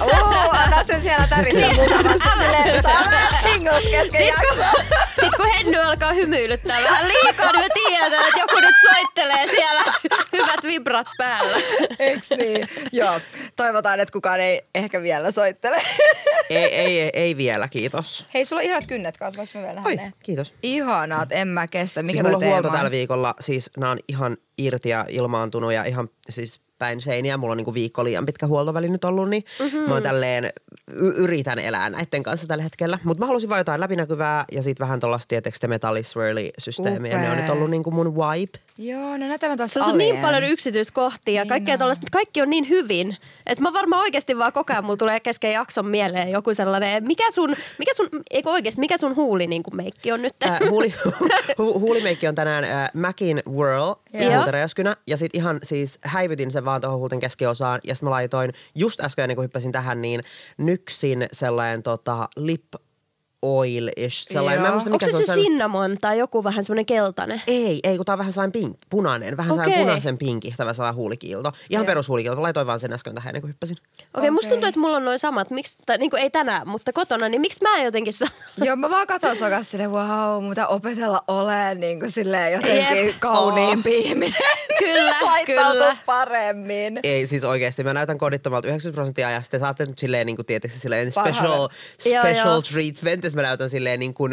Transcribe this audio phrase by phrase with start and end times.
[0.00, 1.80] Oo, siellä silleen,
[3.90, 4.64] kesken Sitten kun,
[5.20, 9.84] sit kun Henny alkaa hymyilyttää vähän liikaa, niin me tiedetään, että joku nyt soittelee siellä
[10.32, 11.56] hyvät vibrat päällä.
[11.98, 12.68] Eiks niin?
[12.92, 13.20] Joo,
[13.56, 15.82] toivotaan, että kukaan ei ehkä vielä soittele.
[16.50, 18.26] Ei, ei, ei, ei vielä, kiitos.
[18.34, 20.12] Hei, sulla on ihanat kynnet kanssa, voiko mä vielä nähdä Oi, ne?
[20.22, 20.54] kiitos.
[20.62, 22.02] Ihanat, en mä kestä.
[22.02, 25.84] Mikä siis mulla on huolto tällä viikolla, siis nämä on ihan irti ja ilmaantunut ja
[25.84, 27.36] ihan siis päin seiniä.
[27.36, 29.78] Mulla on niinku viikko liian pitkä huoltoväli nyt ollut, niin mm-hmm.
[29.78, 30.44] mä oon tälleen,
[30.92, 32.98] y- yritän elää näiden kanssa tällä hetkellä.
[33.04, 37.18] Mutta mä halusin vaan jotain läpinäkyvää ja sitten vähän tuollaista tietysti metalliswirly-systeemiä.
[37.18, 38.58] Ne on nyt ollut niinku mun vibe.
[38.78, 42.42] Joo, no näitä mä taas Se on niin paljon yksityiskohtia ja Niin kaikkea tollaista, kaikki
[42.42, 43.16] on niin hyvin.
[43.46, 47.30] Että mä varmaan oikeasti vaan koko ajan mulla tulee kesken jakson mieleen joku sellainen, mikä
[47.30, 50.34] sun, mikä sun, eikö oikeasti, mikä sun huuli niin kuin meikki on nyt?
[50.46, 50.94] Äh, huuli,
[51.58, 54.34] hu, huulimeikki on tänään äh, Macin Whirl Joo.
[54.34, 54.96] huulteräjäskynä.
[55.06, 57.80] Ja sit ihan siis häivytin sen vaan tuohon huulten keskiosaan.
[57.84, 60.20] Ja sitten mä laitoin just äsken ennen kuin hyppäsin tähän, niin
[60.58, 62.64] nyksin sellainen tota, lip
[63.46, 64.26] oil-ish.
[64.28, 64.74] Sellainen, mä en Joo.
[64.74, 67.42] muista, Onko mikä se se sellainen- cinnamon tai joku vähän semmoinen keltainen?
[67.46, 69.84] Ei, ei, kun tää on vähän sellainen pink, punainen, vähän sellainen Okei.
[69.84, 71.52] punaisen pinkihtävä sellainen huulikiilto.
[71.70, 71.86] Ihan Joo.
[71.86, 73.76] perushuulikiilto, laitoin vaan sen äsken tähän ennen kuin hyppäsin.
[73.92, 74.50] Okei, okay, musta Okei.
[74.56, 77.40] tuntuu, että mulla on noin samat, miksi, tai niin kuin ei tänään, mutta kotona, niin
[77.40, 78.28] miksi mä jotenkin saa?
[78.64, 83.06] Joo, mä vaan katson sua kanssa silleen, wow, mitä opetella olen niin kuin silleen jotenkin
[83.06, 83.16] Jep.
[83.20, 84.34] kauniimpi ihminen.
[84.78, 85.14] Kyllä,
[85.46, 85.96] kyllä.
[86.06, 87.00] paremmin.
[87.02, 90.46] Ei siis oikeasti, mä näytän kodittomalta 90 prosenttia ja sitten saatte nyt silleen niin kuin
[90.46, 91.68] tietysti silleen Parhaalla.
[91.98, 92.62] special, Joo, special joo.
[92.62, 94.32] treatment, että mä näytän silleen niin kuin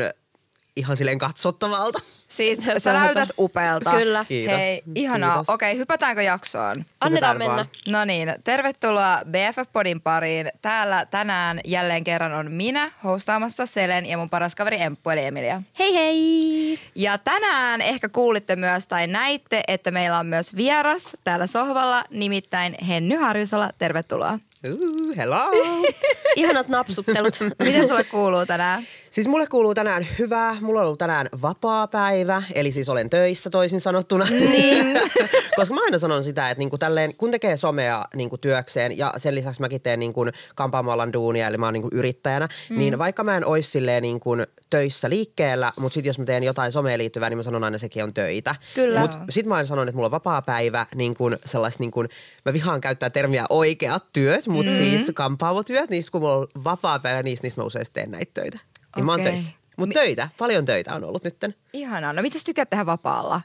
[0.76, 2.00] ihan silleen katsottavalta.
[2.28, 3.06] Siis sä höpö.
[3.06, 3.92] näytät upealta.
[3.92, 4.26] Kyllä.
[4.28, 4.58] Kiitos.
[4.58, 5.34] Hei, ihanaa.
[5.38, 5.54] Kiitos.
[5.54, 6.76] Okei, hypätäänkö jaksoon?
[7.02, 7.56] Annetaan Hypätään mennä.
[7.56, 7.68] vaan.
[7.90, 10.52] No niin, tervetuloa BFF-podin pariin.
[10.62, 15.62] Täällä tänään jälleen kerran on minä hostaamassa Selen ja mun paras kaveri Emppu eli Emilia.
[15.80, 16.80] Hei hei!
[16.96, 22.76] Ja tänään ehkä kuulitte myös tai näitte, että meillä on myös vieras täällä sohvalla, nimittäin
[22.88, 23.70] Henny Harjusala.
[23.78, 24.40] Tervetuloa.
[24.66, 25.52] Uh, hello!
[26.36, 27.34] Ihanat napsuttelut.
[27.64, 28.84] Miten sulle kuuluu tänään?
[29.10, 30.58] Siis mulle kuuluu tänään hyvää.
[30.62, 34.26] Mulla on ollut tänään vapaa päivä, eli siis olen töissä toisin sanottuna.
[34.26, 35.00] Niin.
[35.56, 39.36] Koska mä aina sanon sitä, että niinku tälleen, kun tekee somea niinku työkseen ja sen
[39.36, 40.26] lisäksi mäkin teen niinku
[40.56, 42.78] kampaamoalan duunia, eli mä oon niinku yrittäjänä, mm.
[42.78, 44.30] niin vaikka mä en ois silleen niinku
[44.70, 47.86] töissä liikkeellä, mutta sit jos mä teen jotain someen liittyvää, niin mä sanon aina, että
[47.86, 48.56] sekin on töitä.
[48.76, 49.00] Kyllä.
[49.00, 52.10] Mut sit mä aina sanon, että mulla on vapaa päivä, niin kuin sellaista niin kuin,
[52.46, 54.78] mä vihaan käyttää termiä oikeat työt, mutta mm.
[54.78, 58.60] siis kampaamotyöt, niistä kun mulla on vapaa päivä, niistä, niistä mä usein teen näitä töitä.
[58.96, 59.52] Niin mä oon töissä.
[59.78, 61.56] Mutta Mi- töitä, paljon töitä on ollut nytten.
[61.74, 62.14] Ihanaa.
[62.14, 63.42] No mitäs tykkäät tehdä vapaalla?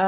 [0.00, 0.06] Öö,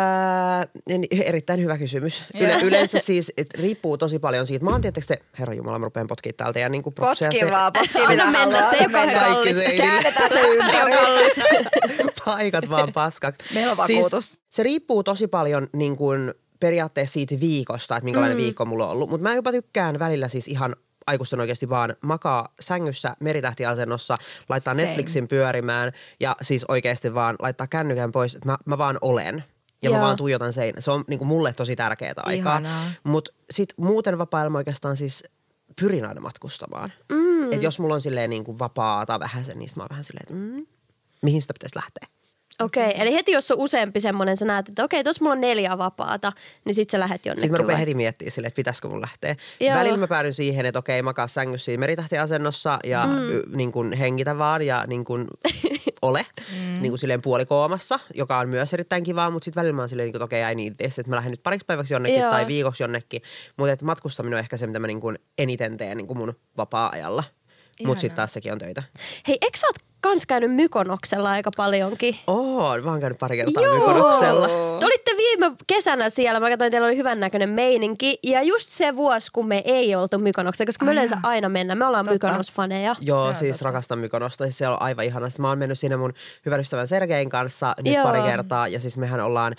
[1.25, 2.25] erittäin hyvä kysymys.
[2.41, 4.65] Yle, yleensä siis et, riippuu tosi paljon siitä.
[4.65, 7.99] Mä oon tietysti, herra Jumala, mä rupean potkimaan täältä ja niinku Potki se- vaan, potki
[8.09, 8.71] mitä mennä, haluaa.
[8.71, 9.35] se ei ole kauhean Mennään.
[9.35, 9.57] kallis.
[9.77, 10.93] Käännetään se on ympäri.
[10.93, 11.41] kallis.
[12.25, 13.55] paikat vaan paskaksi.
[13.55, 14.29] Meillä on vakuutus.
[14.31, 18.43] Siis, se riippuu tosi paljon niin kuin, periaatteessa siitä viikosta, että minkälainen mm.
[18.43, 19.11] viikko mulla on ollut.
[19.11, 20.77] Mutta mä jopa tykkään välillä siis ihan
[21.07, 24.17] aikuisten oikeasti vaan makaa sängyssä meritähtiasennossa,
[24.49, 24.87] laittaa Same.
[24.87, 29.45] Netflixin pyörimään ja siis oikeasti vaan laittaa kännykän pois, että mä, mä vaan olen.
[29.83, 29.99] Ja Joo.
[29.99, 30.81] mä vaan tuijotan seinä.
[30.81, 32.63] Se on niin kuin mulle tosi tärkeää aikaa.
[33.05, 35.25] Mutta sitten muuten vapaa-elämä oikeastaan siis
[35.81, 36.93] pyrin aina matkustamaan.
[37.13, 37.53] Mm.
[37.53, 40.23] Et jos mulla on silleen niin kuin vapaata vähän sen, niin mä oon vähän silleen,
[40.23, 40.67] että mm,
[41.23, 42.07] mihin sitä pitäisi lähteä.
[42.61, 45.41] Okei, okay, eli heti jos on useampi semmoinen, sä näet, että okei, tuossa mulla on
[45.41, 46.33] neljä vapaata,
[46.65, 47.81] niin sit sä lähet jonnekin Sitten mä rupean vai?
[47.81, 49.37] heti miettimään silleen, että pitäisikö mun lähteä.
[49.61, 49.75] Joo.
[49.75, 53.29] Välillä mä päädyn siihen, että okei, makaa sängyssä siinä meritähtiasennossa ja mm.
[53.29, 55.27] y, niin kuin hengitä vaan ja niin kuin
[56.03, 56.83] ole mm.
[56.83, 60.07] niin kuin silleen puolikoomassa, joka on myös erittäin kivaa, mutta sitten välillä mä oon silleen,
[60.07, 62.31] niin että okei, need this, että mä lähden nyt pariksi päiväksi jonnekin Joo.
[62.31, 63.23] tai viikoksi jonnekin.
[63.57, 66.35] Mutta että matkustaminen on ehkä se, mitä mä niin kuin eniten teen niin kuin mun
[66.57, 67.25] vapaa-ajalla.
[67.87, 68.83] Mutta sitten taas sekin on töitä.
[69.29, 72.19] Hei, eikö sä oot kans käynyt Mykonoksella aika paljonkin?
[72.27, 74.49] Oo, mä oon käynyt pari kertaa Mykonoksella.
[74.81, 78.19] Te olitte viime kesänä siellä, mä katsoin, teillä oli hyvän näköinen meininki.
[78.23, 81.79] Ja just se vuosi, kun me ei oltu Mykonoksella, koska me yleensä aina mennään.
[81.79, 82.97] Me ollaan Mykonos-faneja.
[83.01, 83.65] Joo, on siis totta.
[83.65, 84.45] rakastan Mykonosta.
[84.45, 85.29] Siis se on aivan ihana.
[85.29, 86.13] Siis mä oon mennyt sinne mun
[86.47, 88.05] hyvän ystävän Sergein kanssa nyt Joo.
[88.05, 88.69] pari kertaa.
[88.69, 89.55] Ja siis mehän ollaan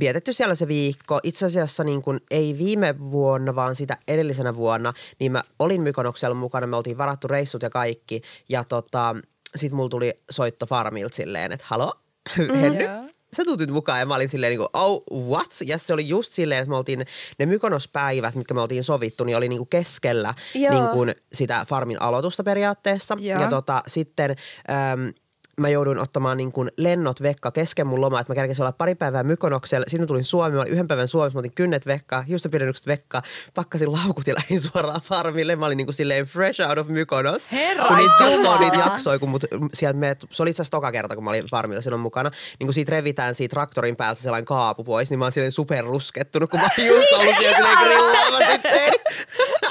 [0.00, 1.20] vietetty siellä se viikko.
[1.22, 6.34] Itse asiassa niin kuin, ei viime vuonna, vaan sitä edellisenä vuonna, niin mä olin Mykonoksella
[6.34, 6.66] mukana.
[6.66, 8.22] Me oltiin varattu reissut ja kaikki.
[8.48, 9.16] Ja tota,
[9.56, 11.92] sit mulla tuli soitto Farmilta silleen, että halo,
[12.60, 13.04] Henny, Joo.
[13.36, 14.00] sä tuut nyt mukaan.
[14.00, 15.50] Ja mä olin silleen niin kuin, oh, what?
[15.66, 17.06] Ja se oli just silleen, että me oltiin
[17.38, 20.74] ne Mykonospäivät, mitkä me oltiin sovittu, niin oli niin kuin keskellä Joo.
[20.74, 23.16] niin kuin sitä farmin aloitusta periaatteessa.
[23.20, 23.40] Joo.
[23.40, 25.12] Ja tota, sitten äm,
[25.60, 28.94] mä jouduin ottamaan niin kuin lennot vekka kesken mun lomaa, että mä kerkesin olla pari
[28.94, 29.84] päivää Mykonoksella.
[29.88, 33.22] Sitten tulin Suomeen, mä olin yhden päivän Suomessa, mä otin kynnet vekkaa, hiustopidennykset vekkaa,
[33.54, 35.56] pakkasin laukut ja lähdin suoraan farmille.
[35.56, 37.52] Mä olin niin kuin silleen fresh out of Mykonos.
[37.52, 40.92] Herra kun niitä katsoo niitä jaksoja, kun mut sieltä me, se oli itse asiassa toka
[40.92, 42.30] kerta, kun mä olin farmilla silloin mukana.
[42.58, 46.50] Niin kun siitä revitään siitä traktorin päältä sellainen kaapu pois, niin mä oon silleen superruskettunut,
[46.50, 48.92] kun mä oon just ollut siellä silleen grillaamassa sitten.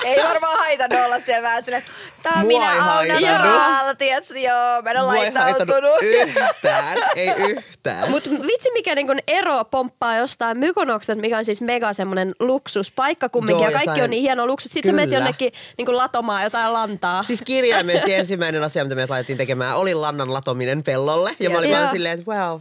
[0.03, 1.83] Ei varmaan haitannut olla siellä vähän silleen,
[2.23, 5.91] tää on Mua minä Auna täällä, tiedätkö, joo, mä en ole Mua ei laittautunut.
[6.01, 8.09] yhtään, ei yhtään.
[8.09, 13.63] Mutta vitsi mikä niinku ero pomppaa jostain Mykonokset, mikä on siis mega semmoinen luksuspaikka kumminkin.
[13.63, 14.71] Joo, ja kaikki on niin hieno luksus.
[14.71, 15.19] Sitten sä menet Kyllä.
[15.19, 17.23] jonnekin niinku latomaan jotain lantaa.
[17.23, 21.31] Siis kirjaimellisesti ensimmäinen asia, mitä me laitettiin tekemään, oli lannan latominen pellolle.
[21.39, 22.59] Ja mä olin vaan silleen, että wow,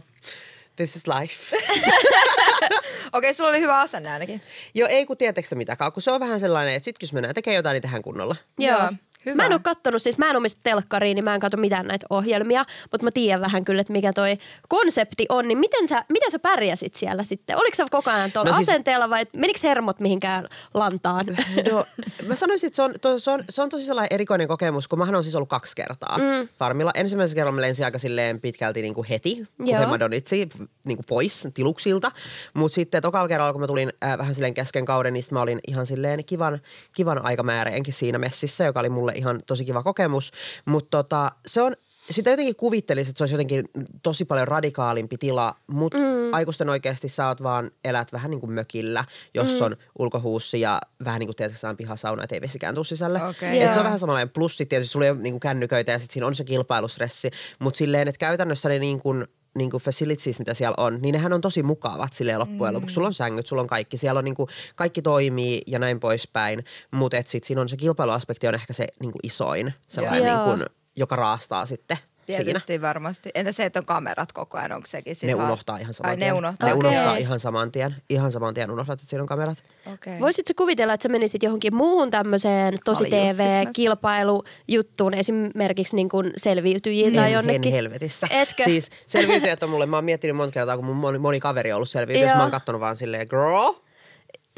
[0.75, 1.55] this is life.
[3.13, 4.41] Okei, sulla oli hyvä asenne ainakin.
[4.73, 7.35] Joo, ei kun tietääkö sä mitäkään, kun se on vähän sellainen, että sit jos mennään
[7.35, 8.35] tekemään jotain, niin tehdään kunnolla.
[8.59, 8.91] Joo,
[9.25, 9.35] hyvä.
[9.35, 12.05] Mä en ole kattonut, siis mä en omista telkkariin, niin mä en katso mitään näitä
[12.09, 14.37] ohjelmia, mutta mä tiedän vähän kyllä, että mikä toi
[14.69, 15.47] konsepti on.
[15.47, 17.57] Niin miten sä, miten sä pärjäsit siellä sitten?
[17.57, 21.25] Oliko sä koko ajan tuolla No siis- asenteella vai menikö hermot mihinkään lantaan?
[21.71, 21.85] No,
[22.27, 24.99] mä sanoisin, että se on, to, se, on, se on tosi sellainen erikoinen kokemus, kun
[24.99, 26.47] mähän on siis ollut kaksi kertaa mm.
[26.59, 26.91] farmilla.
[26.95, 30.49] Ensimmäisellä kerralla mä lensin aika silleen pitkälti niin kuin heti, kun he donitsi
[30.83, 32.11] niin kuin pois tiluksilta.
[32.53, 35.59] Mutta sitten tokalla kerralla, kun mä tulin äh, vähän silleen kesken kauden, niin mä olin
[35.67, 36.59] ihan silleen kivan,
[36.95, 40.31] kivan aikamääreenkin siinä messissä, joka oli mulle ihan tosi kiva kokemus.
[40.65, 41.75] Mutta tota, se on,
[42.09, 43.65] sitä jotenkin kuvittelisi, että se olisi jotenkin
[44.03, 46.33] tosi paljon radikaalimpi tila, mutta mm.
[46.33, 49.65] aikuisten oikeasti sä oot vaan, elät vähän niin kuin mökillä, jos mm.
[49.65, 53.23] on ulkohuussi ja vähän niin kuin tietysti pihasauna, että ei vesikään tuu sisälle.
[53.23, 53.61] Okei.
[53.61, 54.29] Et se on vähän samanlainen.
[54.29, 57.31] Plus sitten tietysti sulla ei ole niin kuin kännyköitä ja sitten siinä on se kilpailustressi,
[57.59, 59.27] mutta silleen, että käytännössä ne niin kuin,
[59.57, 62.93] niin kuin facilities, mitä siellä on, niin nehän on tosi mukavat silleen loppujen lopuksi.
[62.93, 63.97] Sulla on sängyt, sulla on kaikki.
[63.97, 68.47] Siellä on niin kuin, kaikki toimii ja näin poispäin, mutta sitten siinä on se kilpailuaspekti
[68.47, 70.45] on ehkä se niin kuin isoin, sellainen, Joo.
[70.45, 71.97] niin kuin, joka raastaa sitten
[72.27, 72.43] siinä.
[72.43, 73.29] Tietysti varmasti.
[73.35, 76.09] Entä se, että on kamerat koko ajan, onko sekin sit Ne vaan- unohtaa ihan saman
[76.09, 76.27] Ai, tien.
[76.27, 76.69] ne unohtaa.
[76.69, 76.89] Ne Okei.
[76.89, 77.95] unohtaa ihan saman tien.
[78.09, 79.57] Ihan saman tien unohdat, että siinä on kamerat.
[79.93, 80.19] Okei.
[80.19, 87.25] Voisitko kuvitella, että sä menisit johonkin muuhun tämmöiseen tosi TV-kilpailujuttuun, esimerkiksi niin kuin selviytyjiin tai
[87.27, 87.65] en, jonnekin?
[87.65, 88.27] en helvetissä.
[88.29, 88.63] Etkö?
[88.63, 91.75] Siis selviytyjät on mulle, mä oon miettinyt monta kertaa, kun mun moni, moni kaveri on
[91.75, 93.73] ollut selviytyjä, mä oon kattonut vaan silleen, girl,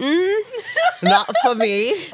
[0.02, 1.10] mm.
[1.10, 1.66] not for me.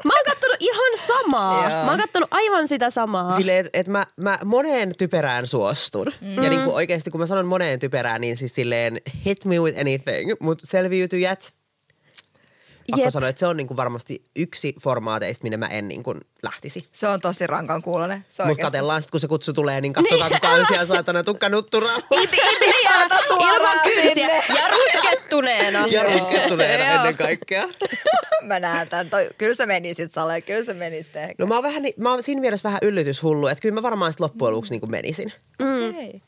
[0.04, 1.70] Mä oon kattonut ihan samaa.
[1.70, 1.84] Joo.
[1.84, 3.36] Mä oon kattonut aivan sitä samaa.
[3.36, 6.12] Silleen, että et mä, mä moneen typerään suostun.
[6.20, 6.42] Mm.
[6.42, 9.80] Ja niin kuin oikeasti, kun mä sanon moneen typerään, niin siis silleen hit me with
[9.80, 10.32] anything.
[10.40, 11.52] Mutta selviytyjät,
[12.90, 13.10] pakko Jep.
[13.10, 16.88] sanoa, että se on niin kuin varmasti yksi formaateista, minne mä en niin kuin lähtisi.
[16.92, 18.18] Se on tosi rankan kuulonen.
[18.18, 18.62] Se Mutta oikeasti.
[18.62, 22.02] katsellaan sitten, kun se kutsu tulee, niin katsotaan, kuka on siellä saatana tukkanutturalla.
[23.54, 24.42] Ilman kyysiä sinne.
[24.48, 25.86] ja ruskettuneena.
[25.86, 27.64] Ja ruskettuneena ennen kaikkea.
[28.42, 29.10] Mä näen tämän.
[29.10, 31.34] Toi, kyllä se meni sit Sale, kyllä se meni sitten ehkä.
[31.38, 34.24] No mä oon, vähän, mä oon siinä mielessä vähän yllytyshullu, että kyllä mä varmaan sitten
[34.24, 35.32] loppujen lopuksi niin menisin.
[35.88, 36.22] Okei.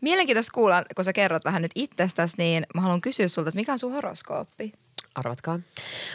[0.00, 3.72] Mielenkiintoista kuulla, kun sä kerrot vähän nyt itsestäsi, niin mä haluan kysyä sulta, että mikä
[3.72, 4.72] on sun horoskooppi?
[5.18, 5.60] Arvatkaa.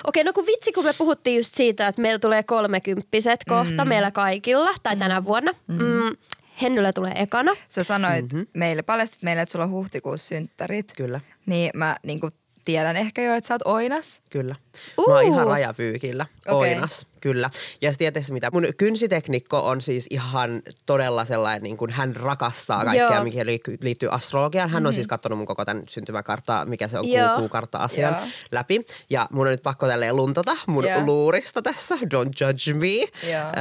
[0.08, 3.90] Okei, no kun vitsi, kun me puhuttiin just siitä, että meillä tulee kolmekymppiset kohta, mm.
[3.90, 5.52] meillä kaikilla, tai tänä vuonna.
[5.68, 6.18] Mm.
[6.62, 7.56] Hennyllä tulee ekana.
[7.70, 8.48] Sä sanoit mm-hmm.
[8.54, 10.94] meille, paljastit meille, että sulla on huhtikuussa synttärit.
[10.98, 11.20] Kyllä.
[11.46, 12.20] Niin mä niin
[12.66, 14.22] tiedän ehkä jo, että sä oot oinas.
[14.30, 14.56] Kyllä.
[14.98, 16.26] Mä oon ihan rajapyykillä.
[16.48, 16.74] Okei.
[16.74, 17.08] Oinas.
[17.24, 17.50] Kyllä.
[17.81, 23.16] Ja tietysti mitä, mun kynsiteknikko on siis ihan todella sellainen, niin kuin hän rakastaa kaikkea,
[23.16, 23.24] Joo.
[23.24, 23.46] mikä
[23.81, 24.70] liittyy, astrologiaan.
[24.70, 27.38] Hän on siis katsonut mun koko tämän syntymäkarttaa, mikä se on Joo.
[27.38, 28.28] kuukartta-asian Joo.
[28.52, 28.86] läpi.
[29.10, 31.06] Ja mun on nyt pakko tälleen luntata mun Joo.
[31.06, 31.96] luurista tässä.
[31.96, 33.30] Don't judge me.
[33.31, 33.52] Joo.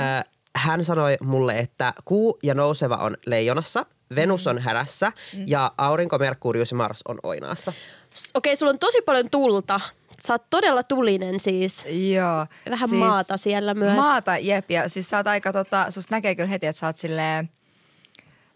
[0.56, 5.12] Hän sanoi mulle, että kuu ja nouseva on leijonassa, Venus on härässä
[5.46, 7.72] ja aurinko, Merkurius ja Mars on oinaassa.
[8.34, 9.80] Okei, sulla on tosi paljon tulta.
[10.26, 11.86] Sä oot todella tulinen siis.
[12.14, 12.46] Joo.
[12.70, 13.96] Vähän maata siellä myös.
[13.96, 14.70] Maata, jep.
[14.70, 17.50] Ja siis sä oot aika, tota, susta näkee kyllä heti, että sä oot silleen,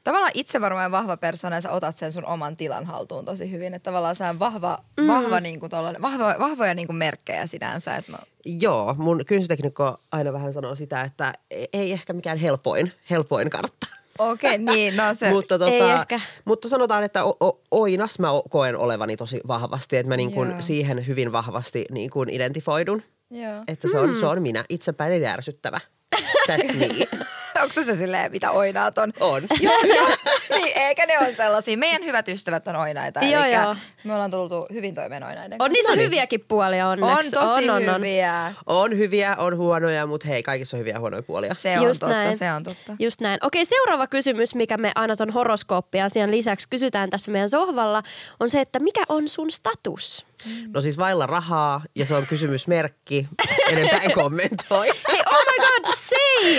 [0.04, 3.74] tavallaan itsevarma ja vahva persona ja sä otat sen sun oman tilan haltuun tosi hyvin.
[3.74, 5.06] Että tavallaan sä on vahva, mm.
[5.06, 7.96] vahva, niin kuin tollanen, vahva, vahvoja niin kuin merkkejä sinänsä.
[7.96, 11.32] Että mä, Joo, mun kynsiteknikko aina vähän sanoo sitä, että
[11.72, 13.86] ei ehkä mikään helpoin, helpoin kartta.
[14.18, 15.30] Okei, okay, niin, no se.
[15.34, 16.20] mutta, Ei tota, ehkä.
[16.44, 20.50] mutta sanotaan, että o, o, oinas mä koen olevani tosi vahvasti, että mä niin kun
[20.50, 20.62] Joo.
[20.62, 23.02] siihen hyvin vahvasti niin kun identifoidun.
[23.30, 23.64] Joo.
[23.68, 25.80] Että se on, se on minä, itsepäin järsyttävä.
[26.14, 26.86] That's me.
[27.62, 29.12] Onko se silleen, mitä oinaat on?
[29.20, 29.42] On.
[29.60, 30.08] Joo, joo.
[30.50, 31.76] niin, eikä ne on sellaisia.
[31.78, 33.20] Meidän hyvät ystävät on oinaita.
[33.20, 33.76] Joo, elikkä joo.
[34.04, 36.04] Me ollaan tultu hyvin toimeen oinaiden On niissä No niin.
[36.06, 37.30] hyviäkin puolia On onneksi.
[37.30, 37.96] tosi on, on, on.
[38.00, 38.52] hyviä.
[38.66, 41.54] On hyviä, on huonoja, mutta hei, kaikissa on hyviä ja huonoja puolia.
[41.54, 42.36] Se on Just totta, näin.
[42.36, 42.92] se on totta.
[42.98, 43.38] Just näin.
[43.42, 48.02] Okei, seuraava kysymys, mikä me aina ton horoskooppiasian lisäksi kysytään tässä meidän sohvalla,
[48.40, 50.26] on se, että mikä on sun status?
[50.74, 53.28] No siis vailla rahaa ja se on kysymysmerkki.
[53.68, 54.86] Enempää en kommentoi.
[55.12, 55.94] Hei, oh my god,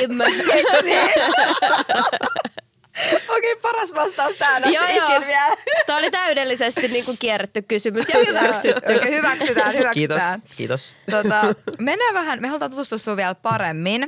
[0.02, 0.26] same!
[0.54, 1.10] Eiks niin?
[3.38, 5.22] Okei, paras vastaus tää näistä Joo, joo.
[5.28, 5.56] vielä.
[5.86, 8.96] Tämä oli täydellisesti niin kuin kierretty kysymys ja hyväksytty.
[8.96, 10.42] Okei, hyväksytään, Kiitos, hyväksytään.
[10.58, 10.96] kiitos.
[11.12, 11.42] Tota,
[11.80, 14.06] mennään vähän, me halutaan tutustua vielä paremmin.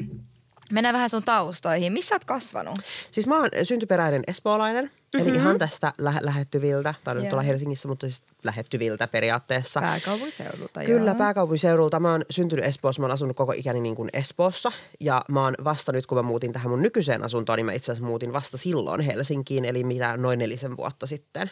[0.72, 1.94] Mennään vähän sun taustoihin.
[1.94, 2.80] Missä oot kasvanut?
[3.12, 5.30] Siis mä oon syntyperäinen espoolainen, mm-hmm.
[5.30, 9.82] eli ihan tästä lä- lähettyviltä, tai nyt tuolla Helsingissä, mutta siis lähettyviltä periaatteessa.
[9.82, 11.18] Pääkaupunkiseudulta, Kyllä, joo.
[11.18, 12.00] pääkaupunkiseudulta.
[12.00, 14.72] Mä oon syntynyt Espoossa, mä oon asunut koko ikäni niin kuin Espoossa.
[15.00, 17.92] Ja mä oon vasta nyt, kun mä muutin tähän mun nykyiseen asuntoon, niin mä itse
[17.92, 21.52] asiassa muutin vasta silloin Helsinkiin, eli mitä noin nelisen vuotta sitten.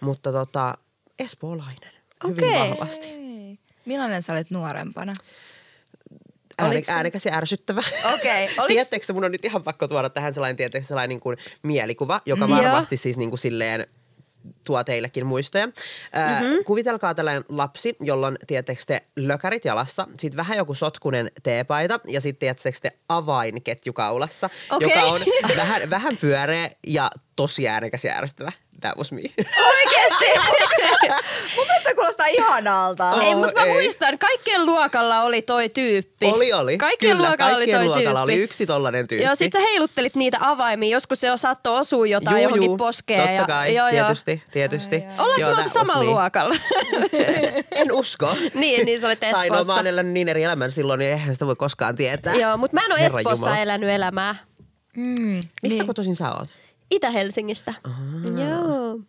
[0.00, 0.78] Mutta tota,
[1.18, 1.92] espoolainen,
[2.28, 2.70] hyvin Okei.
[2.70, 3.22] vahvasti.
[3.84, 5.12] Millainen sä olit nuorempana?
[6.58, 7.82] Ääne, äänekäs ja ärsyttävä.
[8.14, 11.20] Okei, oliks- Tiedättekö, se mun on nyt ihan pakko tuoda tähän sellainen, tiedättekö, sellainen niin
[11.20, 12.52] kuin mielikuva, joka Mm.
[12.52, 12.62] Joo.
[12.62, 13.86] varmasti siis niin kuin silleen
[14.66, 15.66] tuo teillekin muistoja.
[15.66, 16.64] Mm-hmm.
[16.64, 22.20] Kuvitelkaa tällainen lapsi, jolla on, tiedättekö te, lökärit jalassa, sitten vähän joku sotkunen teepaita ja
[22.20, 24.88] sitten tiedättekö te avainketju kaulassa, Okei.
[24.88, 25.20] joka on
[25.56, 28.52] vähän, vähän pyöreä ja tosi äänekäs ja ärsyttävä.
[28.82, 29.20] That was me.
[29.66, 30.24] Oikeesti?
[31.56, 33.10] Mun mielestä kuulostaa ihanalta.
[33.10, 33.72] Oh, Ei, mutta mä ei.
[33.72, 36.26] muistan, kaikkien luokalla oli toi tyyppi.
[36.26, 36.78] Oli, oli.
[36.78, 38.32] Kaikkien Kyllä, luokalla kaikkien oli toi luokalla tyyppi.
[38.34, 39.24] oli yksi tollanen tyyppi.
[39.24, 40.88] Joo, sit sä heiluttelit niitä avaimia.
[40.90, 43.20] Joskus se saattoi osua jotain johonkin poskeen.
[43.20, 44.04] totta ja, kai, joo, joo.
[44.04, 45.04] tietysti, tietysti.
[45.18, 46.54] Ollaan Joo, me oltu that was samalla luokalla.
[47.76, 48.36] En usko.
[48.54, 49.74] niin, niin sä olit Tai no mä Espoossa.
[49.74, 52.34] oon elänyt niin eri elämän silloin, niin eihän sitä voi koskaan tietää.
[52.34, 54.36] Joo, mutta mä en ole Espoossa elänyt elämää.
[54.96, 55.86] Mm, Mistä niin.
[55.86, 56.48] kotoisin sä oot?
[56.92, 57.74] Itä-Helsingistä.
[58.24, 59.00] Joo.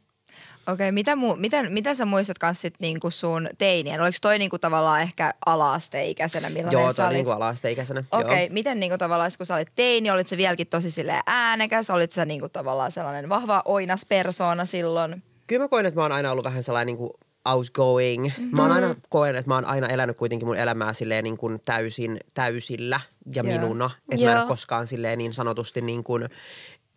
[0.68, 4.02] Okei, mitä, mu- miten, miten sä muistat kans sit niinku sun teinien?
[4.02, 8.04] Oliko toi niinku tavallaan ehkä ala-asteikäisenä, Joo, sä toi niinku ala-asteikäisenä.
[8.12, 8.54] Okei, Joo.
[8.54, 11.90] miten niinku tavallaan, kun sä olit teini, olit sä vieläkin tosi silleen äänekäs?
[11.90, 15.24] Olit sä niinku tavallaan sellainen vahva oinas persoona silloin?
[15.48, 17.14] Kyllä mä koen, että mä oon aina ollut vähän sellainen niinku
[17.46, 18.24] outgoing.
[18.24, 18.56] Mm-hmm.
[18.56, 21.60] Mä oon aina koen, että mä oon aina elänyt kuitenkin mun elämää silleen niin kuin
[21.66, 23.00] täysin täysillä
[23.36, 23.54] ja Joo.
[23.54, 23.92] minuna.
[24.12, 26.30] Että mä en ole koskaan silleen niin sanotusti niin kuin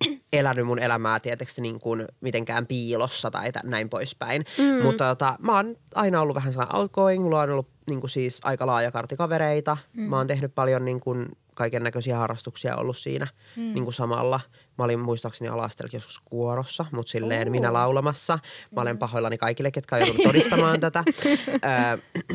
[0.32, 4.44] elänyt mun elämää tietysti niin kuin mitenkään piilossa tai näin poispäin.
[4.58, 4.82] Mm.
[4.82, 7.22] Mutta tota, mä oon aina ollut vähän sellainen outgoing.
[7.22, 9.76] Mulla on ollut niin kuin siis aika laaja kartti kavereita.
[9.92, 10.02] Mm.
[10.02, 13.26] Mä oon tehnyt paljon niin kuin kaiken näköisiä harrastuksia ollut siinä
[13.56, 13.62] mm.
[13.62, 14.40] niin kuin samalla.
[14.78, 17.50] Mä olin muistaakseni alastelkin joskus kuorossa, mutta silleen Oo.
[17.50, 18.38] minä laulamassa.
[18.76, 21.04] Mä olen pahoillani kaikille, ketkä on joutunut todistamaan tätä.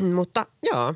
[0.14, 0.94] mutta joo,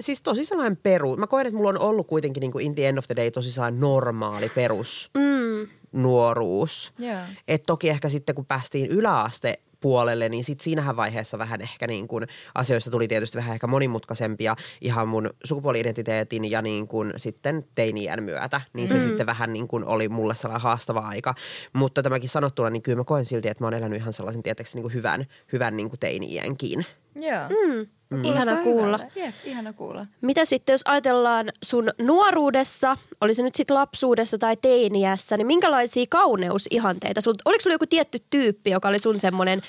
[0.00, 1.16] siis tosi sellainen peru.
[1.16, 3.30] Mä koen, että mulla on ollut kuitenkin niin kuin in the end of the day
[3.30, 5.68] tosi sellainen normaali perus Mm.
[5.92, 6.92] nuoruus.
[6.98, 7.20] Joo.
[7.48, 12.08] Et toki ehkä sitten kun päästiin yläaste puolelle, niin sit siinähän vaiheessa vähän ehkä niin
[12.08, 18.22] kuin asioista tuli tietysti vähän ehkä monimutkaisempia ihan mun sukupuoli-identiteetin ja niin kuin sitten teiniän
[18.22, 18.60] myötä.
[18.72, 19.00] Niin se mm.
[19.00, 21.34] sitten vähän niin kuin oli mulle sellainen haastava aika.
[21.72, 24.76] Mutta tämäkin sanottuna, niin kyllä mä koen silti, että mä oon elänyt ihan sellaisen tietysti
[24.76, 26.86] niin kuin hyvän, hyvän niin kuin teini-iänkin.
[27.16, 27.48] Joo.
[27.48, 27.86] Mm.
[28.22, 29.00] Kuulostaa Ihana kuulla.
[29.16, 30.06] Jep, ihana kuulla.
[30.20, 36.06] Mitä sitten, jos ajatellaan sun nuoruudessa, oli se nyt sitten lapsuudessa tai teiniässä, niin minkälaisia
[36.10, 37.20] kauneusihanteita?
[37.20, 39.62] Sul, oliko sulla joku tietty tyyppi, joka oli sun semmoinen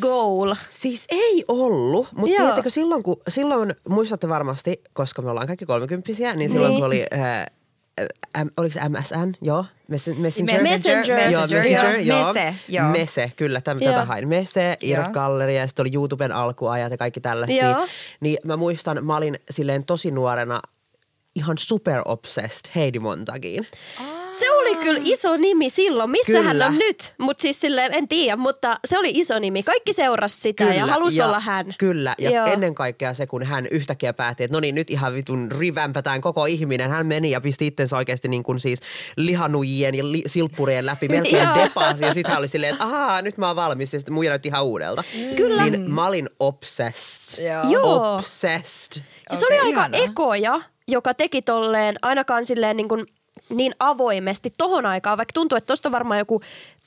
[0.00, 0.54] goal?
[0.68, 2.36] Siis ei ollut, mutta Joo.
[2.38, 6.80] tiedättekö silloin, kun, silloin muistatte varmasti, koska me ollaan kaikki kolmekymppisiä, niin silloin Niin.
[6.80, 7.46] kun oli, äh,
[8.00, 10.62] äh, oliko se MSN, joo, Mes- Messenger.
[10.62, 11.30] Messenger.
[11.30, 12.26] Joo, Messenger, joo.
[12.26, 12.88] Mese, joo.
[12.88, 13.92] Mese, kyllä, täm, Joo.
[13.92, 14.28] tätä hain.
[14.28, 15.02] Mese, Joo.
[15.02, 17.56] Irk-galleria ja sitten oli YouTuben alkuajat ja kaikki tällaista.
[17.56, 17.76] Joo.
[17.76, 17.88] Niin,
[18.20, 20.60] niin mä muistan, mä olin silleen tosi nuorena
[21.34, 23.66] ihan super obsessed Heidi Montagiin.
[24.32, 26.10] Se oli kyllä iso nimi silloin.
[26.10, 26.66] Missä hän Kyllä.
[26.66, 27.14] on nyt?
[27.18, 29.62] Mutta siis silleen, en tiedä, mutta se oli iso nimi.
[29.62, 31.74] Kaikki seurasi sitä ja halusi olla hän.
[31.78, 32.46] Kyllä, ja Joo.
[32.46, 36.46] ennen kaikkea se, kun hän yhtäkkiä päätti, että no niin, nyt ihan vitun rivämpätään koko
[36.46, 36.90] ihminen.
[36.90, 38.80] Hän meni ja pisti itsensä oikeasti niin kuin siis
[39.16, 42.04] lihanujien ja li- silppurien läpi melkein depasi.
[42.04, 43.92] Ja sitten hän oli silleen, että ahaa, nyt mä oon valmis.
[43.92, 45.04] Ja sitten muija näytti ihan uudelta.
[45.36, 45.64] Kyllä.
[45.64, 47.44] Niin mä olin obsessed.
[47.70, 48.14] Joo.
[48.14, 49.02] Obsessed.
[49.30, 50.00] Ja se oli aika ihanaa.
[50.00, 53.06] ekoja, joka teki tolleen ainakaan silleen niin, kuin
[53.48, 56.42] niin avoimesti tohon aikaan, vaikka tuntuu, että tosta on varmaan joku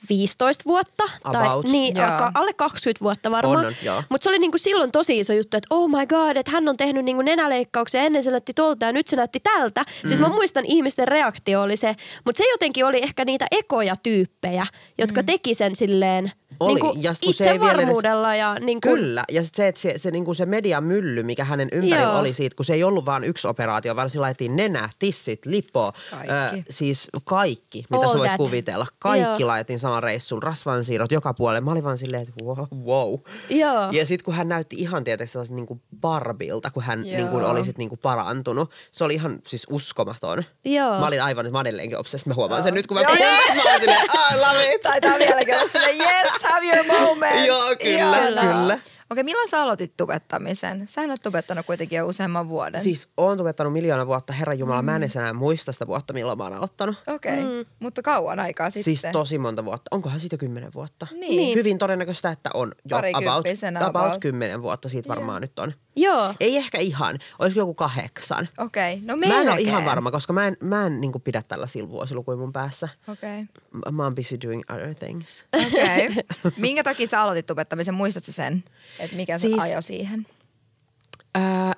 [0.08, 1.04] 15 vuotta.
[1.32, 1.66] Tai, About.
[1.66, 2.06] niin, Joo.
[2.06, 3.74] alka, alle 20 vuotta varmaan.
[4.08, 6.68] Mutta se oli niin kuin silloin tosi iso juttu, että oh my god, että hän
[6.68, 8.00] on tehnyt niin kuin nenäleikkauksia.
[8.00, 9.80] Ennen se näytti tolta ja nyt se näytti tältä.
[9.82, 10.08] Mm.
[10.08, 14.66] Siis mä muistan ihmisten reaktio oli se, mutta se jotenkin oli ehkä niitä ekoja tyyppejä,
[14.98, 15.26] jotka mm.
[15.26, 16.74] teki sen silleen Oli.
[16.74, 18.34] niin kuin Ja sit se vielä edes- itsevarmuudella.
[18.36, 21.44] Ja niin kuin, Kyllä, ja sit se, että se, se, niin se median mylly, mikä
[21.44, 22.18] hänen ympärillä Joo.
[22.18, 25.92] oli siitä, kun se ei ollut vain yksi operaatio, vaan sillä laitettiin nenä, tissit, lipo,
[26.10, 26.64] Kaikki.
[26.70, 28.36] siis kaikki, mitä All sä voit that.
[28.38, 28.86] kuvitella.
[28.98, 29.46] Kaikki Joo.
[29.48, 31.60] laitettiin saman reissun, rasvansiirrot joka puolelle.
[31.60, 32.66] Mä olin vaan silleen, että wow.
[32.84, 33.14] wow.
[33.50, 33.90] Joo.
[33.92, 37.16] Ja sitten kun hän näytti ihan tietysti sellaisen niin kuin Barbilta, kun hän Joo.
[37.16, 38.70] niin kuin oli sit niin kuin parantunut.
[38.92, 40.44] Se oli ihan siis uskomaton.
[40.64, 41.00] Joo.
[41.00, 42.28] Mä olin aivan, mä edelleenkin obsessed.
[42.28, 43.36] Mä huomaan sen nyt, kun mä Joo, puhun joo.
[43.46, 44.02] tästä, mä olin silleen,
[44.32, 44.80] I love it.
[44.80, 47.46] Taitaa vieläkin olla silleen, yes, have your moment.
[47.50, 48.44] Joo, kyllä, Ihanaa.
[48.44, 48.78] kyllä.
[49.10, 50.86] Okei, milloin sä aloitit tubettamisen?
[50.88, 52.82] Sä oot tubettanut kuitenkin jo useamman vuoden.
[52.82, 56.38] Siis oon tubettanut miljoona vuotta, herran jumala, mä en edes enää muista sitä vuotta, milloin
[56.38, 57.02] mä oon aloittanut.
[57.06, 57.64] Okei, okay.
[57.64, 57.70] mm.
[57.80, 58.82] mutta kauan aikaa sitten.
[58.82, 59.88] Siis tosi monta vuotta.
[59.90, 61.06] Onkohan siitä jo kymmenen vuotta?
[61.12, 61.58] Niin.
[61.58, 63.46] Hyvin todennäköistä, että on jo about,
[63.82, 64.20] about about.
[64.20, 65.72] kymmenen vuotta siitä varmaan nyt on.
[65.96, 66.34] Joo.
[66.40, 68.48] Ei ehkä ihan, olisiko joku kahdeksan.
[68.58, 69.06] Okei, okay.
[69.06, 69.68] no Mä en ole melkein.
[69.68, 72.88] ihan varma, koska mä en, mä en niin pidä tällaisilla vuosilukuilla mun päässä.
[73.08, 73.42] Okei.
[73.72, 75.44] M- Mä oon busy doing other things.
[75.66, 76.08] Okei.
[76.56, 77.94] Minkä takia sä aloitit tubettamisen?
[77.94, 78.64] Muistatko sen?
[78.98, 79.52] Että mikä siis...
[79.52, 80.26] Siis- se ajo siihen?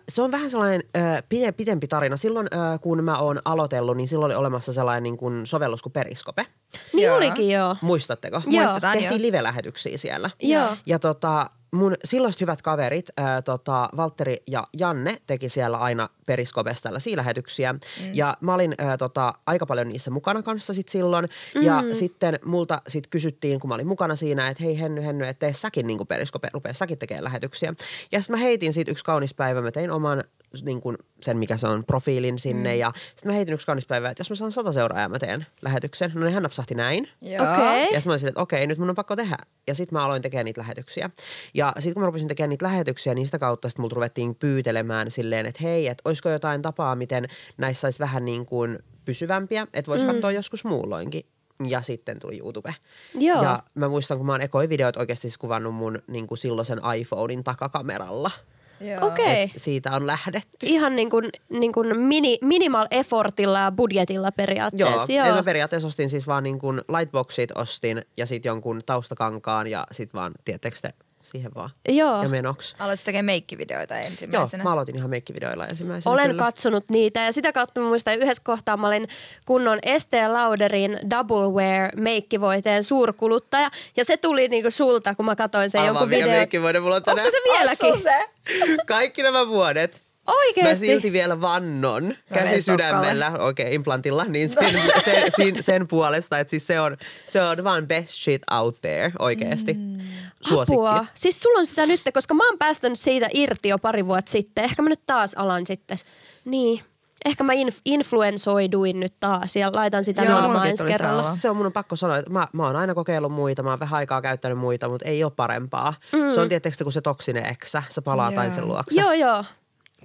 [0.08, 0.80] Se on vähän sellainen
[1.28, 2.16] pide- pidempi tarina.
[2.16, 5.92] Silloin öö, kun mä oon aloitellut, niin silloin oli olemassa sellainen niin kuin sovellus kuin
[5.92, 6.46] Periskope.
[6.92, 7.16] Niin Joo.
[7.16, 7.76] olikin joo.
[7.80, 8.42] Muistatteko?
[8.46, 8.62] Joo.
[8.62, 9.26] Muistetaan Tehtiin jo.
[9.26, 10.30] live-lähetyksiä siellä.
[10.42, 10.76] Joo.
[10.86, 16.82] Ja tota, mun silloiset hyvät kaverit, ää, tota, Valtteri ja Janne, teki siellä aina Periskopesta
[16.82, 17.72] tällaisia lähetyksiä.
[17.72, 17.78] Mm.
[18.14, 21.28] Ja mä olin ää, tota, aika paljon niissä mukana kanssa sit silloin.
[21.54, 21.62] Mm.
[21.62, 25.46] Ja sitten multa sit kysyttiin, kun mä olin mukana siinä, että hei Henny, Henny, että
[25.46, 27.74] tee säkin niin Periskope, rupea säkin tekemään lähetyksiä.
[28.12, 30.24] Ja sitten mä heitin siitä yksi kaunis päivä, mä tein oman
[30.62, 32.72] niin kuin sen, mikä se on, profiilin sinne.
[32.72, 32.78] Mm.
[32.78, 35.46] Ja sitten mä heitin yksi kaunis päivä, että jos mä saan sata seuraajaa, mä teen
[35.62, 36.12] lähetyksen.
[36.14, 37.08] No nehän napsahti näin.
[37.20, 37.52] Joo.
[37.52, 37.82] Okei.
[37.92, 39.36] Ja sitten mä olin että okei, nyt mun on pakko tehdä.
[39.66, 41.10] Ja sitten mä aloin tekemään niitä lähetyksiä.
[41.54, 45.10] Ja sitten kun mä rupesin tekemään niitä lähetyksiä, niin sitä kautta sitten multa ruvettiin pyytelemään
[45.10, 47.26] silleen, että hei, että olisiko jotain tapaa, miten
[47.56, 50.12] näissä saisi vähän niin kuin pysyvämpiä, että voisi mm.
[50.12, 51.26] katsoa joskus muulloinkin.
[51.68, 52.74] Ja sitten tuli YouTube.
[53.14, 53.42] Joo.
[53.42, 56.80] Ja mä muistan, kun mä oon ekoi videot oikeasti siis kuvannut mun niin kuin silloisen
[56.96, 58.30] iPhonein takakameralla.
[58.80, 59.06] Joo.
[59.06, 59.42] Okei.
[59.42, 60.66] Et siitä on lähdetty.
[60.66, 65.12] Ihan niin kuin, niin kuin mini, minimal effortilla ja budjetilla Joo, periaatteessa.
[65.12, 65.34] Joo.
[65.34, 70.20] mä periaatteessa ostin siis vaan niin kuin lightboxit ostin ja sitten jonkun taustakankaan ja sitten
[70.20, 70.90] vaan, tiettekö te,
[71.30, 71.70] siihen vaan.
[71.88, 72.22] Joo.
[72.22, 72.76] Ja menoksi.
[72.78, 74.62] Aloitit tekemään meikkivideoita Joo, ensimmäisenä.
[74.62, 76.12] mä aloitin ihan meikkivideoilla ensimmäisenä.
[76.12, 76.42] Olen kyllä.
[76.42, 79.08] katsonut niitä ja sitä kautta mä muistan yhdessä kohtaa mä olin
[79.46, 85.70] kunnon Estee Lauderin Double Wear meikkivoiteen suurkuluttaja ja se tuli niinku sulta, kun mä katsoin
[85.70, 86.38] sen Aivan jonkun mikä videon.
[86.38, 87.30] meikkivuoden mulla on Onko tänään.
[87.30, 87.92] se vieläkin?
[87.92, 88.28] Onks se?
[88.86, 90.08] Kaikki nämä vuodet.
[90.28, 90.86] Oikeesti?
[90.86, 94.70] Mä silti vielä vannon käsi sydämellä, okei okay, implantilla, niin sen,
[95.04, 99.12] sen, sen, sen puolesta, että siis se on, se on vaan best shit out there
[99.18, 99.74] oikeesti.
[99.74, 99.98] Mm.
[100.42, 100.72] Suosikki.
[100.74, 101.06] Apua.
[101.14, 104.64] Siis sulla on sitä nyt, koska mä oon päästänyt siitä irti jo pari vuotta sitten.
[104.64, 105.98] Ehkä mä nyt taas alan sitten.
[106.44, 106.80] Niin.
[107.24, 111.24] Ehkä mä inf- influensoiduin nyt taas ja laitan sitä Joo, naamaa ensi kerralla.
[111.24, 111.36] sama.
[111.36, 113.80] Se on mun on pakko sanoa, että mä, mä oon aina kokeillut muita, mä oon
[113.80, 115.94] vähän aikaa käyttänyt muita, mutta ei ole parempaa.
[116.12, 116.30] Mm.
[116.30, 118.40] Se on tietysti kun se toksinen eksä, sä palaat Joo.
[118.40, 119.00] aina sen luokse.
[119.00, 119.44] Joo, joo.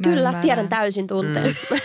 [0.04, 0.42] Kyllä, Ymmärrän.
[0.42, 1.46] tiedän täysin tunteen.
[1.46, 1.78] Mm.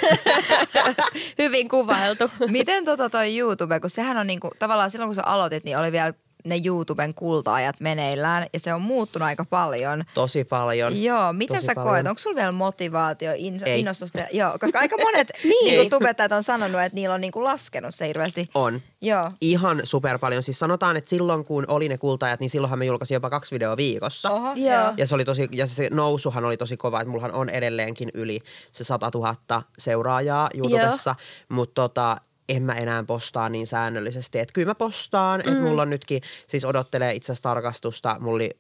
[1.38, 2.30] Hyvin kuvailtu.
[2.48, 5.92] Miten tota toi YouTube, kun sehän on niinku, tavallaan silloin kun sä aloitit, niin oli
[5.92, 6.12] vielä
[6.48, 10.04] ne YouTuben kulta-ajat meneillään ja se on muuttunut aika paljon.
[10.14, 11.02] Tosi paljon.
[11.02, 11.92] Joo, miten Tosi sä paljon.
[11.92, 12.06] koet?
[12.06, 13.80] Onko sulla vielä motivaatio, in, Ei.
[13.80, 14.18] innostusta?
[14.32, 15.50] Joo, koska aika monet Ei.
[15.64, 18.46] niinku, tubettajat on sanonut, että niillä on niinku laskenut se hirveästi.
[18.54, 18.80] On.
[19.02, 19.30] Joo.
[19.40, 20.42] Ihan super paljon.
[20.42, 23.76] Siis sanotaan, että silloin kun oli ne kultajat, niin silloinhan me julkaisin jopa kaksi videoa
[23.76, 24.30] viikossa.
[24.30, 24.74] Oho, Joo.
[24.74, 24.92] joo.
[24.96, 28.40] Ja se, oli tosi, ja se nousuhan oli tosi kova, että mullahan on edelleenkin yli
[28.72, 31.14] se 100 000 seuraajaa YouTubessa,
[31.48, 32.16] mutta tota,
[32.48, 34.38] en mä enää postaa niin säännöllisesti.
[34.38, 38.50] Että kyllä mä postaan, että mulla on nytkin, siis odottelee itse asiassa tarkastusta, mulla oli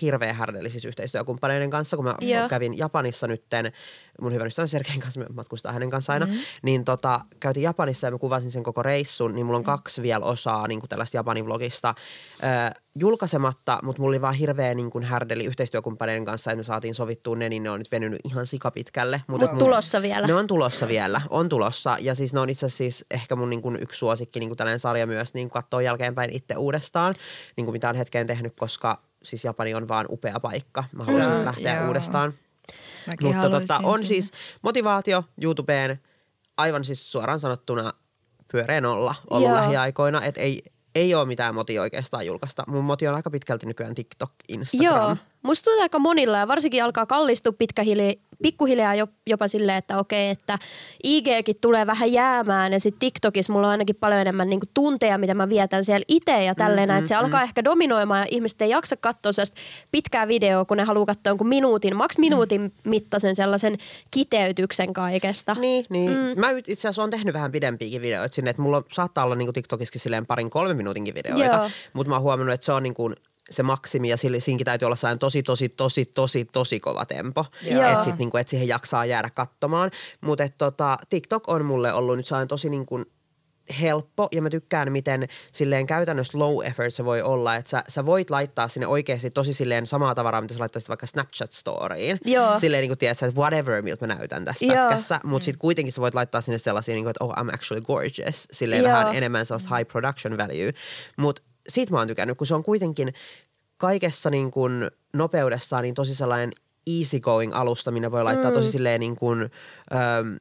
[0.00, 2.48] hirveä härdeli siis yhteistyökumppaneiden kanssa, kun mä Joo.
[2.48, 3.72] kävin Japanissa nytten,
[4.20, 6.40] mun hyvän ystävän Sergein kanssa, matkustaa hänen kanssa aina, mm-hmm.
[6.62, 10.24] niin tota, käytiin Japanissa ja mä kuvasin sen koko reissun, niin mulla on kaksi vielä
[10.24, 11.94] osaa niin kuin tällaista Japanin vlogista
[12.42, 16.94] ö, julkaisematta, mutta mulla oli vaan hirveä niin kuin härdeli yhteistyökumppaneiden kanssa, että me saatiin
[16.94, 19.22] sovittua ne, niin ne on nyt venynyt ihan sikapitkälle.
[19.28, 20.26] Mut et Mut tulossa vielä.
[20.26, 21.96] Ne on tulossa vielä, on tulossa.
[22.00, 24.56] Ja siis ne on itse asiassa siis ehkä mun niin kuin yksi suosikki niin kuin
[24.56, 27.14] tällainen sarja myös niin katsoa jälkeenpäin itse uudestaan,
[27.56, 30.84] niin kuin mitä on hetkeen tehnyt, koska siis Japani on vaan upea paikka.
[30.92, 31.86] Mä haluaisin Joo, lähteä joo.
[31.86, 32.34] uudestaan.
[33.06, 34.08] Mäkin Mutta haluaisin tota, on sinne.
[34.08, 34.30] siis
[34.62, 36.00] motivaatio YouTubeen
[36.56, 37.92] aivan siis suoraan sanottuna
[38.52, 39.56] pyöreä nolla ollut Joo.
[39.56, 40.22] lähiaikoina.
[40.24, 40.62] Että ei,
[40.94, 42.64] ei ole mitään motia oikeastaan julkaista.
[42.66, 44.94] Mun moti on aika pitkälti nykyään TikTok, Instagram.
[45.08, 45.16] Joo.
[45.46, 50.30] Musta tuntuu aika monilla ja varsinkin alkaa kallistua pitkähili, pikkuhiljaa jo, jopa silleen, että okei,
[50.30, 50.58] että
[51.04, 55.34] IGkin tulee vähän jäämään ja sitten TikTokissa mulla on ainakin paljon enemmän niinku tunteja, mitä
[55.34, 58.70] mä vietän siellä itse ja tälleen, mm, että se alkaa ehkä dominoimaan ja ihmiset ei
[58.70, 63.76] jaksa katsoa sellaista pitkää videoa, kun ne haluaa katsoa jonkun minuutin, maks minuutin mittaisen sellaisen
[64.10, 65.56] kiteytyksen kaikesta.
[65.60, 66.10] Niin, niin.
[66.10, 66.40] Mm.
[66.40, 70.00] Mä itse asiassa oon tehnyt vähän pidempiäkin videoita sinne, että mulla saattaa olla niinku TikTokissakin
[70.00, 73.10] silleen parin kolmen minuutinkin videoita, mutta mä oon huomannut, että se on niinku
[73.50, 77.44] se maksimi ja sille, siinäkin täytyy olla sellainen tosi, tosi, tosi, tosi, tosi kova tempo.
[77.92, 79.90] Että sit niinku, et siihen jaksaa jäädä katsomaan.
[80.20, 83.04] Mutta tota, TikTok on mulle ollut nyt sellainen tosi niinku
[83.80, 88.06] helppo ja mä tykkään, miten silleen käytännössä low effort se voi olla, että sä, sä
[88.06, 92.18] voit laittaa sinne oikeasti tosi silleen samaa tavaraa, mitä sä laittaisit vaikka Snapchat-storiin.
[92.24, 92.60] Joo.
[92.60, 94.76] Silleen niin kuin tiedät, että whatever, miltä mä näytän tässä Joo.
[94.76, 97.84] pätkässä, mutta sitten kuitenkin sä voit laittaa sinne sellaisia, niin kuin, että oh, I'm actually
[97.84, 98.92] gorgeous, silleen Joo.
[98.92, 100.72] vähän enemmän sellaista high production value.
[101.16, 103.14] Mutta siitä mä oon tykännyt, kun se on kuitenkin
[103.76, 106.50] kaikessa niin kuin nopeudessaan niin tosi sellainen
[106.98, 108.54] easygoing alusta, minne voi laittaa mm.
[108.54, 110.36] tosi silleen niin kuin, öm,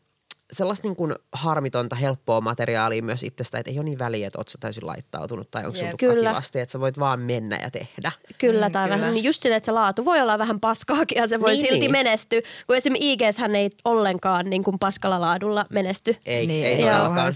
[0.54, 4.48] sellaista niin kuin harmitonta, helppoa materiaalia myös itsestä, että ei ole niin väliä, että oot
[4.48, 6.30] sä täysin laittautunut tai onko sun tukka Kyllä.
[6.30, 8.12] kivasti, että sä voit vaan mennä ja tehdä.
[8.38, 9.00] Kyllä, Mm, tai kyllä.
[9.00, 11.62] vähän niin just silleen, että se laatu voi olla vähän paskaakin ja se voi Niin,
[11.62, 11.92] silti niin.
[11.92, 16.16] menestyä, kun esimerkiksi IGS hän ei ollenkaan niin kuin paskalla laadulla menesty.
[16.26, 17.34] Ei, Niin, ei ei todellakaan.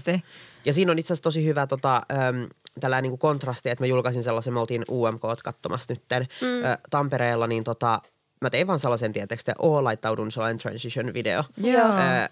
[0.64, 2.48] Ja siinä on itse asiassa tosi hyvä tota, äm,
[2.80, 6.64] tällainen niin kuin kontrasti, että mä julkaisin sellaisen, me oltiin UMK katsomassa nytten mm.
[6.64, 8.00] ä, Tampereella, niin tota,
[8.40, 11.44] mä tein vaan sellaisen, tietysti, että oo laittaudun sellainen transition video.
[11.56, 11.92] Joo.
[11.92, 12.28] Ä,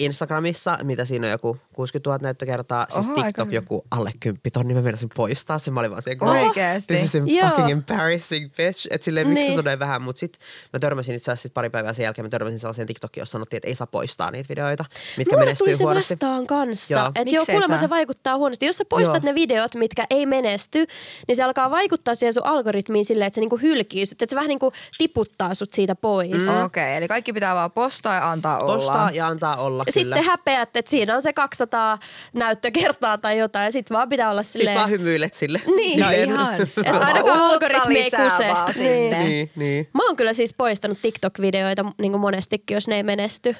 [0.00, 3.54] Instagramissa, mitä siinä on joku 60 000 näyttökertaa, siis Oho, aika TikTok hyvä.
[3.56, 6.94] joku alle 10 tonni, mä menisin poistaa sen, mä olin vaan se, Oikeesti?
[6.94, 7.48] This is Joo.
[7.48, 9.56] fucking embarrassing bitch, että silleen miksi Niin.
[9.56, 9.64] niin.
[9.64, 10.38] se on vähän, mutta sit
[10.72, 13.56] mä törmäsin itse asiassa sit pari päivää sen jälkeen, mä törmäsin sellaiseen TikTokiin, jossa sanottiin,
[13.58, 14.84] että ei saa poistaa niitä videoita,
[15.16, 16.14] mitkä Mulle menestyy tuli se huonosti.
[16.14, 18.66] vastaan kanssa, että joo, kuulemma se vaikuttaa huonosti.
[18.66, 19.32] Jos sä poistat Joo.
[19.32, 20.86] ne videot, mitkä ei menesty,
[21.28, 24.36] niin se alkaa vaikuttaa siihen sun algoritmiin silleen, että se niinku hylkii sut, että se
[24.36, 26.48] vähän niinku tiputtaa sut siitä pois.
[26.48, 28.74] Okei, okay, eli kaikki pitää vaan postaa ja antaa olla.
[28.74, 29.84] Postaa ja antaa olla.
[29.92, 31.98] Sitten häpeät, että siinä on se 200
[32.32, 34.76] näyttökertaa tai jotain, ja sitten vaan pitää olla Sitten silleen...
[34.78, 35.60] vaan hymyilet sille.
[35.76, 36.00] Niin.
[36.00, 36.54] No Silleen- ihan
[36.86, 38.46] Että ainakaan algoritmi ei kuse.
[38.72, 39.18] sinne.
[39.24, 39.88] Niin, niin.
[39.94, 43.56] Mä oon kyllä siis poistanut TikTok-videoita niin kuin monestikin, jos ne ei menesty.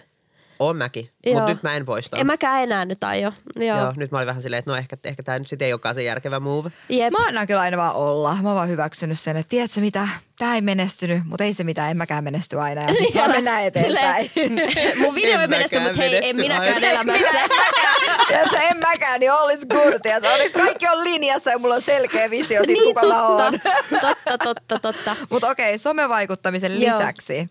[0.59, 2.17] Oon mäkin, mutta nyt mä en poista.
[2.17, 3.33] En mäkään enää nyt aio.
[3.57, 3.79] Joo.
[3.79, 5.95] Joo, nyt mä olin vähän silleen, että no ehkä, ehkä tämä nyt sitten ei olekaan
[5.95, 6.71] se järkevä move.
[6.89, 7.13] Jep.
[7.13, 8.37] Mä annan kyllä aina vaan olla.
[8.43, 11.91] Mä oon vaan hyväksynyt sen, että tiedätkö mitä, tää ei menestynyt, mutta ei se mitään,
[11.91, 12.83] en mäkään menesty aina.
[12.83, 14.31] Ja sit vaan mennään eteenpäin.
[14.35, 16.87] Silleen, mun video ei En menesty, mäkään mutta hei, en minäkään aina.
[16.87, 17.39] elämässä.
[18.29, 20.01] Tiedätkö, en mäkään, niin all is good.
[20.03, 23.53] Tiedätkö, onneksi kaikki on linjassa ja mulla on selkeä visio siitä, niin kuka mä oon.
[23.53, 24.01] totta.
[24.01, 25.17] totta, totta, totta.
[25.31, 26.99] Mutta okei, somevaikuttamisen Joo.
[26.99, 27.51] lisäksi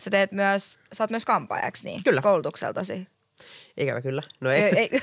[0.00, 2.04] sä teet myös, sä oot myös kampaajaksi niin?
[2.04, 2.22] Kyllä.
[2.22, 3.08] Koulutukseltasi.
[3.76, 4.22] Ikävä kyllä.
[4.40, 4.62] No ei.
[4.62, 4.90] Ei, ei.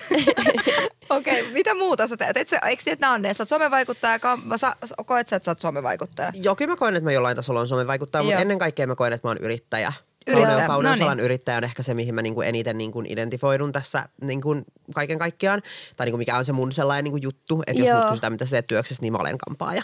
[1.10, 2.38] Okei, okay, mitä muuta sä teet?
[2.38, 3.34] Et sä, eikö tiedä, nämä on ne?
[3.34, 4.76] Sä oot somevaikuttaja, kam- sä,
[5.06, 6.32] koet sä, että sä oot somevaikuttaja?
[6.36, 8.96] Joo, kyllä mä koen, että mä jollain tasolla on somen vaikuttaa, mutta ennen kaikkea mä
[8.96, 9.94] koen, että mä oon yrittäjä.
[10.28, 11.26] Yrittäjä, Kauneu- Kauneusalan no niin.
[11.26, 14.56] yrittäjä on ehkä se, mihin mä niinku eniten niinku identifoidun tässä niinku
[14.96, 15.62] kaiken kaikkiaan.
[15.98, 18.52] Tai niinku mikä on se mun sellainen niinku juttu, että jos mut kysytään, mitä sä
[18.52, 19.84] teet työksessä, niin mä olen kampaaja.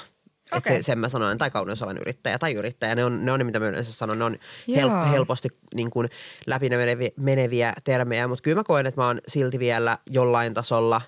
[0.51, 0.57] Okay.
[0.57, 0.77] Okei.
[0.77, 2.95] se, sen mä sanon, tai kauneusalan yrittäjä tai yrittäjä.
[2.95, 4.19] Ne on ne, on ne mitä mä yleensä sanon.
[4.19, 4.37] Ne on
[4.75, 6.09] help, helposti niin kuin
[6.47, 11.01] läpi meneviä, meneviä termejä, mutta kyllä mä koen, että mä oon silti vielä jollain tasolla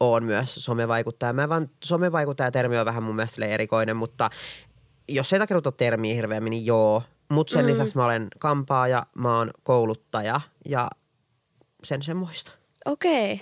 [0.00, 1.32] on myös somevaikuttaja.
[1.32, 4.30] Mä vaan, somevaikuttaja-termi on vähän mun mielestä erikoinen, mutta
[5.08, 7.02] jos ei takeruta termiä hirveämmin, niin joo.
[7.28, 7.70] Mutta sen mm.
[7.70, 10.90] lisäksi mä olen kampaaja, mä oon kouluttaja ja
[11.84, 12.52] sen semmoista.
[12.84, 13.40] Okei.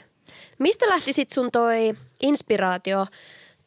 [0.58, 3.06] Mistä lähti sit sun toi inspiraatio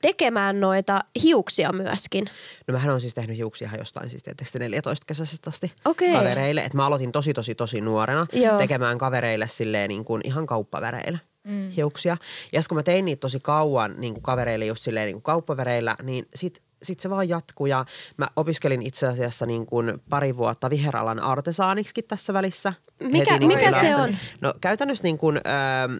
[0.02, 2.30] tekemään noita hiuksia myöskin?
[2.68, 6.14] No mähän on siis tehnyt hiuksia ihan jostain siis tietysti 14 kesäisestä asti Okei.
[6.14, 6.62] kavereille.
[6.62, 8.58] Et mä aloitin tosi tosi tosi nuorena Joo.
[8.58, 11.70] tekemään kavereille silleen niin kuin ihan kauppaväreillä mm.
[11.70, 12.18] hiuksia.
[12.54, 15.96] Ja kun mä tein niitä tosi kauan niin kuin kavereille just silleen niin kuin kauppaväreillä,
[16.04, 17.86] niin sit sit se vaan jatkuu ja
[18.18, 22.74] mä opiskelin itse asiassa niin kuin pari vuotta viheralan artesaaniksikin tässä välissä.
[23.00, 24.18] Mikä- niin kuin mikä se on?
[24.42, 25.98] No käytännössä niin kuin, ähm,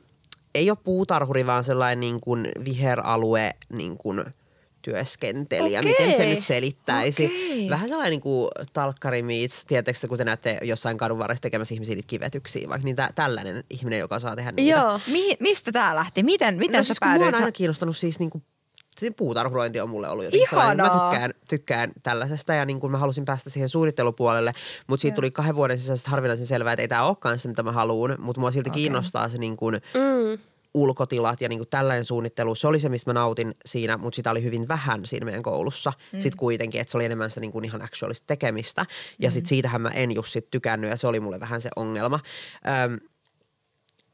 [0.56, 4.24] ei ole puutarhuri, vaan sellainen niin kuin viheralue niin kuin
[4.82, 5.80] työskentelijä.
[5.80, 5.92] Okei.
[5.92, 7.26] Miten se nyt selittäisi?
[7.26, 7.70] Okei.
[7.70, 11.96] Vähän sellainen niin kuin talkkari meets, tietysti kun te näette jossain kadun varressa tekemässä ihmisiä
[11.96, 14.80] niitä kivetyksiä, vaikka niin tä- tällainen ihminen, joka saa tehdä niitä.
[14.80, 15.00] Joo.
[15.08, 16.24] Mihin, mistä tää lähti?
[16.24, 17.28] Miten, miten no sä siis päädyit?
[17.28, 18.44] on aina kiinnostanut siis niin kuin
[19.00, 20.70] se puutarhurointi on mulle ollut jotenkin Ihanaa.
[20.72, 20.86] sellainen.
[20.98, 24.54] Mä tykkään, tykkään tällaisesta ja niin kuin mä halusin päästä siihen suunnittelupuolelle,
[24.88, 27.72] mutta siitä tuli kahden vuoden sisäisesti harvinaisen selvää, että ei tämä olekaan se, mitä mä
[27.72, 28.82] haluan, mutta mua silti Okei.
[28.82, 30.40] kiinnostaa se niin kuin Mm.
[30.74, 32.56] ulkotilat ja niin kuin tällainen suunnittelu.
[32.56, 35.94] Se oli se, mistä mä nautin siinä, mutta sitä oli hyvin vähän siinä meidän koulussa.
[36.14, 36.20] Mm.
[36.20, 38.86] Sitten kuitenkin, että se oli enemmän sitä niin kuin ihan actualista tekemistä.
[39.20, 39.34] Ja Mm.
[39.34, 42.20] sitten siitähän mä en just sit tykännyt ja se oli mulle vähän se ongelma.
[42.86, 43.00] Öm,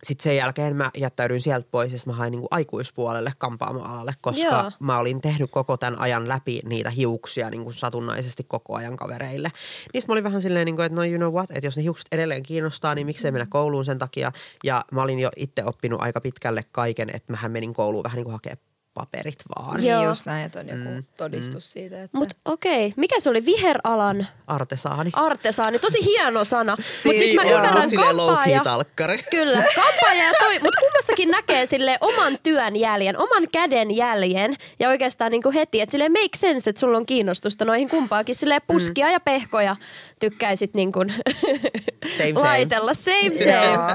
[0.04, 4.72] sitten sen jälkeen mä jättäydyin sieltä pois ja mä hain niinku aikuispuolelle kampaamoalalle, koska Joo.
[4.80, 9.52] Mä olin tehnyt koko tämän ajan läpi niitä hiuksia niinku satunnaisesti koko ajan kavereille.
[9.94, 12.08] Niistä mä olin vähän silleen, niinku, että no you know what, että jos ne hiukset
[12.12, 14.32] edelleen kiinnostaa, niin miksei mennä kouluun sen takia.
[14.64, 18.26] Ja mä olin jo itse oppinut aika pitkälle kaiken, että mähän menin kouluun vähän niin
[18.26, 18.56] kuin hakea
[18.98, 19.84] paperit vaan.
[19.84, 20.00] Joo.
[20.00, 22.04] Niin just näin, että on joku todistus siitä.
[22.04, 22.18] Että...
[22.18, 23.46] Mut okei, mikä se oli?
[23.46, 25.10] Viheralan Artesaani.
[25.14, 25.80] artesaani.
[25.80, 26.76] Tosi hieno sana.
[26.78, 27.90] Mut Niin, siis mä ymmärrän
[28.64, 29.18] talkkari.
[29.32, 34.90] Kyllä, kampaaja ja toi, mutta kummassakin näkee sille oman työn jäljen, oman käden jäljen ja
[34.90, 38.36] oikeastaan niinku heti, että sille make sense, että sulla on kiinnostusta noihin kumpaakin.
[38.36, 39.76] Sille puskia ja pehkoja
[40.20, 41.00] tykkäisit niinku
[42.18, 42.34] Same, same.
[42.34, 42.94] laitella.
[42.94, 43.66] Same, same.
[43.66, 43.90] Joo.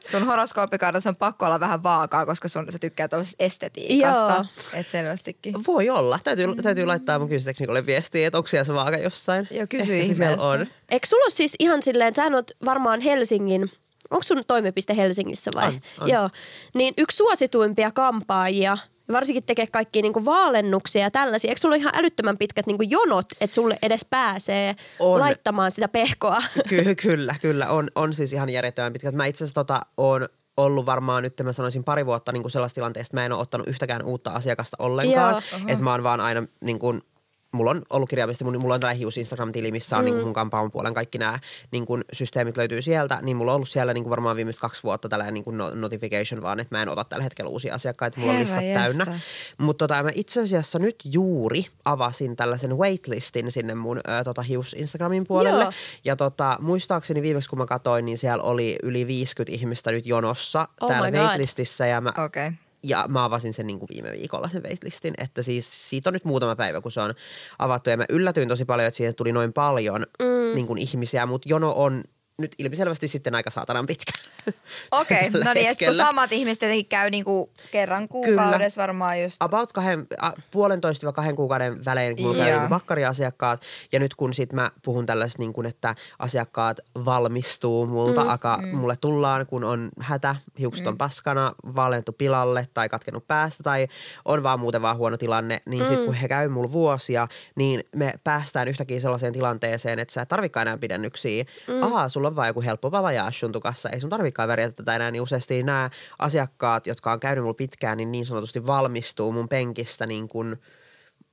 [0.00, 4.34] Sun horoskooppikaudessa on pakko olla vähän vaakaa, koska sun, sä tykkää tuollaisesta estetiikasta.
[4.34, 4.39] Joo.
[4.74, 5.54] Et selvästikin.
[5.66, 6.18] Voi olla.
[6.24, 9.48] Täytyy, täytyy laittaa mun kysymystekniikolle viestiä, että onko siellä se vaaka jossain.
[9.50, 10.66] Joo, kysy Ehkä se siellä on.
[10.90, 13.70] Eikö sulla ole siis ihan silleen, sähän oot varmaan Helsingin,
[14.10, 15.66] onko sun toimipiste Helsingissä vai?
[15.68, 16.08] On, on.
[16.08, 16.30] Joo.
[16.74, 18.78] Niin yksi suosituimpia kampaajia
[19.12, 21.48] varsinkin tekee kaikkia niinku vaalennuksia ja tällaisia.
[21.48, 25.20] Eikö sulla ole ihan älyttömän pitkät niinku jonot, että sulle edes pääsee On.
[25.20, 26.42] laittamaan sitä pehkoa?
[26.68, 27.68] Ky- kyllä, kyllä.
[27.68, 29.14] On, on siis ihan järjettömän pitkät.
[29.14, 30.28] Mä itse asiassa tota, on
[30.64, 33.40] ollut varmaan nyt, mä sanoisin pari vuotta niin kuin sellaista tilanteesta, että mä en ole
[33.40, 35.42] ottanut yhtäkään uutta asiakasta ollenkaan.
[35.66, 37.02] Että mä oon vaan aina niin kuin,
[37.52, 40.04] mulla on ollut kirjaimellisesti, mun- mulla on tällä hius Instagram-tili, missä on mm.
[40.04, 41.38] niin kuin mun kampaaman puolen kaikki nämä
[41.70, 44.82] niin kuin systeemit löytyy sieltä, niin mulla on ollut siellä niin kuin varmaan viimeiset kaksi
[44.82, 48.20] vuotta tällainen niin kuin no- notification vaan, että mä en ota tällä hetkellä uusia asiakkaita,
[48.20, 49.06] mulla on Herra listat jestas.
[49.06, 49.20] täynnä.
[49.58, 54.74] Mutta tota, mä itse asiassa nyt juuri avasin tällaisen waitlistin sinne mun ö, tota, hius
[54.78, 55.62] Instagramin puolelle.
[55.62, 55.72] Joo.
[56.04, 60.68] Ja tota, muistaakseni viimeksi kun mä katsoin, niin siellä oli yli 50 ihmistä nyt jonossa
[60.80, 61.86] Oh täällä waitlistissä.
[61.86, 62.12] Ja mä.
[62.24, 62.52] Okay.
[62.82, 66.24] Ja mä avasin sen niin kuin viime viikolla sen waitlistin, että siis siitä on nyt
[66.24, 67.14] muutama päivä, kun se on
[67.58, 67.90] avattu.
[67.90, 70.54] Ja mä yllätyin tosi paljon, että siihen tuli noin paljon mm.
[70.54, 72.04] niin kuin ihmisiä, mutta jono on
[72.40, 74.12] nyt ilmiselvästi sitten aika saatanan pitkä.
[74.90, 79.36] Okei, tällä no niin, ja kun samat ihmiset tietenkin käy niinku kerran kuukaudessa varmaan just.
[79.40, 82.60] About kahden, a, puolentoista kahden kuukauden välein, kun mulla käy Joo.
[82.60, 83.62] niin vakkariasiakkaat.
[83.92, 88.58] Ja nyt kun sit mä puhun tällaista, niin kun, että asiakkaat valmistuu multa, mm, aka,
[88.62, 88.76] mm.
[88.76, 93.88] mulle tullaan, kun on hätä, hiukset on paskana, valentu pilalle tai katkenut päästä tai
[94.24, 98.14] on vaan muuten vaan huono tilanne, niin sit kun he käy mulla vuosia, niin me
[98.24, 101.44] päästään yhtäkkiä sellaiseen tilanteeseen, että sä et tarvikaan enää pidennyksiä.
[101.68, 101.82] Mm.
[101.82, 105.10] Ahaa, sulla on vaan joku helppo balayage sun tukassa, ei sun tarvikaan värjätä tätä enää,
[105.10, 110.06] niin useasti nämä asiakkaat, jotka on käynyt mulla pitkään, niin niin sanotusti valmistuu mun penkistä
[110.06, 110.56] niin kuin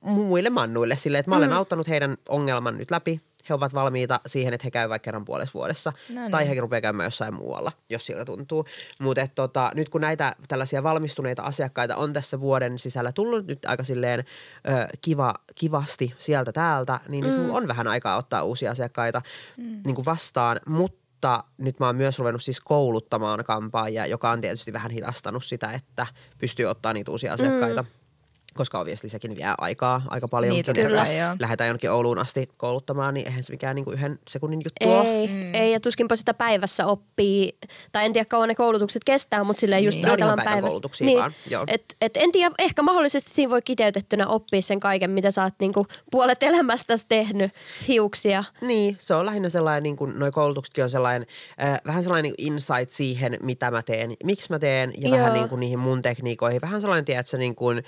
[0.00, 1.56] muille mannuille silleen, että mä olen mm.
[1.56, 3.20] auttanut heidän ongelman nyt läpi.
[3.48, 5.92] He ovat valmiita siihen, että he käyvät vaikka kerran puolessa vuodessa.
[6.08, 6.54] No Tai niin.
[6.54, 8.64] he rupeaa käymään jossain muualla, jos siltä tuntuu.
[9.00, 13.84] Mutta tota, nyt kun näitä tällaisia valmistuneita asiakkaita on tässä vuoden sisällä tullut nyt aika
[13.84, 19.22] silleen ö, kiva, kivasti sieltä täältä, niin nyt mulla on vähän aikaa ottaa uusia asiakkaita
[19.56, 19.80] mm.
[19.84, 20.60] niin kuin vastaan.
[20.66, 25.72] Mutta nyt mä oon myös ruvennut siis kouluttamaan kampaajia, joka on tietysti vähän hidastanut sitä,
[25.72, 26.06] että
[26.40, 27.82] pystyy ottaa niitä uusia asiakkaita.
[27.82, 27.88] Mm
[28.58, 30.54] koska obviously sekin vie aikaa aika paljon.
[30.54, 31.06] Niin, Kyllä.
[31.38, 35.08] Lähdetään jonnekin Ouluun asti kouluttamaan, niin eihän se mikään niinku yhden sekunnin juttu ole.
[35.08, 35.54] Ei, mm.
[35.54, 37.58] ei, ja tuskinpa sitä päivässä oppii,
[37.92, 40.06] tai en tiedä kauan ne koulutukset kestää, mutta silleen just Niin.
[40.06, 40.68] Ne on ihan ajatellaan päivän päivässä.
[40.68, 41.64] koulutuksia vaan, joo.
[41.66, 45.54] Et, et en tiedä, ehkä mahdollisesti siinä voi kiteytettynä oppia sen kaiken, mitä sä oot
[45.60, 47.52] niinku puolet elämästäsi tehnyt,
[47.88, 48.44] hiuksia.
[48.60, 51.26] Niin, se on lähinnä sellainen, niin kuin noi koulutuksetkin on sellainen,
[51.62, 55.18] äh, vähän sellainen niin insight siihen, mitä mä teen, miksi mä teen ja Joo.
[55.18, 56.60] vähän niin kuin niihin mun tekniikoihin.
[56.60, 57.82] Vähän sellainen, tiedätkö, niin kuin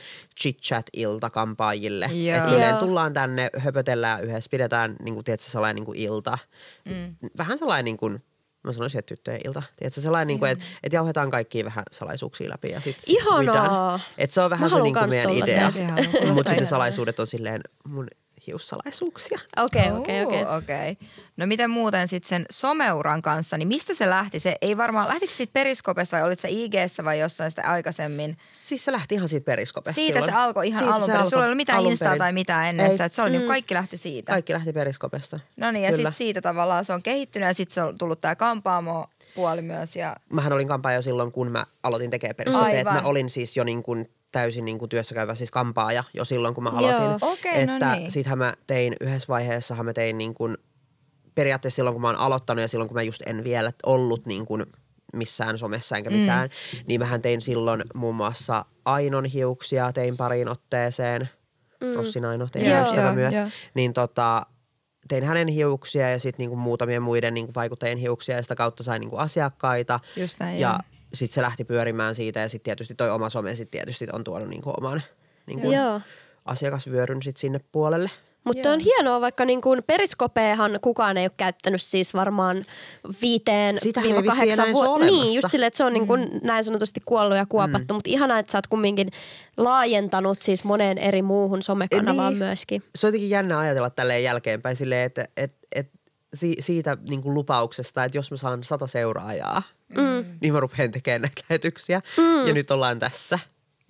[0.62, 2.10] chit-chat-ilta kampaajille.
[2.36, 6.38] Että silleen tullaan tänne, höpötellään yhdessä, pidetään niin kuin, tiedätkö, sellainen niin kuin ilta.
[6.84, 7.16] Mm.
[7.38, 8.22] Vähän sellainen niin kuin,
[8.62, 9.62] mä sanoisin, että tyttöjen ilta.
[9.76, 14.00] Tiedätkö, sellainen, niin kuin, että, että jauhetaan kaikkia vähän salaisuuksia läpi ja sitten Ihanaa.
[14.18, 15.72] Että se on vähän Mä se niin kuin meidän idea.
[16.34, 18.08] Mutta sitten salaisuudet on silleen mun
[18.46, 19.38] hiussalaisuuksia.
[19.56, 20.44] Okei, okei, okei.
[20.44, 20.96] Oo, okei.
[21.36, 24.40] No miten muuten sitten sen someuran kanssa, niin mistä se lähti?
[24.40, 26.74] Se ei varmaan, lähtikö siitä periskopesta vai olit se ig
[27.04, 28.36] vai jossain sitä aikaisemmin?
[28.52, 30.32] Siis se lähti ihan siitä periskopesta Siitä silloin.
[30.32, 31.16] se alkoi ihan Siitä alun perin.
[31.16, 32.18] alkoi Sulla ei ollut mitään Instaa perin.
[32.18, 32.92] tai mitään ennen Ei.
[32.92, 33.44] sitä, että se oli mm.
[33.44, 34.32] kaikki lähti siitä.
[34.32, 35.40] Kaikki lähti periskopesta.
[35.56, 38.36] No niin, ja sitten siitä tavallaan se on kehittynyt ja sitten se on tullut tämä
[38.36, 39.96] kampaamo puoli myös.
[39.96, 40.16] Ja...
[40.32, 42.94] Mähän olin kampaaja jo silloin, kun mä aloitin tekemään Aivan.
[42.94, 46.54] Mä olin siis jo niin kuin täysin niin kuin työssä käyvä siis kampaaja jo silloin,
[46.54, 47.04] kun mä aloitin.
[47.04, 47.18] Joo.
[47.32, 48.10] Okei, no että niin.
[48.10, 50.56] Sittenhän mä tein yhdessä vaiheessahan mä tein niin kuin,
[51.34, 54.46] periaatteessa silloin, kun mä oon aloittanut ja silloin, kun mä just en vielä ollut niin
[54.46, 54.66] kuin
[55.12, 56.84] missään somessa enkä mitään, mm.
[56.86, 61.28] niin mähän tein silloin muun muassa Ainon hiuksia, tein pariin otteeseen.
[61.80, 61.94] Mm.
[61.94, 63.34] Rossin Aino, teidän Joo, ystävä joo, myös.
[63.34, 63.48] joo.
[63.74, 64.42] Niin tota,
[65.08, 69.00] tein hänen hiuksia ja sitten niinku muutamien muiden niinku vaikuttajien hiuksia ja sitä kautta sain
[69.00, 70.00] niinku asiakkaita.
[70.16, 70.99] Just näin, ja joo.
[71.14, 74.48] Sitten se lähti pyörimään siitä ja sitten tietysti toi oma some sit tietysti on tuonut
[74.48, 75.02] niinku oman
[75.46, 76.00] niinku Joo.
[76.44, 78.10] asiakasvyöryn sit sinne puolelle.
[78.44, 82.64] Mutta on hienoa, vaikka niin kuin periskopeahan kukaan ei ole käyttänyt siis varmaan
[83.22, 85.06] viiteen ei viiva kahdeksan vuotta.
[85.06, 87.96] Niin, just silleen, että se on niin kuin näin sanotusti kuollut ja kuopattu, mm.
[87.96, 89.10] mutta ihanaa, että sä oot kumminkin
[89.56, 92.38] laajentanut siis moneen eri muuhun somekanavaan Niin.
[92.38, 92.82] myöskin.
[92.94, 95.90] Se on jotenkin jännä ajatella tälleen jälkeenpäin silleen, että et, et,
[96.34, 100.24] si, siitä niinku lupauksesta, että jos mä saan sata seuraajaa, mm.
[100.40, 102.00] niin mä rupean tekemään näitä lähetyksiä.
[102.16, 102.46] Mm.
[102.46, 103.38] Ja nyt ollaan tässä.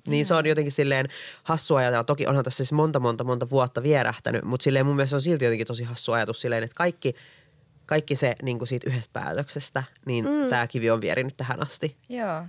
[0.09, 1.07] Niin se on jotenkin silleen
[1.43, 2.05] hassu ajatella.
[2.05, 5.23] Toki onhan tässä siis monta, monta, monta vuotta vierähtänyt, mutta silleen mun mielestä se on
[5.23, 7.15] silti jotenkin tosi hassu ajatus silleen, että kaikki,
[7.87, 10.49] kaikki se niin kuin siitä yhdestä päätöksestä, niin mm.
[10.49, 11.97] tämä kivi on vierinyt tähän asti.
[12.09, 12.45] Joo.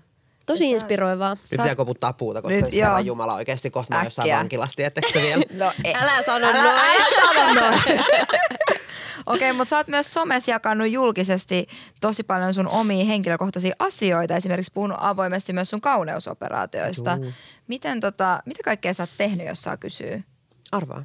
[0.45, 1.33] Tosi Ja sä- inspiroivaa.
[1.33, 2.73] Nyt pitää koputtaa puuta, koska Nyt.
[2.73, 5.43] Herran Jumala oikeasti kohta jossain tiedättekö te vielä?
[5.65, 5.95] No, ei.
[5.95, 6.79] Älä sano Älä, noin.
[6.79, 7.81] älä sano noin.
[9.25, 11.67] Okei, mutta sä oot myös somessa jakanut julkisesti
[12.01, 14.35] tosi paljon sun omia henkilökohtaisia asioita.
[14.35, 17.17] Esimerkiksi puhunut avoimesti myös sun kauneusoperaatioista.
[17.21, 17.31] Juu.
[17.67, 20.21] Miten tota, mitä kaikkea sä oot tehnyt, jos saa kysyä?
[20.71, 21.03] Arvaa.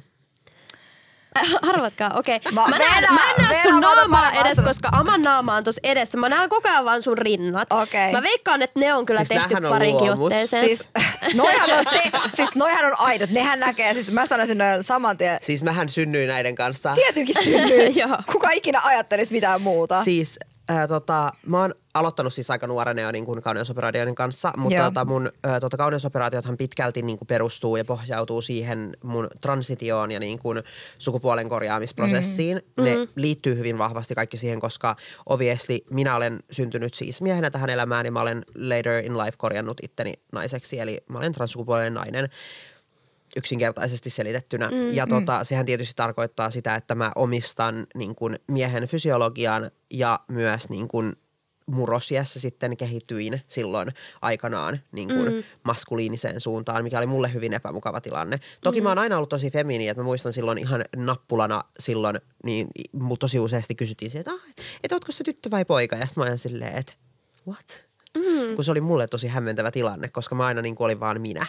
[1.69, 2.35] Arvatkaa, okei.
[2.35, 2.51] Okay.
[2.51, 5.79] Mä- Mä, näen, Veena- mä en näe sun naamaa edes, koska Aman naama on tuossa
[5.83, 6.17] edessä.
[6.17, 7.73] Mä näen koko ajan vaan sun rinnat.
[7.73, 8.11] Okei.
[8.11, 10.65] Mä veikkaan, että ne on kyllä Siis tehty parinkin otteeseen.
[10.65, 10.89] Siis
[11.33, 13.29] Noihan on se, siis noihan on aidot.
[13.29, 15.37] Nehän näkee, siis mä sanoisin noin saman tien.
[15.41, 16.95] Siis mähän synnyin näiden kanssa.
[16.95, 17.95] Tietenkin synnyit.
[18.01, 18.17] Joo.
[18.31, 20.03] Kuka ikinä ajattelisi mitään muuta?
[20.03, 20.39] Siis
[20.71, 25.05] äh, tota, mä oon aloittanut siis aika nuorena jo niin kuin kauneusoperaatioiden kanssa, mutta tota,
[25.05, 30.39] mun äh, tota, kauneusoperaatiothan pitkälti niin kuin perustuu ja pohjautuu siihen mun transitioon ja niin
[30.39, 30.63] kuin
[30.97, 32.61] sukupuolen korjaamisprosessiin.
[32.77, 32.83] Mm.
[32.83, 38.05] Ne liittyy hyvin vahvasti kaikki siihen, koska obviously minä olen syntynyt siis miehenä tähän elämään
[38.05, 42.29] ja mä olen later in life korjannut itteni naiseksi, eli mä olen transsukupuolinen nainen
[43.35, 44.69] yksinkertaisesti selitettynä.
[44.69, 50.19] Mm, ja tota, sehän tietysti tarkoittaa sitä, että mä omistan niin kuin miehen fysiologian ja
[50.27, 51.13] myös niin kuin
[51.67, 55.43] murrosiässä sitten kehityin silloin aikanaan niin kuin mm.
[55.63, 58.39] maskuliiniseen suuntaan, mikä oli mulle hyvin epämukava tilanne.
[58.63, 58.83] Toki mm.
[58.83, 63.19] mä oon aina ollut tosi femini, että mä muistan silloin ihan nappulana silloin, niin mut
[63.19, 64.41] tosi useasti kysyttiin että, ah,
[64.83, 65.95] et ootko se tyttö vai poika?
[65.95, 66.93] Ja sitten mä olin silleen, että
[67.47, 67.85] what?
[68.17, 68.55] Mm.
[68.55, 71.45] Kun se oli mulle tosi hämmentävä tilanne, koska mä aina niin kuin olin vaan minä.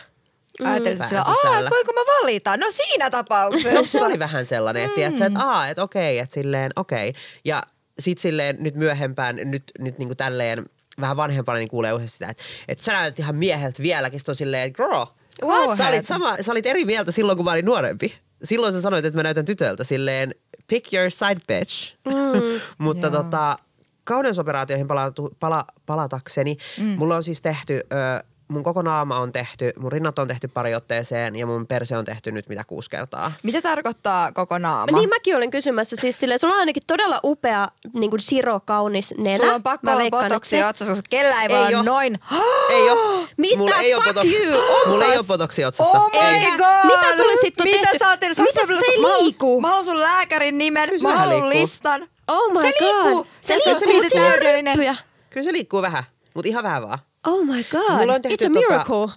[0.62, 1.24] Pään sillä, sisällä.
[1.24, 2.56] aah, voinko mä valita?
[2.56, 3.70] No siinä tapauksessa.
[3.70, 5.26] No se oli vähän sellainen, että, mm.
[5.26, 7.12] että aa, että okei, että silleen okei.
[7.44, 7.62] Ja
[7.98, 10.66] sit silleen nyt myöhempään, nyt, nyt niinku tälleen
[11.00, 14.20] vähän vanhempana niin kuulee usein sitä, että, että sä näytät ihan mieheltä vieläkin.
[14.20, 15.04] Sitten on silleen, girl,
[15.42, 18.14] Wow, sä olit, sama, sä olit eri mieltä silloin, kun mä olin nuorempi.
[18.44, 20.34] Silloin sä sanoit, että mä näytän tytöltä silleen,
[20.66, 21.94] pick your side bitch.
[22.04, 22.60] Mm.
[22.84, 23.22] Mutta Joo.
[23.22, 23.58] tota,
[24.04, 26.84] kauneusoperaatioihin palatu, pala, palatakseni, mm.
[26.84, 30.74] mulla on siis tehty, ö, mun koko naama on tehty, mun rinnat on tehty pari
[30.74, 33.32] otteeseen ja mun perse on tehty nyt mitä kuusi kertaa.
[33.42, 34.98] Mitä tarkoittaa koko naama?
[34.98, 35.96] Niin mäkin olin kysymässä.
[35.96, 39.36] Siis silleen, sulla on ainakin todella upea niin kuin siro kaunis nenä.
[39.38, 41.68] Sulla on pakko Mä olla botoksia otsassa, koska kellään ei, Ei oo.
[41.68, 42.18] olla noin.
[42.70, 43.24] Ei oo.
[43.36, 43.56] Mitä?
[43.58, 44.60] Mulla ei oo Fuck botox- you.
[44.86, 45.26] Mulla ei Onpas.
[45.26, 45.98] botoksia otsassa.
[45.98, 46.34] Oh my ei.
[46.34, 46.84] Eikä- god!
[46.96, 47.98] Mitä sulle sit on Mitä tehty?
[47.98, 48.38] sä oot tehnyt?
[48.38, 49.60] Mitä mä- se ei mä haluan- liiku?
[49.60, 51.50] Mä haluan sun lääkärin nimen, se mä haluan liikkuu.
[51.62, 52.08] listan.
[52.28, 52.80] Oh my se god.
[52.80, 53.26] liikkuu.
[53.40, 54.74] Se liikkuu, siitä siinä on täydellinen.
[54.76, 54.96] ryppyjä.
[55.30, 56.98] Kyllä se liikkuu vähän, mutta ihan vähän vaan.
[57.28, 57.98] Oh my god.
[57.98, 59.08] mulla on tehty It's a tota- miracle.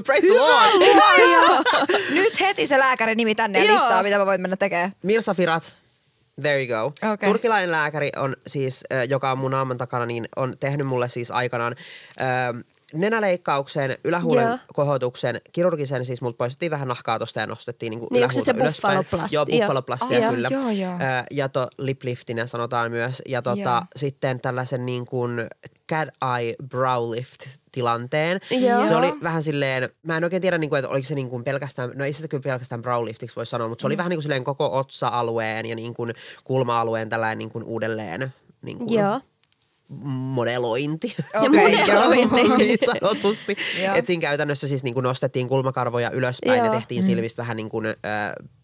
[0.06, 0.72] Praise the Lord!
[1.32, 1.62] Joo.
[2.22, 4.92] Nyt heti se lääkärin nimi tänne ja listaa, mitä mä voin mennä tekemään.
[5.02, 5.76] Mirsa Firat,
[6.42, 7.08] there you go.
[7.12, 7.28] Okei.
[7.28, 11.74] Turkilainen lääkäri on siis, joka on mun naaman takana, niin on tehnyt mulle siis aikanaan
[12.20, 14.58] äh, nenäleikkauksen, ylähuulen Joo.
[14.74, 18.52] kohotuksen, kirurgisen, siis multa poistettiin vähän nahkaa tosta ja nostettiin niin Niin, onko se ylähuulta
[18.58, 18.98] se ylöspäin.
[18.98, 19.36] buffaloplasti?
[19.36, 20.48] Joo, buffaloplastia Ah, kyllä.
[20.52, 20.92] joo, joo.
[21.30, 23.22] Ja to lipliftinä sanotaan myös.
[23.28, 23.82] Ja tota, Joo.
[23.96, 25.48] sitten tällaisen niin kuin
[25.90, 28.40] cat eye brow lift tilanteen.
[28.50, 28.80] Joo.
[28.88, 31.44] Se oli vähän silleen, mä en oikein tiedä, niin kuin, että oliko se niin kuin
[31.44, 34.16] pelkästään, no ei sitä kyllä pelkästään brow liftiksi voi sanoa, mutta se oli vähän niin
[34.16, 36.12] kuin silleen koko otsa-alueen ja niin kuin
[36.44, 39.20] kulma-alueen tällainen niin kuin uudelleen niin kuin Joo.
[39.98, 41.14] Modelointi.
[41.34, 42.56] Ja modelointi.
[42.64, 43.56] niin sanotusti.
[43.94, 46.74] Et siinä käytännössä siis niin kuin nostettiin kulmakarvoja ylöspäin ja Joo.
[46.74, 47.94] tehtiin silmistä vähän niin kuin, ö,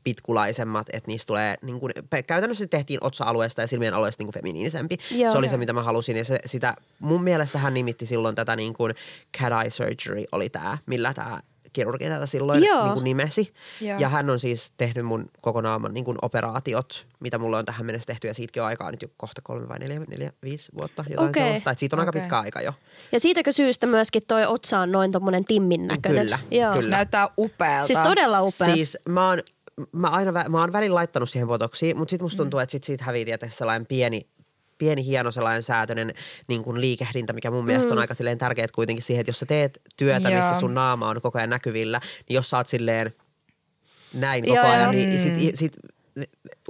[0.05, 1.93] pitkulaisemmat, että niistä tulee niin kuin,
[2.27, 4.99] käytännössä tehtiin otsa-alueesta ja silmien alueesta niin kuin feminiinisempi.
[5.11, 5.31] Joo.
[5.31, 8.57] Se oli se, mitä mä halusin ja se, sitä, mun mielestä hän nimitti silloin tätä
[8.57, 8.95] niin kuin
[9.39, 11.41] cat eye surgery oli tämä, millä tämä
[11.77, 12.85] kirurgi tätä silloin Joo.
[12.85, 13.53] niin kuin nimesi.
[13.81, 13.99] Joo.
[13.99, 17.87] Ja hän on siis tehnyt mun koko naaman niin kuin operaatiot, mitä mulla on tähän
[17.87, 21.05] mennessä tehty ja siitäkin on aikaa nyt jo kohta kolme vai neljä, neljä viisi vuotta,
[21.11, 21.43] jotain Okei.
[21.43, 21.71] sellaista.
[21.71, 22.21] Et siitä on aika Okei.
[22.21, 22.73] pitkä aika jo.
[23.12, 26.23] Ja siitäkö syystä myöskin toi otsa on noin tommonen timmin näköinen?
[26.23, 26.73] Kyllä, Joo.
[26.73, 26.97] kyllä.
[26.97, 27.87] Näyttää upealta.
[27.87, 28.75] Siis todella upea.
[28.75, 29.39] Siis mä oon,
[29.93, 33.05] mä aina, mä oon välillä laittanut siihen botoksiin, mutta sit musta tuntuu, että sit siitä
[33.05, 34.21] hävii tietysti sellainen pieni,
[34.79, 36.15] pieni hieno sellainen säätöinen
[36.49, 39.47] niin kuin liikehdintä, mikä mun mielestä on aika silleen tärkeät kuitenkin siihen, että jos sä
[39.47, 40.43] teet työtä, Joo.
[40.43, 43.15] missä sun naama on koko ajan näkyvillä, niin jos sä oot silleen
[44.15, 44.93] näin Joo, koko ajan, joo.
[44.93, 45.77] niin sit, sit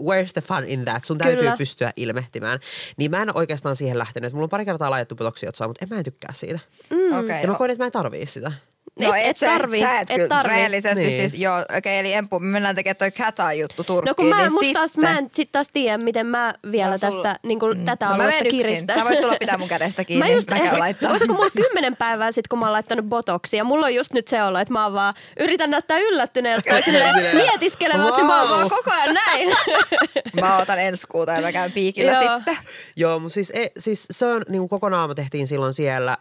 [0.00, 1.04] where's the fun in that?
[1.04, 1.56] Sun täytyy Kyllä.
[1.56, 2.60] pystyä ilmehtimään.
[2.96, 4.32] Niin mä en ole oikeastaan siihen lähtenyt.
[4.32, 5.16] Mulla on pari kertaa laitettu
[5.48, 6.58] otsaan, mutta en mä en tykkää siitä.
[6.90, 7.20] Okei.
[7.20, 8.52] Okay, ja mä koen, että mä en tarvii sitä.
[9.00, 10.56] No Et- et, et sä, tarvii, sä et, et tarvii.
[10.56, 11.16] rehellisesti Niin.
[11.30, 14.10] siis, joo, okei, okay, eli Empu, me mennään tekemään toi Kata juttu Turkkiin.
[14.10, 16.90] No kun mä, niin musta sitten, taas, mä en sit taas tiedä, miten mä vielä
[16.90, 18.98] No, sulla- tästä niin kuin, tätä no, mä aluetta kiristän.
[18.98, 20.28] Sä voit tulla pitää mun kädestä kiinni.
[20.28, 21.10] Mä just, mä käyn eh, laittaa.
[21.10, 23.64] olisiko mulla kymmenen päivää sitten, kun mä oon laittanut botoksia.
[23.64, 27.36] Mulla on just nyt se olo, että mä oon vaan, yritän näyttää yllättyneeltä tai silleen
[27.36, 28.58] mietiskelevä, että mä oon wow.
[28.58, 29.48] vaan koko ajan näin.
[30.40, 32.22] Mä otan ensi kuuta ja mä käyn piikillä Joo.
[32.36, 32.56] sitten.
[32.96, 36.16] Joo, mutta siis, e, siis se on niin koko naama tehtiin silloin siellä.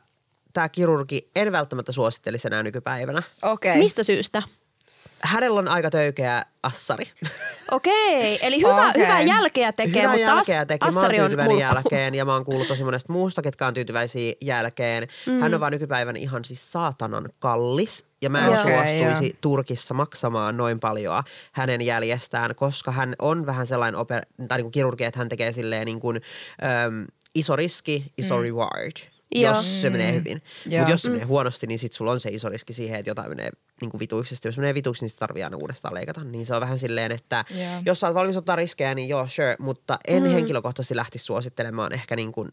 [0.56, 3.24] Tämä kirurgi en välttämättä suosittelisi enää nykypäivänä.
[3.42, 3.72] Okei.
[3.72, 3.84] Okay.
[3.84, 4.44] Mistä syystä?
[5.20, 7.06] Hänellä on aika töykeä assari.
[7.72, 9.04] Okei, eli hyvä, Okei.
[9.04, 10.86] hyvää jälkeä tekee, Hyvää mutta jälkeä teki.
[10.86, 13.74] Mä oon assari on tyytyväinen jälkeen ja mä oon kuullut tosi monesta muusta, ketkä on
[13.74, 15.08] tyytyväisiä jälkeen.
[15.26, 15.40] Mm.
[15.40, 18.06] Hän on vaan nykypäivänä ihan siis saatanan kallis.
[18.22, 18.56] Ja mä en Joo.
[18.56, 24.58] suostuisi Okei, Turkissa maksamaan noin paljon hänen jäljestään, koska hän on vähän sellainen oper- tai
[24.58, 26.22] niin kuin kirurgi, että hän tekee silleen niin kuin,
[26.86, 28.44] äm, iso riski, iso mm.
[28.44, 29.15] reward.
[29.42, 29.56] Joo.
[29.56, 30.42] Jos se menee hyvin.
[30.66, 30.80] Joo.
[30.80, 33.30] Mutta jos se menee huonosti, niin sit sulla on se iso riski siihen, että jotain
[33.30, 33.50] menee
[33.82, 34.36] niin kuin vituiksi.
[34.46, 36.24] Jos menee vituiksi, niin sit tarvii aina uudestaan leikata.
[36.24, 37.82] Niin se on vähän silleen, että Joo.
[37.86, 39.56] jos sä oot valmis ottaa riskejä, niin joo, sure.
[39.60, 40.30] Mutta en mm.
[40.30, 42.52] henkilökohtaisesti lähtisi suosittelemaan ehkä niin kuin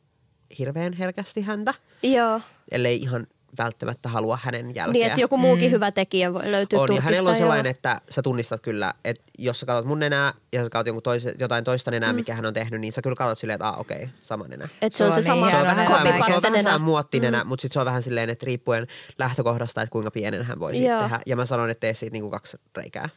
[0.58, 2.40] hirveän herkästi häntä, Joo.
[2.70, 3.26] ellei ihan
[3.58, 4.92] välttämättä halua hänen jälkeä.
[4.92, 7.04] Niin, että joku muukin hyvä tekijä voi löytyä on, ja Turkista.
[7.04, 7.38] hänellä on joo.
[7.38, 11.02] sellainen, että sä tunnistat kyllä, että jos sä katsot mun nenää ja sä katsot jonkun
[11.02, 12.16] toise, jotain toista nenää, mm.
[12.16, 14.68] mikä hän on tehnyt, niin sä kyllä katsot silleen, että ah, okei, okay, sama nenä.
[14.82, 17.48] Että se on se, on sama niin Se on vähän sellainen muottinenä, mm.
[17.48, 18.86] mutta sitten se on vähän silleen, että riippuen
[19.18, 21.20] lähtökohdasta, että kuinka pienen hän voi siitä tehdä.
[21.26, 23.08] Ja mä sanon, että tee siitä niinku kaksi reikää.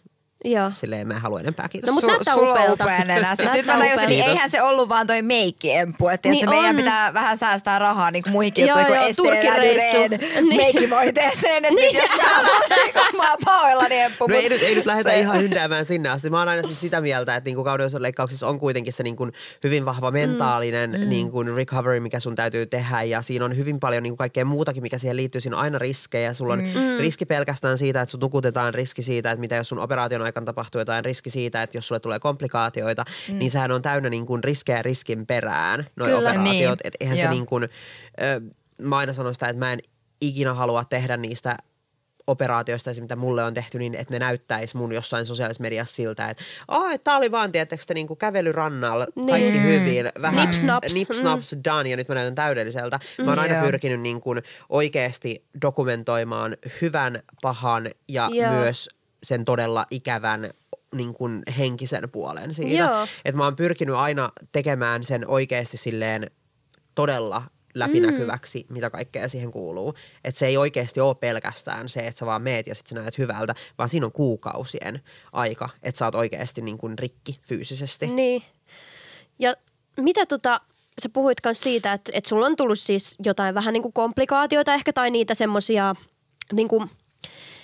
[0.46, 0.72] Joo.
[0.76, 1.88] Silleen mä en halua enempää, kiitos.
[1.88, 2.84] No, mut Su- näyttää sulla on upealta.
[2.84, 3.36] upea nenä.
[3.36, 6.08] Siis nyt mä tajusin, niin eihän se ollut vaan toi meikkiemppu.
[6.08, 6.76] Että Niin niin meidän on.
[6.76, 9.30] pitää vähän säästää rahaa niin kuin muihinkin Joo, juttuihin, joo, kuin.
[9.30, 10.20] Ladyren
[10.50, 10.58] Niin.
[10.58, 11.66] meikkivoiteeseen.
[11.66, 11.96] Että Niin.
[11.96, 14.28] jos mä haluan, niin mä oon pahoillani emppu.
[14.28, 16.30] No ei nyt, ei nyt lähdetä se- ihan hyndäämään sinne asti.
[16.30, 19.28] Mä oon aina siis sitä mieltä, että niinku kauneusleikkauksissa on kuitenkin se niinku
[19.64, 21.10] hyvin vahva mentaalinen mm.
[21.10, 23.04] niinku recovery, mikä sun täytyy tehdä.
[23.04, 25.42] Ja siinä on hyvin paljon niinku kaikkea muutakin, mikä siihen liittyy.
[25.42, 26.34] Siinä on aina riskejä.
[26.34, 26.98] Sulla on mm.
[27.00, 30.82] riski pelkästään siitä, että sun nukutetaan, riski siitä, että mitä jos sun operaation aikana tapahtuu
[30.82, 33.40] jotain, riski siitä, että jos sulle tulee komplikaatioita, mm.
[33.40, 36.20] niin sehän on täynnä niinku riskejä riskin perään, noi Kyllä.
[36.30, 36.80] operaatiot.
[36.80, 36.88] Niin.
[36.88, 37.32] Et eihän se Joo.
[37.34, 38.42] niin kuin, ö,
[38.82, 39.80] mä aina sanon sitä, että mä en
[40.22, 41.58] ikinä halua tehdä niistä
[42.28, 46.44] operaatioista, mitä mulle on tehty, niin että ne näyttäisi mun jossain sosiaalisessa mediassa siltä, että
[46.94, 49.28] että tää oli vaan, tietysti niin kuin kävely rannalla, Niin.
[49.28, 50.94] kaikki hyvin, vähän Nips naps.
[50.94, 51.62] nips, Mm.
[51.66, 53.00] done, ja nyt mä näytän täydelliseltä.
[53.24, 53.66] Mä oon aina Joo.
[53.66, 58.52] pyrkinyt niin kuin oikeasti dokumentoimaan hyvän, pahan ja Joo.
[58.52, 58.90] myös
[59.26, 60.50] sen todella ikävän
[60.96, 62.84] niin kuin henkisen puolen siitä.
[62.84, 63.08] Joo.
[63.26, 66.32] Että mä oon pyrkinyt aina tekemään sen oikeasti silleen
[66.96, 68.74] todella läpinäkyväksi, mm.
[68.74, 69.94] mitä kaikkea siihen kuuluu.
[70.24, 73.18] Että se ei oikeasti ole pelkästään se, että sä vaan meet ja sit sä näet
[73.18, 75.02] hyvältä, vaan siinä on kuukausien
[75.34, 78.08] aika, että sä oot oikeasti niin kuin rikki fyysisesti.
[78.08, 78.44] Niin.
[79.40, 79.54] Ja
[79.98, 80.62] mitä tota,
[81.02, 84.74] sä puhuit myös siitä, että, että sulla on tullut siis jotain vähän niin kuin komplikaatioita
[84.74, 85.96] ehkä tai niitä semmoisia
[86.54, 86.90] niin kuin,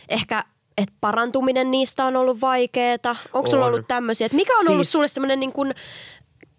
[0.09, 0.43] ehkä
[0.77, 3.15] että parantuminen niistä on ollut vaikeeta.
[3.33, 4.25] Onko sulla ollut tämmöisiä?
[4.25, 5.73] Että mikä on ollut Siis- sulle semmoinen niin kuin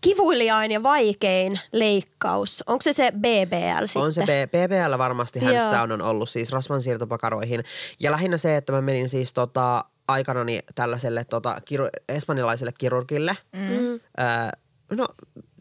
[0.00, 2.64] kivuliain ja vaikein leikkaus?
[2.66, 4.02] Onko se se BBL sitten?
[4.02, 5.40] On se B- BBL varmasti
[5.70, 7.64] down on ollut siis rasvansiirtopakaroihin.
[8.00, 13.36] Ja lähinnä se, että mä menin siis tota, aikanani tällaiselle tota, kiru- espanjalaiselle kirurgille.
[13.52, 13.60] Mm.
[13.92, 14.00] Öö,
[14.90, 15.06] no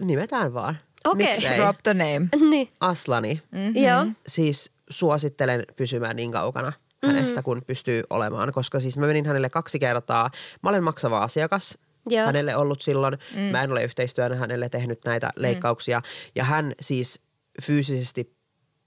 [0.05, 0.77] nimetään vaan.
[1.05, 1.27] Okei.
[1.27, 1.57] Miksei?
[1.57, 2.27] Drop the name.
[2.49, 2.69] niin.
[2.79, 3.41] Aslani.
[3.51, 3.83] Mm-hmm.
[3.83, 4.05] Joo.
[4.27, 6.73] Siis suosittelen pysymään niin kaukana
[7.07, 8.51] hänestä, kun pystyy olemaan.
[8.51, 10.31] Koska siis mä menin hänelle kaksi kertaa.
[10.63, 11.77] Mä olen maksava asiakas.
[12.09, 12.25] Joo.
[12.25, 13.17] Hänelle ollut silloin.
[13.35, 13.41] Mm.
[13.41, 16.01] Mä en ole yhteistyönä hänelle tehnyt näitä leikkauksia.
[16.35, 17.21] Ja hän siis
[17.61, 18.35] fyysisesti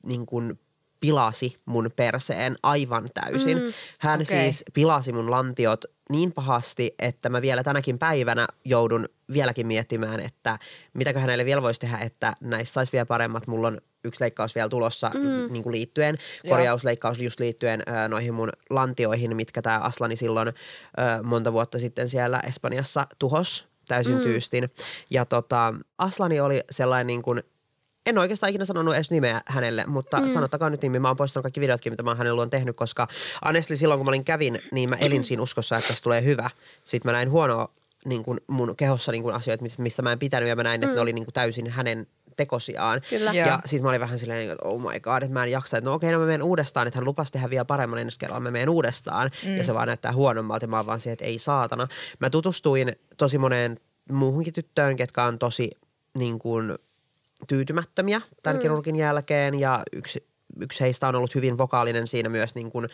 [0.07, 0.59] niin kuin
[1.01, 3.59] pilasi mun perseen aivan täysin.
[3.59, 3.73] Mm.
[3.99, 4.27] Hän Okei.
[4.27, 10.59] siis pilasi mun lantiot niin pahasti, että mä vielä tänäkin päivänä joudun vieläkin miettimään, että
[10.95, 13.47] mitäkö hänelle vielä voisi tehdä, että näissä saisi vielä paremmat.
[13.47, 15.53] Mulla on yksi leikkaus vielä tulossa mm.
[15.53, 20.53] niin kuin liittyen, korjausleikkaus just liittyen ö, noihin mun lantioihin, mitkä tämä Aslani silloin ö,
[21.23, 24.21] monta vuotta sitten siellä Espanjassa tuhos täysin mm.
[24.21, 24.71] tyystin.
[25.11, 27.43] Ja tota, Aslani oli sellainen niin kuin
[28.07, 30.29] en oikeastaan ikinä sanonut edes nimeä hänelle, mutta mm.
[30.29, 30.99] sanottakaa nyt nimi.
[30.99, 33.09] Mä oon poistanut kaikki videotkin, mitä mä oon hänellä on tehnyt, koska
[33.45, 36.51] honestly silloin kun mä olin kävin, niin mä elin siinä uskossa, että tästä tulee hyvä.
[36.85, 37.69] Sitten mä näin huonoa
[38.05, 40.75] niin kuin mun kehossa niin kuin asioita, mis- mistä mä en pitänyt ja mä näin,
[40.79, 40.95] että Mm.
[40.95, 42.07] ne oli niin kuin täysin hänen
[42.37, 43.01] tekosiaan.
[43.11, 43.33] Kyllä.
[43.33, 43.47] Joo.
[43.49, 45.79] Ja sitten mä olin vähän silleen, että oh my god, että mä en jaksa.
[45.79, 46.87] Että no okei, no mä menen uudestaan.
[46.87, 48.41] Että hän lupasi tehdä vielä paremman ensi kerralla.
[48.41, 49.31] Mä menen uudestaan.
[49.45, 49.57] Mm.
[49.57, 50.65] Ja se vaan näyttää huonommalta.
[50.65, 51.89] Ja mä oon vaan siihen, että ei saatana.
[52.19, 53.81] Mä tutustuin tosi moneen
[54.13, 55.71] muuhunkin tyttöön, ketkä on tosi
[56.19, 56.75] niin kuin,
[57.49, 58.63] tyytymättömiä tämän mm.
[58.63, 59.61] kirurgin jälkeen.
[59.61, 60.27] Ja yksi
[60.61, 62.89] yksi heistä on ollut hyvin vokaalinen siinä myös niin kuin, ö,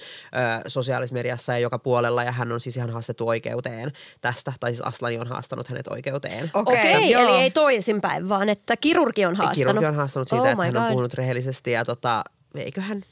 [0.66, 2.24] sosiaalisessa mediassa ja joka puolella.
[2.24, 4.52] Ja hän on siis ihan haastettu oikeuteen tästä.
[4.60, 6.50] Tai siis Aslani on haastanut hänet oikeuteen.
[6.54, 7.22] Okei, okay, joo.
[7.22, 9.56] eli ei toisinpäin, vaan että kirurgi on haastanut.
[9.56, 10.90] Kirurgi on haastanut siitä, Oh että hän on God.
[10.90, 13.02] puhunut rehellisesti ja tota, eiköhän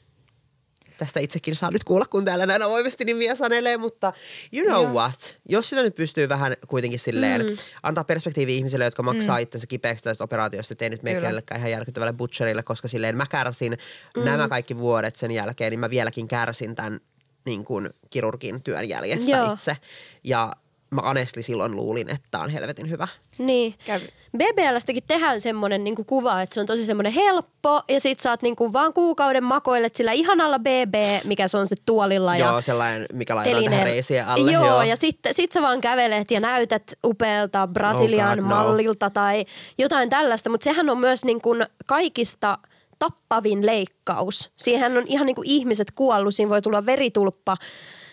[0.98, 4.12] tästä itsekin saa nyt kuulla, kun täällä näin avoimesti nimiä sanelee, mutta
[4.52, 4.92] you know Joo.
[4.92, 5.38] what?
[5.48, 7.56] Jos sitä nyt pystyy vähän kuitenkin silleen mm.
[7.82, 9.42] antaa perspektiivi ihmisille, jotka maksaa mm.
[9.42, 13.78] itsensä kipeäksi tästä operaatiosta, ettei nyt kellekään ihan järkyttävälle butcherille, koska silleen mä kärsin
[14.16, 14.24] mm.
[14.24, 17.00] nämä kaikki vuodet sen jälkeen, niin mä vieläkin kärsin tämän
[17.44, 19.52] niin kuin kirurgin työn jäljestä Joo.
[19.52, 19.76] itse.
[20.24, 20.52] Ja
[20.90, 23.08] mä honestly silloin luulin, että tää on helvetin hyvä.
[23.38, 23.74] Niin.
[23.86, 24.08] Kävi.
[24.36, 28.72] BBLstäkin tehdään semmoinen niinku kuva, että se on tosi semmoinen helppo ja sit saat niinku
[28.72, 32.36] vaan kuukauden makoilet sillä ihanalla BB, mikä se on se tuolilla.
[32.36, 33.80] ja Joo, sellainen, mikä laitetaan telineen.
[33.80, 34.52] tähän reisien alle.
[34.52, 34.82] Joo, joo.
[34.82, 38.48] ja sitten sit sä vaan kävelet ja näytät upealta Brasilian Oh God, no.
[38.48, 39.44] mallilta tai
[39.78, 42.58] jotain tällaista, mutta sehän on myös niin kuin kaikista
[42.98, 44.50] tappavin leikkaus.
[44.56, 47.56] Siihen on ihan niin kuin ihmiset kuollut, siinä voi tulla veritulppa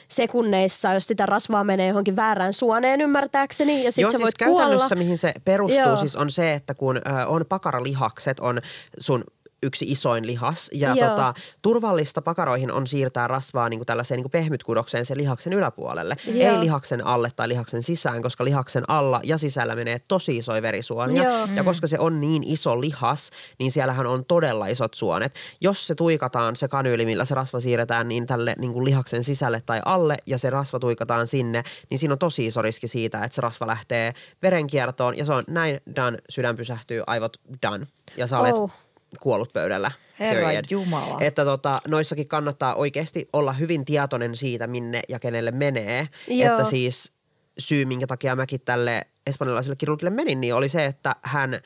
[0.09, 4.59] sekunneissa, jos sitä rasvaa menee johonkin väärään suoneen ymmärtääkseni ja sitten sä siis voit kuolla.
[4.61, 5.95] käytännössä mihin se perustuu, Joo.
[5.95, 8.61] siis on se, että kun ö, on pakaralihakset, on
[8.99, 9.23] sun
[9.65, 10.69] yksi isoin lihas.
[10.73, 11.09] Ja Joo.
[11.09, 16.15] tota, turvallista pakaroihin on siirtää rasvaa niin kuin tällaiseen niin kuin pehmytkudokseen sen lihaksen yläpuolelle.
[16.27, 16.51] Joo.
[16.51, 21.23] Ei lihaksen alle tai lihaksen sisään, koska lihaksen alla ja sisällä menee tosi isoja verisuonia.
[21.23, 21.47] Joo.
[21.55, 25.35] Ja koska se on niin iso lihas, niin siellähän on todella isot suonet.
[25.61, 29.61] Jos se tuikataan, se kanyyli, millä se rasva siirretään niin tälle niin kuin lihaksen sisälle
[29.65, 33.35] tai alle ja se rasva tuikataan sinne, niin siinä on tosi iso riski siitä, että
[33.35, 37.87] se rasva lähtee verenkiertoon ja se on näin done, sydän pysähtyy, aivot done.
[38.17, 38.84] Ja sä olet Oh.
[39.19, 39.91] Kuollut pöydällä.
[40.19, 40.65] Herra period.
[40.69, 41.17] Jumala.
[41.19, 46.07] Että tota, noissakin kannattaa oikeasti olla hyvin tietoinen siitä, minne ja kenelle menee.
[46.27, 46.51] Joo.
[46.51, 47.13] Että siis
[47.57, 51.59] syy, minkä takia mäkin tälle espanjalaiselle kirurgille menin, niin oli se, että hän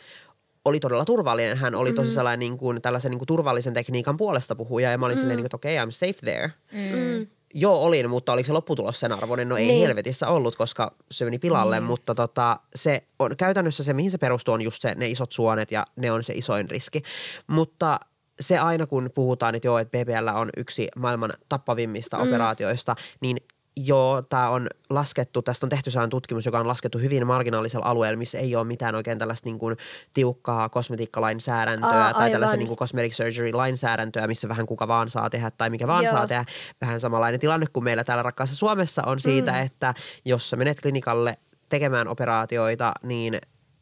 [0.65, 1.57] oli todella turvallinen.
[1.57, 5.05] Hän oli tosi sellainen niin kuin, tällaisen niin kuin turvallisen tekniikan puolesta puhuja ja mä
[5.05, 6.51] olin silleen, niin kuin, että okei, okay, I'm safe there.
[6.71, 7.27] Mm.
[7.53, 9.49] Joo, olin, mutta oliko se lopputulos sen arvoinen?
[9.49, 9.73] No ei Niin.
[9.73, 9.87] niin.
[9.87, 11.85] helvetissä ollut, koska se meni pilalle, mm.
[11.85, 15.71] mutta tota, se on käytännössä se, mihin se perustuu, on just se, ne isot suonet
[15.71, 17.03] ja ne on se isoin riski.
[17.47, 17.99] Mutta
[18.39, 22.23] se aina kun puhutaan, että joo, että BBL on yksi maailman tappavimmista mm.
[22.23, 23.37] operaatioista, niin
[23.77, 28.17] joo, tämä on laskettu, tästä on tehty sellainen tutkimus, joka on laskettu hyvin marginaalisella alueella,
[28.17, 29.77] missä ei ole mitään oikein tällaista niin kuin
[30.13, 32.31] tiukkaa kosmetiikkalainsäädäntöä Aa, tai aivan.
[32.31, 36.13] tällaisen niin kuin cosmetic surgery-lainsäädäntöä, missä vähän kuka vaan saa tehdä tai mikä vaan Joo.
[36.13, 36.45] saa tehdä.
[36.81, 39.59] Vähän samanlainen tilanne kuin meillä täällä rakkaassa Suomessa on siitä, mm.
[39.59, 39.93] että
[40.25, 41.37] jos sä menet klinikalle
[41.69, 43.37] tekemään operaatioita, niin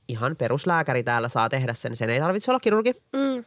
[0.08, 1.96] ihan peruslääkäri täällä saa tehdä sen.
[1.96, 2.92] Sen ei tarvitse olla kirurgi.
[3.14, 3.44] Mm.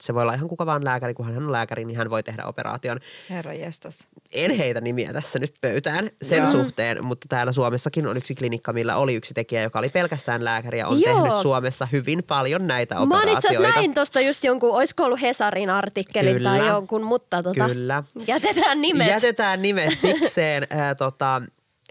[0.00, 2.42] Se voi olla ihan kuka vaan lääkäri, kun hän on lääkäri, niin hän voi tehdä
[2.44, 3.00] operaation.
[3.30, 3.98] Herra jestas.
[4.32, 6.50] En heitä nimiä tässä nyt pöytään sen Joo.
[6.52, 10.78] suhteen, mutta täällä Suomessakin on yksi klinikka, millä oli yksi tekijä, joka oli pelkästään lääkäri
[10.78, 11.14] ja on Joo.
[11.22, 13.38] tehnyt Suomessa hyvin paljon näitä Mä operaatioita.
[13.38, 16.48] itse asiassa näin tosta just jonkun, olisiko ollut Hesarin artikkelin Kyllä.
[16.50, 18.02] tai jonkun, mutta tota, Kyllä.
[18.26, 19.08] jätetään nimet.
[19.08, 21.42] Jätetään nimet sikseen, äh, tota,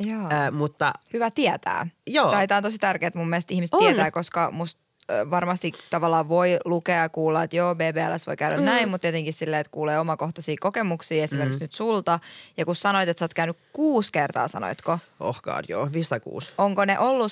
[0.06, 0.22] Joo.
[0.34, 1.88] äh, mutta Hyvä tietää.
[2.08, 2.32] Joo.
[2.32, 3.80] Tai tämä on tosi tärkeää, että mun mielestä ihmiset On.
[3.80, 4.82] tietää, koska musta
[5.30, 8.64] varmasti tavallaan voi lukea ja kuulla, että joo, BBLS voi käydä mm.
[8.64, 11.64] näin, mutta tietenkin silleen, että kuulee omakohtaisia kokemuksia esimerkiksi mm.
[11.64, 12.20] nyt sulta.
[12.58, 15.00] Ja kun sanoit, että sä oot käynyt kuusi kertaa, sanoitko?
[15.20, 16.54] oh god, joo, 5 tai 6.
[16.58, 17.32] Onko ne ollut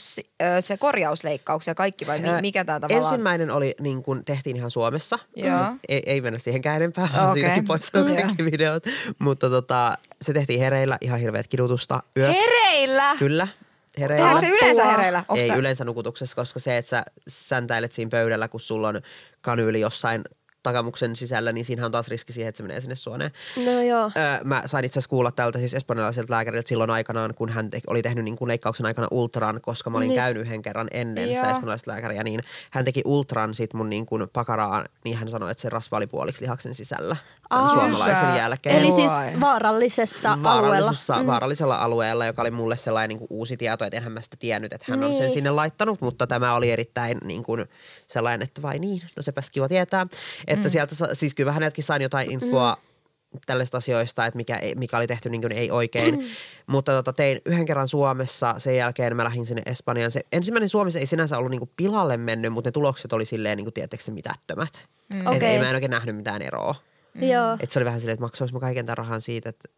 [0.59, 3.13] se korjausleikkaus ja kaikki vai mi- mikä tämä tavallaan?
[3.13, 5.19] Ensimmäinen oli niin kuin tehtiin ihan Suomessa.
[5.35, 5.59] Joo.
[5.89, 7.41] Ei, ei mennä siihenkään enempää, vaan Okei.
[7.41, 8.17] siinäkin poistunut Joo.
[8.17, 8.83] kaikki videot.
[9.19, 12.03] Mutta tota, se tehtiin hereillä, ihan hirveät kidutusta.
[12.17, 12.35] Yöt.
[12.35, 13.15] Hereillä!
[13.19, 13.47] Kyllä.
[13.99, 14.25] Hereillä.
[14.25, 15.23] Tehdäänkö se yleensä hereillä?
[15.27, 19.01] Onks ei yleensä nukutuksessa, koska se, että sä säntäilet siinä pöydällä, kun sulla on
[19.41, 20.23] kanyyli jossain
[20.71, 23.31] takamuksen sisällä, niin siinähän on taas riski siihen, että se menee sinne suoneen.
[23.65, 24.09] No joo.
[24.17, 27.79] Öö, mä sain itse asiassa kuulla tältä siis espanjalaiselta lääkäriltä silloin aikanaan, kun hän te-
[27.87, 30.15] oli tehnyt niin kuin leikkauksen aikana ultran, koska mä olin Niin.
[30.19, 31.49] käynyt yhden kerran ennen sitä Joo.
[31.51, 35.61] espanjalaista lääkäriä, niin hän teki ultran sit mun niin kuin pakaraan, niin hän sanoi, että
[35.61, 37.15] se rasva oli puoliksi lihaksen sisällä
[37.49, 37.69] tämän Aa.
[37.73, 38.37] suomalaisen Hyvä.
[38.37, 38.75] jälkeen.
[38.75, 39.39] Eli siis Voi.
[39.39, 40.61] vaarallisessa alueella.
[40.61, 41.27] vaarallisessa, mm.
[41.27, 44.73] vaarallisella alueella, joka oli mulle sellainen niin kuin uusi tieto, että enhän mä sitä tiennyt,
[44.73, 45.09] että hän niin.
[45.11, 45.33] on sen Niin.
[45.33, 47.65] sinne laittanut, mutta tämä oli erittäin niin kuin
[48.07, 50.07] sellainen, että vai niin, no sepäs kiva tietää.
[50.47, 50.69] Että mm.
[50.69, 52.77] sieltä, siis kyllä häneltäkin sain jotain infoa
[53.33, 53.39] mm.
[53.45, 56.15] tällaista asioista, että mikä, ei- mikä oli tehty niin kuin ei oikein.
[56.15, 56.25] Mm.
[56.67, 60.11] Mutta tota, tein yhden kerran Suomessa, sen jälkeen mä lähdin sinne Espanjaan.
[60.11, 63.57] Se ensimmäinen Suomessa ei sinänsä ollut niin kuin pilalle mennyt, mutta ne tulokset oli silleen,
[63.57, 64.85] niin kuin, se mitättömät.
[65.13, 65.21] Mm.
[65.21, 65.49] Et Okei.
[65.49, 66.75] ei mä en oikein nähnyt mitään eroa.
[67.15, 67.57] Joo.
[67.59, 69.69] Et se oli vähän silleen, että maksois mä kaiken tämän rahan siitä, että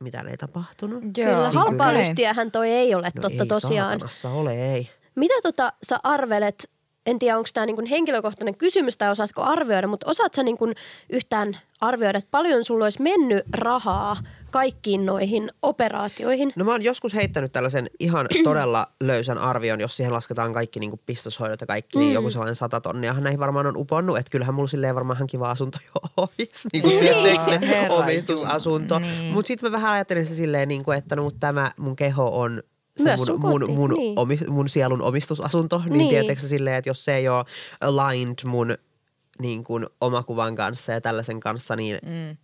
[0.00, 1.04] mitään ei tapahtunut.
[1.14, 3.90] Kyllä, halpaa lystiähän toi ei ole No totta ei tosiaan.
[3.90, 4.90] saatanassa ole, ei.
[5.14, 6.70] Mitä tota sä arvelet,
[7.06, 10.72] en tiedä onko tämä niinku henkilökohtainen kysymys tai osaatko arvioida, mutta osaat sä niinku
[11.10, 14.16] yhtään arvioida, että paljon sulla olisi mennyt rahaa
[14.50, 16.52] kaikkiin noihin operaatioihin?
[16.56, 21.00] No mä oon joskus heittänyt tällaisen ihan todella löysän arvion, jos siihen lasketaan kaikki niin
[21.06, 24.18] pistoshoidot ja kaikki, niin joku sellainen sata tonnia näihin varmaan on uponnut.
[24.18, 26.00] Että kyllähän mulla silleen varmaan ihan kiva asunto jo
[26.38, 28.98] olisi, niin kuin Herra omistusasunto.
[28.98, 29.32] Niin.
[29.32, 32.62] Mutta sitten mä vähän ajattelin se silleen, niin kuin, että no, tämä mun keho on
[32.96, 34.18] se mun, mun, koti, mun, niin.
[34.18, 36.40] omi, mun sielun omistusasunto, niin, Niin.
[36.40, 37.44] se silleen, että jos se ei ole
[37.80, 38.74] aligned mun
[39.38, 42.36] niin kuin omakuvan kanssa ja tällaisen kanssa, niin mm.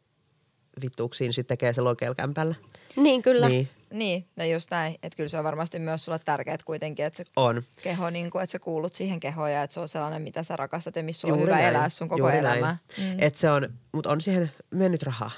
[0.82, 2.54] vittuuksiin sitten tekee se lokelkämpällä.
[2.96, 3.48] Niin kyllä.
[3.48, 4.94] Niin, Niin, no just näin.
[5.02, 7.62] Että kyllä se on varmasti myös sulle tärkeää kuitenkin, että se on.
[7.82, 10.56] keho, niin kuin, että sä kuulut siihen kehoon ja että se on sellainen, mitä sä
[10.56, 11.66] rakastat ja missä sulla on hyvä näin.
[11.66, 12.76] elää sun koko Juuri elämä.
[12.98, 13.12] Näin.
[13.16, 13.16] Mm.
[13.18, 15.30] Et se on, mutta on siihen mennyt rahaa.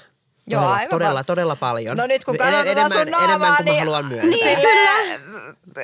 [0.47, 1.97] Joo, todella, aivan todella, todella paljon.
[1.97, 4.29] No nyt kun En- katsotaan enemmän, sun naamaa, enemmän kuin mä niin- haluan myöntää.
[4.29, 5.19] Niin, kyllä.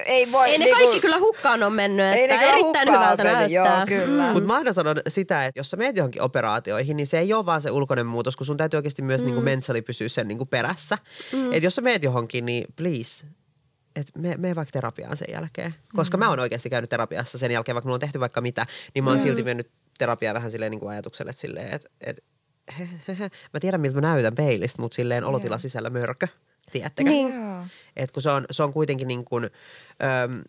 [0.05, 0.49] Ei voi.
[0.49, 3.24] Ei ne niinku- kaikki kyllä hukkaan on mennyt, Ei että ne kyllä erittäin hukkaan hyvältä
[3.24, 3.78] mennyt, näyttää.
[3.78, 4.34] Joo, kyllä.
[4.34, 7.45] Mutta mä aina sanon sitä, että jos sä meet johonkin operaatioihin, niin se ei ole
[7.45, 9.26] vaan se ulkoinen muutos, kun sun täytyy oikeasti myös mm.
[9.26, 10.97] niinku mentali pysyä sen niinku perässä.
[11.32, 11.53] Mm.
[11.53, 13.26] Et jos sä meet johonkin, niin please,
[13.95, 15.76] et me, me vaikka terapiaan sen jälkeen.
[15.95, 16.20] Koska mm.
[16.20, 19.09] mä oon oikeasti käynyt terapiassa sen jälkeen, vaikka mulla on tehty vaikka mitä, niin mä
[19.09, 19.24] oon mm.
[19.24, 22.30] silti mennyt terapiaan vähän silleen niinku ajatukselle, että silleen, että et, he, he, he,
[23.53, 26.28] mä tiedän miltä mä näytän peilistä, mutta silleen olotila sisällä mörkö,
[26.72, 27.09] tiedättekö?
[27.09, 27.34] Niin.
[27.95, 29.49] Et kun se on, se on kuitenkin niin kuin,
[30.24, 30.43] öm,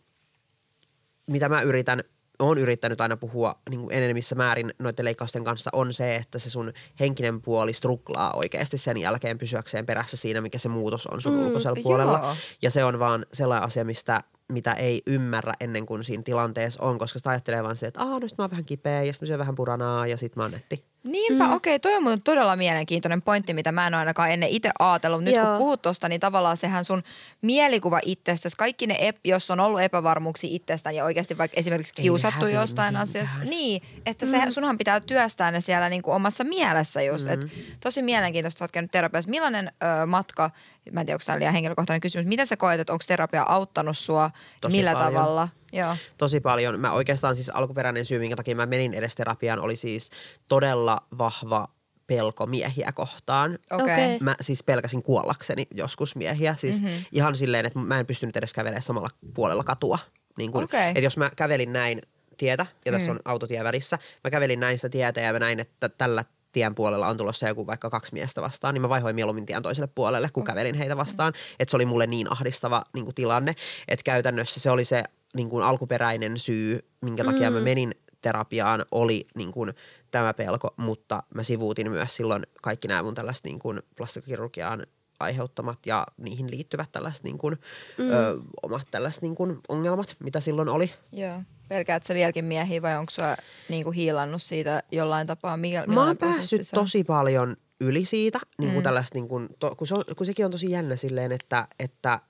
[1.27, 2.05] mitä mä yritän
[2.39, 6.51] oon yrittänyt aina puhua niin kuin enemmissä määrin noiden leikkausten kanssa on se, että se
[6.51, 11.35] sun henkinen puoli struklaa oikeasti sen jälkeen pysyäkseen perässä siinä, mikä se muutos on sun
[11.35, 12.19] mm, ulkoisella puolella.
[12.19, 12.35] joo.
[12.63, 16.99] Ja se on vaan sellainen asia, mistä mitä ei ymmärrä ennen kuin siinä tilanteessa on,
[16.99, 19.23] koska sitä ajattelee vaan se, että aah, no sit mä oon vähän kipeä ja sit
[19.23, 20.91] mä syön vähän puranaa ja sit mä oon netti.
[21.05, 21.53] Niinpä, mm.
[21.53, 25.24] okei, toi on muuten todella mielenkiintoinen pointti, mitä mä en ole ainakaan ennen itse ajatellut.
[25.24, 25.46] Nyt Joo.
[25.46, 27.03] kun puhut tosta, niin tavallaan sehän sun
[27.42, 32.03] mielikuva itsestäsi, kaikki ne, ep, jos on ollut epävarmuuksia itsestään ja oikeasti vaikka esimerkiksi Ei
[32.03, 33.03] kiusattu häviä jostain mihinkään.
[33.03, 33.44] asiasta.
[33.50, 37.26] Niin, että se, sunhan pitää työstää ne siellä niinku omassa mielessä just.
[37.26, 37.32] Mm.
[37.32, 37.40] Et
[37.80, 39.30] tosi mielenkiintoista, että oot käynyt terapiassa.
[39.30, 39.70] Millainen
[40.03, 40.50] ö, matka,
[40.92, 43.98] mä en tiedä, onko tämä liian henkilökohtainen kysymys, miten sä koet, että onko terapia auttanut
[43.98, 44.30] sua,
[44.61, 45.12] Tosi millä paljon.
[45.12, 45.48] tavalla?
[45.73, 45.97] Joo.
[46.18, 46.81] tosi paljon.
[46.81, 50.11] Mä oikeastaan siis alkuperäinen syy, minkä takia mä menin edes terapiaan, oli siis
[50.49, 51.68] todella vahva
[52.07, 53.59] pelko miehiä kohtaan.
[53.70, 53.85] Okei.
[53.85, 54.18] Okay.
[54.20, 56.55] Mä siis pelkäsin kuollakseni joskus miehiä.
[56.55, 57.05] Siis mm-hmm.
[57.12, 59.99] ihan silleen, että mä en pystynyt edes kävelemään samalla puolella katua.
[60.39, 60.89] Niin kun, Okei.
[60.89, 62.03] Että jos mä kävelin näin
[62.37, 63.16] tietä, ja tässä mm.
[63.16, 67.09] on autotie välissä, mä kävelin näin sitä tietä ja mä näin, että tällä tien puolella
[67.09, 70.45] on tulossa joku vaikka kaksi miestä vastaan, niin mä vaihoin mieluummin tien toiselle puolelle, kun
[70.45, 71.33] kävelin heitä vastaan.
[71.59, 73.55] Että se oli mulle niin ahdistava niin kuin tilanne,
[73.89, 75.05] että käytännössä se oli se
[75.37, 77.57] niin kuin alkuperäinen syy, minkä takia mm.
[77.57, 79.72] mä menin terapiaan, oli niin kuin
[80.11, 84.87] tämä pelko, mutta mä sivuutin myös silloin kaikki nämä mun tällaiset niin kuin plastikkakirurgiaan
[85.20, 87.59] aiheuttamat ja niihin liittyvät tällaiset niin kuin,
[87.99, 88.11] mm.
[88.11, 90.91] ö, omat tällaiset niin kuin ongelmat, mitä silloin oli.
[91.12, 91.43] Joo.
[91.68, 93.37] Pelkäät sä vieläkin miehiä vai onko sä
[93.68, 95.57] niinku hiilannut siitä jollain tapaa?
[95.57, 98.85] Mikä, Mä oon päässyt tosi paljon yli siitä, niin kuin mm.
[98.85, 102.20] tällaista, niin kuin, to, kun, se on, kun sekin on tosi jännä silleen, että, että,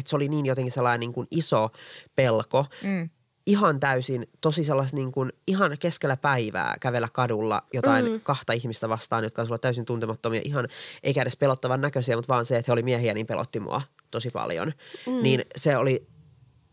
[0.00, 1.68] että se oli niin jotenkin sellainen niin kuin iso
[2.16, 3.10] pelko, Mm.
[3.46, 8.20] ihan täysin tosi sellaista niin kuin, ihan keskellä päivää kävellä kadulla jotain mm.
[8.20, 10.68] kahta ihmistä vastaan, jotka on sulla täysin tuntemattomia, ihan
[11.02, 14.30] eikä edes pelottavan näköisiä, mutta vaan se, että he oli miehiä, niin pelotti mua tosi
[14.30, 14.72] paljon.
[15.06, 15.22] Mm.
[15.22, 16.06] Niin se oli,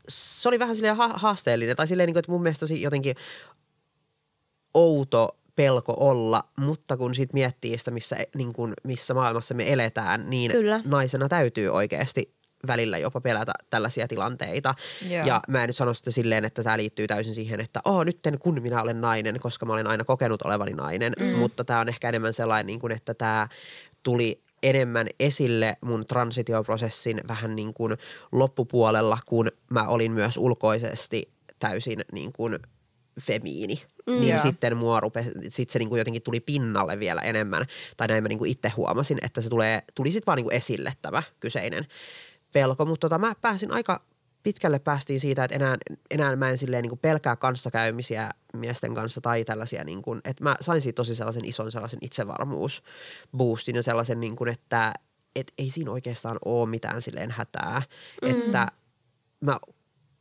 [0.10, 3.16] se oli vähän silleen ha- haasteellinen, tai silleen, niin kuin, että mun mielestä tosi jotenkin
[4.74, 10.30] outo pelko olla, mutta kun sit miettii sitä, missä, niin kun, missä maailmassa me eletään,
[10.30, 10.82] niin Kyllä.
[10.86, 12.37] naisena täytyy oikeasti
[12.68, 14.76] välillä jopa pelätä tällaisia tilanteita.
[15.10, 15.26] Joo.
[15.26, 18.40] Ja mä en nyt sano sitä silleen, että tämä liittyy täysin siihen, että oh, nytten
[18.40, 21.26] kun minä olen nainen, koska mä olen aina kokenut olevani nainen, mm.
[21.26, 23.48] mutta tämä on ehkä enemmän sellainen, niin kuin, että tämä
[24.04, 27.98] tuli enemmän esille mun transitioprosessin vähän niin kuin
[28.32, 32.60] loppupuolella, kun mä olin myös ulkoisesti täysin niin kuin
[33.22, 33.82] femiini.
[34.08, 34.42] Mm, niin Joo.
[34.42, 37.66] sitten mua rupesi, sit se niinku jotenkin tuli pinnalle vielä enemmän.
[37.98, 41.24] Tai näin mä niinku itse huomasin, että se tulee, tuli sitten vaan niinku esille tämä
[41.40, 41.88] kyseinen
[42.54, 42.86] pelko.
[42.86, 44.02] Mutta tota, mä pääsin aika
[44.44, 45.78] pitkälle päästiin siitä, että enää,
[46.12, 50.82] enää mä en silleen niinku pelkää kanssakäymisiä miesten kanssa tai tällaisia, niinku, että mä sain
[50.82, 54.94] siitä tosi sellaisen ison sellaisen itsevarmuusboostin ja sellaisen, niinku, että
[55.36, 57.82] et ei siinä oikeastaan ole mitään silleen hätää,
[58.22, 58.32] mm.
[58.32, 58.68] että
[59.42, 59.60] mä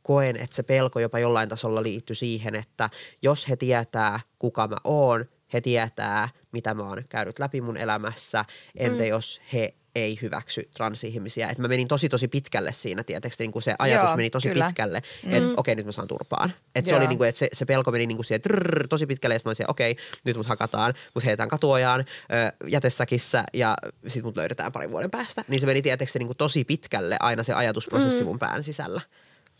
[0.01, 2.89] koen, että se pelko jopa jollain tasolla liittyy siihen, että
[3.21, 8.45] jos he tietää, kuka mä oon, he tietää, mitä mä oon käynyt läpi mun elämässä,
[8.75, 9.09] entä mm.
[9.09, 11.49] jos he ei hyväksy transihmisiä.
[11.49, 14.49] Et mä menin tosi tosi pitkälle siinä, tietysti, niin kuin se ajatus Joo, meni tosi
[14.49, 14.65] kyllä.
[14.65, 16.53] pitkälle, että okei, nyt mä saan turpaan.
[16.75, 19.05] Että se oli niin kuin, että se, se pelko meni niin kuin siihen trrr, tosi
[19.05, 23.75] pitkälle, ja sitten okei, nyt mut hakataan, mut heitetään katuojaan ö, jätessäkissä, ja
[24.07, 25.43] sit mut löydetään parin vuoden päästä.
[25.47, 29.01] Niin se meni tietysti niin kuin tosi pitkälle aina se ajatusprosessi mun pään sisällä.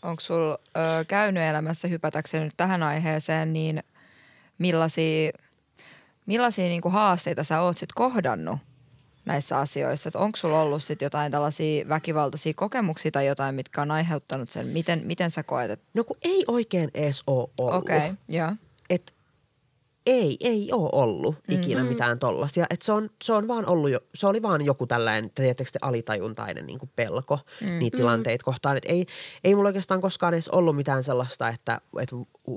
[0.02, 0.56] Onko sul ö,
[1.08, 3.82] käynyt elämässä hypätäkseni nyt tähän aiheeseen, niin
[4.58, 5.32] millaisia,
[6.26, 8.58] millaisia niinku haasteita sä oot sit kohdannut
[9.28, 10.10] näissä asioissa?
[10.14, 14.66] Onko sulla ollut sit jotain tällaisia väkivaltaisia kokemuksia tai jotain, mitkä on aiheuttanut sen?
[14.66, 15.70] Miten, miten sä koet?
[15.70, 17.74] että- No kun ei oikein edes ole ollut.
[17.74, 18.52] Okei, okay, joo.
[18.90, 19.14] Et
[20.08, 21.88] ei, ei ole ollut ikinä mm-hmm.
[21.88, 22.66] mitään tollasta.
[22.70, 26.66] Et se, on, se, on vaan ollut jo, se oli vaan joku tällainen, tietysti alitajuntainen
[26.66, 27.78] niin kuin pelko mm-hmm.
[27.78, 28.76] niitä tilanteita kohtaan.
[28.76, 29.06] Et ei,
[29.44, 32.16] ei mulla oikeastaan koskaan edes ollut mitään sellaista, että, että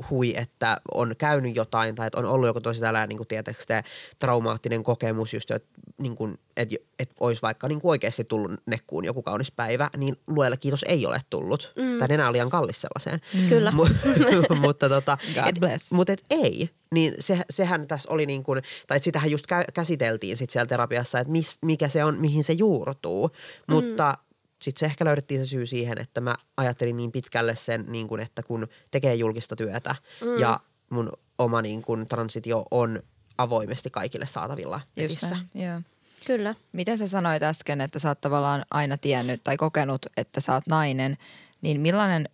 [0.10, 3.74] hui, että on käynyt jotain tai että on ollut joku tosi tällainen niin kuin tietysti
[4.20, 9.06] traumaattinen kokemus just, että niin kuin, että, että olisi vaikka niin kuin oikeasti tullut nekkuun
[9.06, 11.74] joku kaunis päivä, niin luelle kiitos ei ole tullut.
[11.76, 11.98] Mm.
[11.98, 13.22] Tai enää on liian kallis sellaiseen.
[13.50, 13.72] Kyllä.
[13.72, 15.92] Mu- mutta tota, God et, bless.
[15.92, 19.72] mutta et ei, niin se, sehän tässä oli niin kuin, tai et sitähän just kä-
[19.74, 23.30] käsiteltiin sit siellä terapiassa, että mis, mikä se on, mihin se juurtuu.
[23.68, 24.18] Mutta
[24.62, 28.22] sitten se ehkä löydettiin se syy siihen, että mä ajattelin niin pitkälle sen, niin kuin,
[28.22, 30.40] että kun tekee julkista työtä mm.
[30.40, 33.00] ja mun oma niin kuin, transitio on
[33.38, 35.36] avoimesti kaikille saatavilla Just netissä.
[35.36, 35.82] näin, joo.
[36.26, 36.56] Kyllä.
[36.72, 40.68] Miten sä sanoit äsken, että sä oot tavallaan aina tiennyt tai kokenut, että sä oot
[40.68, 41.18] nainen,
[41.62, 42.30] niin millainen,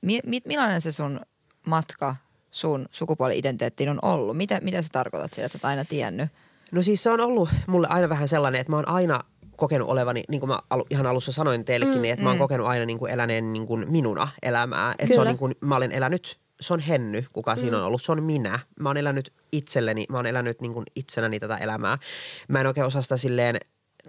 [0.00, 1.20] mi, mi, millainen se sun
[1.66, 2.16] matka
[2.50, 4.36] sun sukupuoli-identiteettiin on ollut?
[4.36, 6.28] Mitä, mitä sä tarkoitat sillä, että sä oot aina tiennyt?
[6.72, 9.20] No siis se on ollut mulle aina vähän sellainen, että mä oon aina
[9.56, 12.38] kokenut olevani, niin kuin mä alu, ihan alussa sanoin teillekin, mm, niin, että mä oon
[12.38, 14.94] kokenut aina niin kuin eläneen niin kuin minuna elämää.
[14.98, 17.60] Että se on niin kuin, mä olen elänyt se on Henny, kuka mm.
[17.60, 18.02] siinä on ollut.
[18.02, 18.58] Se on minä.
[18.80, 21.98] Mä oon elänyt itselleni, mä oon elänyt niin kuin itsenäni tätä elämää.
[22.48, 23.56] Mä en oikein osaa sitä silleen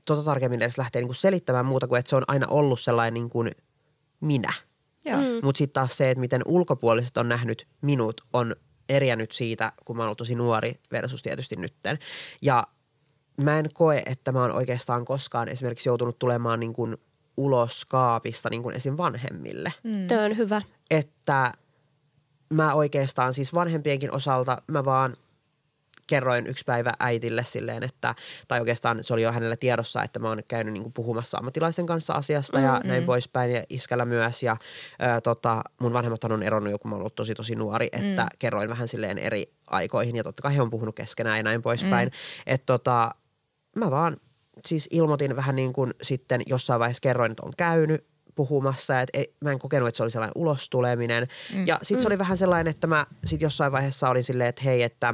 [0.05, 3.13] tota tarkemmin edes lähteä niin kuin selittämään muuta kuin, että se on aina ollut sellainen
[3.13, 3.51] niin kuin
[4.21, 4.53] minä.
[5.05, 5.17] Joo.
[5.17, 5.39] Mm.
[5.43, 8.55] Mutta sitten taas se, että miten ulkopuoliset on nähnyt minut, on
[8.89, 11.99] eriänyt siitä, kun mä oon ollut tosi nuori versus tietysti nytten.
[12.41, 12.67] Ja
[13.41, 16.97] mä en koe, että mä oon oikeastaan koskaan esimerkiksi joutunut tulemaan niin kuin
[17.37, 18.97] ulos kaapista niin kuin esim.
[18.97, 19.73] vanhemmille.
[19.83, 20.07] Mm.
[20.07, 20.61] Tämä on hyvä.
[20.91, 21.53] Että
[22.51, 25.17] mä oikeastaan siis vanhempienkin osalta mä vaan
[26.11, 28.15] kerroin yksi päivä äitille silleen, että,
[28.47, 31.85] tai oikeastaan se oli jo hänellä tiedossa, että mä oon käynyt niin kuin puhumassa ammattilaisten
[31.85, 32.87] kanssa asiasta ja mm-hmm.
[32.87, 34.43] näin poispäin ja iskällä myös.
[34.43, 34.57] Ja
[34.99, 38.23] ää, tota, mun vanhemmat on eronnut jo, kun mä oon ollut tosi tosi nuori, että
[38.23, 38.29] mm.
[38.39, 42.07] kerroin vähän silleen eri aikoihin ja totta kai he on puhunut keskenään ja näin poispäin.
[42.07, 42.13] Mm.
[42.47, 43.15] Että tota,
[43.75, 44.17] mä vaan
[44.65, 48.10] siis ilmoitin vähän niin kuin sitten jossain vaiheessa kerroin, että on käynyt
[48.47, 51.27] puhumassa, että ei, mä en kokenut, että se oli sellainen ulostuleminen.
[51.53, 51.67] Mm.
[51.67, 52.01] Ja sitten mm.
[52.01, 55.13] se oli vähän sellainen, että mä sitten jossain vaiheessa olin silleen, että hei, että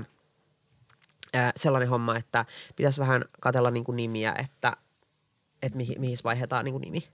[1.33, 4.73] ää, sellainen homma, että pitäisi vähän katella niin kuin nimiä, että,
[5.61, 7.07] että mihin, mihin vaihetaan niin kuin nimi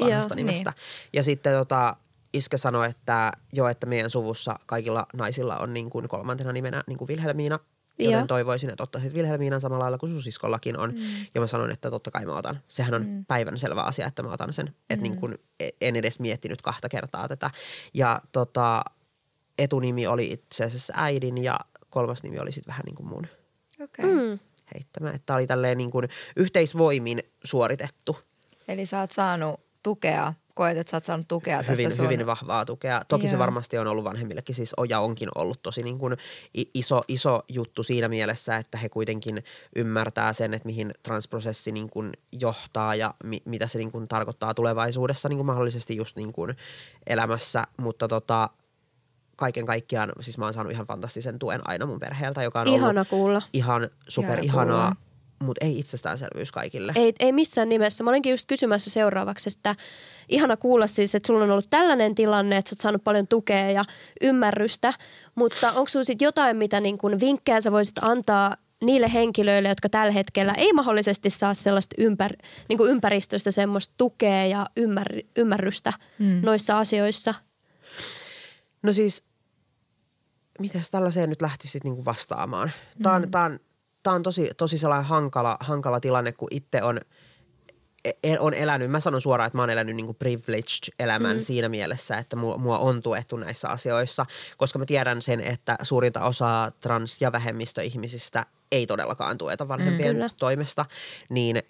[0.00, 0.70] vanhasta Joo, nimestä.
[0.70, 1.10] Niin.
[1.12, 1.96] Ja sitten tota,
[2.32, 6.98] iskä sanoi, että joo, että meidän suvussa kaikilla naisilla on niin kuin kolmantena nimenä niin
[6.98, 7.58] kuin Vilhelmiina–
[7.98, 8.26] Joten Joo.
[8.26, 10.90] toivoisin, että ottaisit Vilhelmiinan samalla lailla kuin siskollakin on.
[10.90, 11.00] Mm.
[11.34, 12.60] Ja mä sanoin, että totta kai mä otan.
[12.68, 13.24] Sehän on mm.
[13.24, 14.66] päivän selvä asia, että mä otan sen.
[14.66, 14.72] Mm.
[14.90, 17.50] Että niin kun, e, en edes miettinyt kahta kertaa tätä.
[17.94, 18.82] Ja tota,
[19.58, 23.26] etunimi oli itse asiassa äidin ja kolmas nimi oli sitten vähän niin kuin mun.
[23.80, 24.12] Okay.
[24.12, 24.38] Mm.
[24.74, 25.10] Heittämä.
[25.10, 28.18] Että oli tälleen niin kuin yhteisvoimin suoritettu.
[28.68, 32.04] Eli sä oot saanut tukea koet, että sä oot saanut tukea hyvin, tässä sun...
[32.04, 33.02] Hyvin vahvaa tukea.
[33.08, 33.30] Toki Joo.
[33.30, 36.16] se varmasti on ollut vanhemmillekin, siis ja onkin ollut tosi niin kuin
[36.74, 39.44] iso, iso juttu siinä mielessä, että he kuitenkin
[39.76, 44.54] ymmärtää sen, että mihin transprosessi niin kuin johtaa ja mi, mitä se niin kuin tarkoittaa
[44.54, 46.56] tulevaisuudessa niin kuin mahdollisesti just niin kuin
[47.06, 48.48] elämässä, mutta tota,
[49.36, 52.88] kaiken kaikkiaan, siis mä oon saanut ihan fantastisen tuen aina mun perheeltä, joka on Ihana
[52.88, 53.42] ollut kuulla.
[53.52, 54.92] ihan super ihanaa
[55.38, 56.92] mutta ei itsestäänselvyys kaikille.
[56.96, 58.04] Ei, ei missään nimessä.
[58.04, 59.74] Mä olinkin just kysymässä seuraavaksi, että
[60.28, 63.70] ihana kuulla siis, että sulla on ollut tällainen tilanne, että sä oot saanut paljon tukea
[63.70, 63.84] ja
[64.20, 64.94] ymmärrystä,
[65.34, 69.88] mutta onko sulla sitten jotain, mitä niin kun vinkkejä sä voisit antaa niille henkilöille, jotka
[69.88, 72.32] tällä hetkellä ei mahdollisesti saa sellaista ympär,
[72.68, 76.40] niin kuin ympäristöstä semmoista tukea ja ymmär, ymmärrystä mm.
[76.44, 77.34] noissa asioissa?
[78.82, 79.24] No siis,
[80.60, 82.70] miten tällaiseen nyt lähtisit niin vastaamaan?
[83.02, 83.30] Tämä on, mm.
[83.30, 83.58] tämä on
[84.08, 87.00] tämä on tosi, tosi sellainen hankala, hankala tilanne, kun itse on,
[88.22, 91.40] e, on elänyt, mä sanon suoraan, että mä oon elänyt niin kuin privileged elämän mm.
[91.40, 96.24] siinä mielessä, että mua, mua on tuettu näissä asioissa, koska mä tiedän sen, että suurinta
[96.24, 100.86] osaa trans- ja vähemmistöihmisistä ei todellakaan tueta vanhempien mm, toimesta,
[101.28, 101.62] niin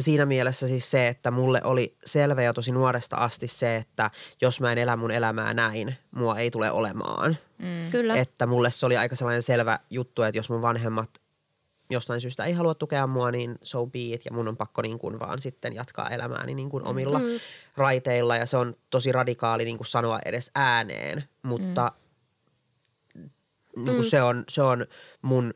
[0.00, 4.10] siinä mielessä siis se, että mulle oli selvä jo tosi nuoresta asti se, että
[4.40, 7.36] jos mä en elä mun elämää näin, mua ei tule olemaan.
[7.58, 7.90] Mm.
[7.90, 8.16] Kyllä.
[8.16, 11.10] Että mulle se oli aika sellainen selvä juttu, että jos mun vanhemmat
[11.92, 14.24] jostain syystä ei halua tukea mua, niin so be it.
[14.24, 17.24] Ja mun on pakko niin kuin vaan sitten jatkaa elämääni niin kuin omilla mm.
[17.76, 18.36] raiteilla.
[18.36, 21.92] Ja se on tosi radikaali niin kuin sanoa edes ääneen, mutta
[23.14, 23.30] mm.
[23.76, 24.10] niin kuin mm.
[24.10, 24.86] se, on, se on
[25.22, 25.54] mun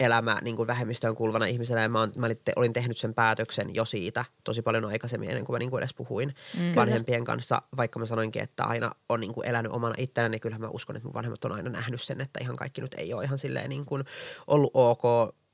[0.00, 1.82] elämä niin kuin vähemmistöön kuuluvana ihmisenä.
[1.82, 2.26] Ja mä, on, mä
[2.56, 5.94] olin tehnyt sen päätöksen jo siitä tosi paljon aikaisemmin ennen kuin mä niin kuin edes
[5.94, 6.74] puhuin mm.
[6.76, 7.62] vanhempien kanssa.
[7.76, 10.96] Vaikka mä sanoinkin, että aina on niin kuin elänyt omana itsenäni, niin kyllähän mä uskon,
[10.96, 13.70] että mun vanhemmat on aina nähnyt sen, että ihan kaikki nyt ei ole ihan silleen
[13.70, 14.04] niin kuin
[14.46, 15.02] ollut ok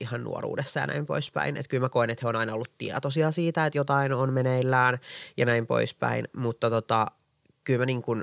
[0.00, 1.56] ihan nuoruudessa ja näin poispäin.
[1.56, 4.98] Että kyllä mä koen, että he on aina ollut tietoisia siitä, että jotain on meneillään
[5.36, 6.28] ja näin poispäin.
[6.36, 7.06] Mutta tota,
[7.64, 8.22] kyllä mä niin kuin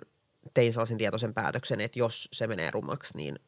[0.54, 3.40] tein sellaisen tietoisen päätöksen, että jos se menee rummaksi, niin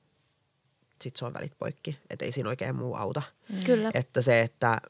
[1.05, 1.99] sit se on välit poikki.
[2.09, 3.21] Että ei siinä oikein muu auta.
[3.49, 3.63] Mm.
[3.63, 3.91] Kyllä.
[3.93, 4.81] Että se, että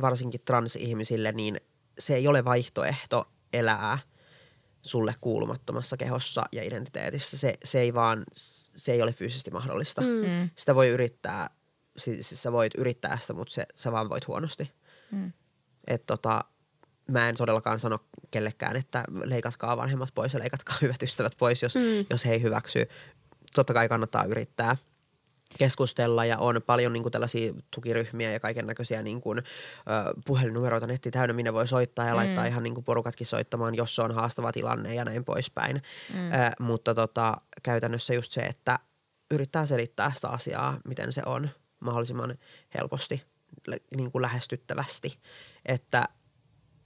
[0.00, 1.60] varsinkin transihmisille, niin
[1.98, 3.98] se ei ole vaihtoehto elää
[4.82, 7.38] sulle kuulumattomassa kehossa ja identiteetissä.
[7.38, 10.00] Se, se ei vaan, se ei ole fyysisesti mahdollista.
[10.00, 10.08] Mm.
[10.08, 10.50] mm.
[10.56, 11.50] Sitä voi yrittää
[11.96, 14.72] siis, siis sä voit yrittää sitä, mutta se, sä vaan voit huonosti.
[15.10, 15.32] Mm.
[15.86, 16.44] Et tota,
[17.10, 17.98] mä en todellakaan sano
[18.30, 22.06] kellekään, että leikatkaa vanhemmat pois ja leikatkaa hyvät ystävät pois, jos, mm.
[22.10, 22.88] jos he ei hyväksy.
[23.54, 24.76] Totta kai kannattaa yrittää
[25.58, 29.42] keskustella ja on paljon niin kuin tällaisia tukiryhmiä ja kaiken näköisiä niin kuin, ö,
[30.26, 32.16] puhelinnumeroita netti täynnä, minne voi soittaa ja mm.
[32.16, 35.82] laittaa ihan niin kuin porukatkin soittamaan, jos se on haastava tilanne ja näin poispäin.
[36.14, 36.32] Mm.
[36.32, 38.78] Ö, mutta tota, käytännössä just se, että
[39.30, 41.48] yrittää selittää sitä asiaa, miten se on–
[41.84, 42.38] mahdollisimman
[42.74, 43.22] helposti,
[43.96, 45.18] niin kuin lähestyttävästi,
[45.66, 46.08] että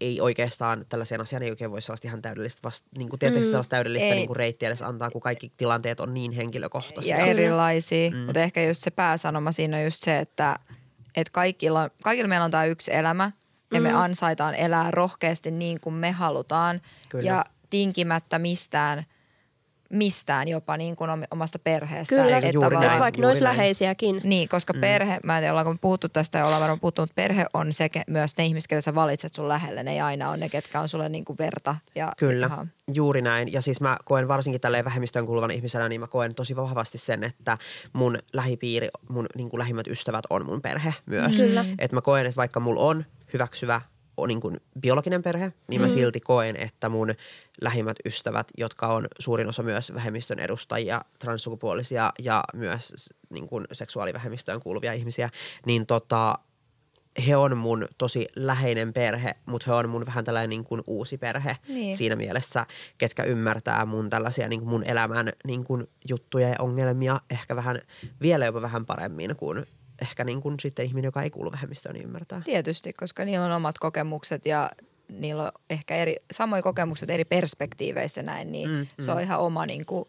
[0.00, 3.50] ei oikeastaan tällaisen asian ei oikein voi sellaista ihan täydellistä, vasta, niin kuin tietysti mm,
[3.50, 7.18] sellaista täydellistä niin kuin reittiä edes antaa, kun kaikki tilanteet on niin henkilökohtaisia.
[7.18, 8.16] Ja erilaisia, mm.
[8.16, 10.58] mutta ehkä just se pääsanoma siinä on just se, että,
[11.16, 13.32] että kaikilla, kaikilla meillä on tämä yksi elämä
[13.72, 13.82] ja mm.
[13.82, 17.24] me ansaitaan elää rohkeasti niin kuin me halutaan Kyllä.
[17.24, 19.04] ja tinkimättä mistään
[19.88, 22.24] mistään jopa niin kuin om- omasta perheestään.
[22.24, 22.36] Kyllä.
[22.36, 23.00] Että Juuri näin.
[23.00, 24.20] Vaikka ne olisi läheisiäkin.
[24.24, 24.80] Niin, koska mm.
[24.80, 27.72] perhe, mä en tiedä ollaanko me puhuttu tästä ja ollaan varmaan puhuttu, mutta perhe on
[27.72, 29.82] se, myös ne ihmiset, ketä sä valitset sun lähelle.
[29.82, 31.76] Ne ei aina ole ne, ketkä on sulle niinku verta.
[31.94, 32.66] Ja, Kyllä, Aha.
[32.94, 33.52] juuri näin.
[33.52, 37.24] Ja siis mä koen varsinkin tälleen vähemmistöön kuuluvana ihmisenä, niin mä koen tosi vahvasti sen,
[37.24, 37.58] että
[37.92, 41.36] mun lähipiiri, mun niin kuin lähimmät ystävät on mun perhe myös.
[41.36, 41.64] Kyllä.
[41.78, 43.80] Että mä koen, että vaikka mulla on hyväksyvä
[44.26, 45.92] niin kuin biologinen perhe, niin mä Mm.
[45.92, 47.14] silti koen, että mun
[47.60, 52.92] lähimmät ystävät, jotka on suurin osa myös vähemmistön edustajia, transsukupuolisia ja myös
[53.30, 55.30] niin kuin seksuaalivähemmistöön kuuluvia ihmisiä,
[55.66, 56.38] niin tota,
[57.26, 61.18] he on mun tosi läheinen perhe, mutta he on mun vähän tällainen niin kuin uusi
[61.18, 61.96] perhe Niin.
[61.96, 62.66] siinä mielessä,
[62.98, 67.80] ketkä ymmärtää mun tällaisia niin kuin mun elämän niin kuin juttuja ja ongelmia ehkä vähän,
[68.20, 69.66] vielä jopa vähän paremmin kuin
[70.02, 72.42] ehkä niin kuin sitten ihminen, joka ei kuulu vähemmistöön, niin ymmärtää.
[72.44, 74.70] Tietysti, koska niillä on omat kokemukset ja
[75.08, 79.66] niillä on ehkä eri, samoja kokemukset eri perspektiiveissä näin, niin mm, se on ihan oma,
[79.66, 80.04] niin kuin,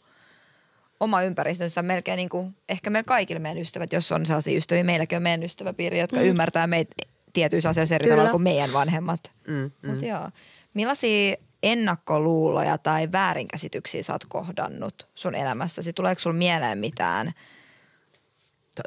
[0.99, 1.81] oma ympäristönsä.
[1.81, 5.43] Melkein niin kuin, ehkä meillä kaikilla meidän ystävät, jos on sellaisia ystäviä, meilläkin on meidän
[5.43, 6.25] ystäväpiiri, jotka mm.
[6.25, 6.95] ymmärtää meitä
[7.33, 8.15] tietyissä asioissa eri Kyllä.
[8.15, 9.19] tavalla kuin meidän vanhemmat.
[9.47, 9.89] Mm, mm.
[9.89, 10.29] Mutta joo,
[10.73, 15.93] millaisia ennakkoluuloja tai väärinkäsityksiä sä oot kohdannut sun elämässäsi?
[15.93, 17.33] Tuleeko sulla mieleen mitään?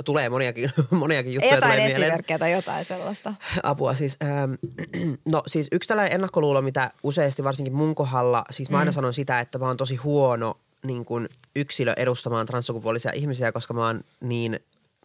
[0.05, 2.03] Tulee moniakin, moniakin juttuja Jotain tulee mieleen.
[2.03, 3.35] esimerkkejä tai jotain sellaista.
[3.63, 4.17] Apua siis.
[4.25, 4.53] Ähm,
[5.33, 8.95] no siis yksi tällainen ennakkoluulo, mitä useasti varsinkin mun kohdalla, siis mä aina Mm.
[8.95, 10.55] sanon sitä, että mä oon tosi huono
[10.87, 14.61] niin kuin yksilö edustamaan transsukupuolisia ihmisiä, koska mä oon niin,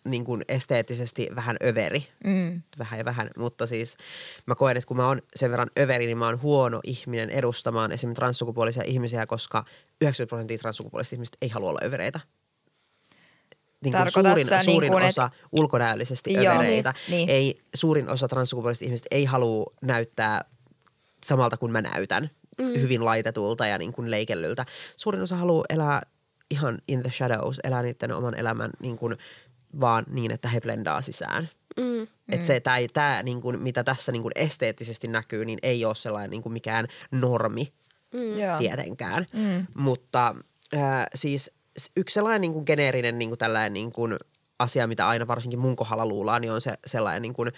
[0.05, 2.07] niin kuin esteettisesti vähän överi.
[2.23, 2.61] Mm.
[2.79, 3.97] Vähän ja vähän, mutta siis
[4.45, 7.91] mä koen, että kun mä oon sen verran överi, niin mä oon huono ihminen edustamaan
[7.91, 9.65] esimerkiksi transsukupuolisia ihmisiä, koska
[10.01, 12.19] 90 prosenttia transsukupuolisista ihmisistä ei halua olla övereitä.
[13.83, 16.93] Niin kuin suurin, sä niin suurin kuin, et- osa ulkonäöllisesti Joo, övereitä.
[17.07, 17.29] niin, niin.
[17.29, 20.45] Ei, suurin osa transsukupuolisista ihmisistä ei halua näyttää
[21.25, 22.29] samalta kuin mä näytän.
[22.57, 22.67] Mm.
[22.81, 24.65] Hyvin laitetulta ja niin kuin leikellyltä.
[24.95, 26.01] Suurin osa haluaa elää
[26.51, 29.17] ihan in the shadows, elää niiden oman elämän niin kuin
[29.79, 31.49] vaan niin, että he blendaa sisään.
[31.77, 32.07] Mm.
[32.29, 35.95] Et se, tää, tää, niin kuin, mitä tässä niin kuin esteettisesti näkyy, niin ei ole
[35.95, 37.73] sellainen niin kuin mikään normi
[38.13, 38.57] Mm.
[38.59, 39.25] Tietenkään.
[39.33, 39.67] Mm.
[39.75, 40.35] Mutta
[40.75, 41.51] äh, siis
[41.97, 44.15] yksi sellainen niin kuin geneerinen niin kuin tällainen niin kuin
[44.59, 47.51] asia, mitä aina varsinkin mun kohdalla luullaan, niin on se sellainen niin kuin,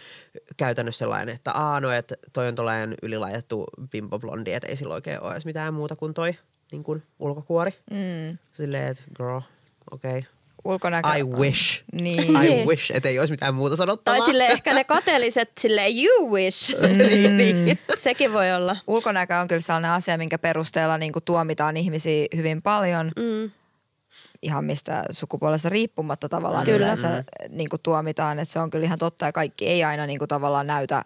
[0.58, 4.94] käytännössä sellainen, että aa no, että toi on tollainen ylilaitettu bimbo blondi, että ei sillä
[4.94, 6.36] oikein ole edes mitään muuta kuin toi
[6.72, 7.72] niin kuin ulkokuori.
[7.92, 8.38] Mm.
[8.54, 9.42] Silleen, että girl,
[9.92, 10.18] okei.
[10.18, 10.32] Okay.
[10.64, 11.10] Ulkonäkö.
[11.18, 11.84] I wish.
[12.02, 12.44] Niin.
[12.44, 14.18] I wish, että ei olisi mitään muuta sanottavaa.
[14.18, 16.76] Tai sille ehkä ne kateliset sille you wish.
[17.10, 17.80] niin, niin.
[17.96, 18.78] Sekin voi olla.
[18.88, 23.52] Ulkonäkö on kyllä sellainen asia, minkä perusteella niin kuin tuomitaan ihmisiä hyvin paljon, Mm.
[24.42, 26.78] Ihan mistä sukupuolesta riippumatta tavallaan Kyllä.
[26.78, 28.40] yleensä niin kuin tuomitaan.
[28.40, 31.06] Että se on kyllä ihan totta ja kaikki ei aina niin kuin tavallaan näytä,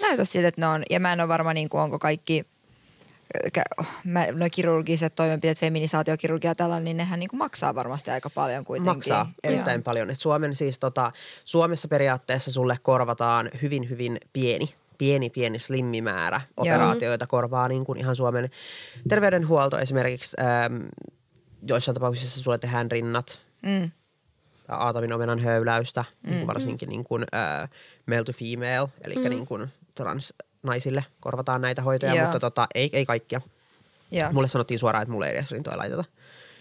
[0.00, 0.82] näytä siltä, että ne on.
[0.90, 2.46] Ja mä en ole varma, niin kuin, onko kaikki
[3.58, 8.30] kä- mä- noi kirurgiset toimenpiteet, feminisaatiokirurgia ja tällainen, niin nehän niin kuin maksaa varmasti aika
[8.30, 8.94] paljon kuitenkin.
[8.94, 10.10] Maksaa erittäin paljon.
[10.10, 11.12] Et Suomen siis tota,
[11.44, 14.68] Suomessa periaatteessa sulle korvataan hyvin, hyvin pieni
[14.98, 18.50] pieni, pieni slimmimäärä operaatioita korvaa niin kuin ihan Suomen
[19.08, 20.36] terveydenhuolto esimerkiksi.
[20.40, 20.82] Ähm,
[21.62, 23.90] joissain tapauksissa sulle tehdään rinnat, Mm.
[24.68, 26.28] aatomin omenan höyläystä, mm.
[26.30, 27.70] niin kuin varsinkin niin kuin, äh,
[28.06, 29.30] male to female, eli mm.
[29.30, 32.24] niin kuin transnaisille korvataan näitä hoitoja, Joo.
[32.24, 33.40] mutta tota, ei, ei kaikkia.
[34.10, 34.32] Joo.
[34.32, 36.04] Mulle sanottiin suoraan, että mulle ei edes rintoja laiteta.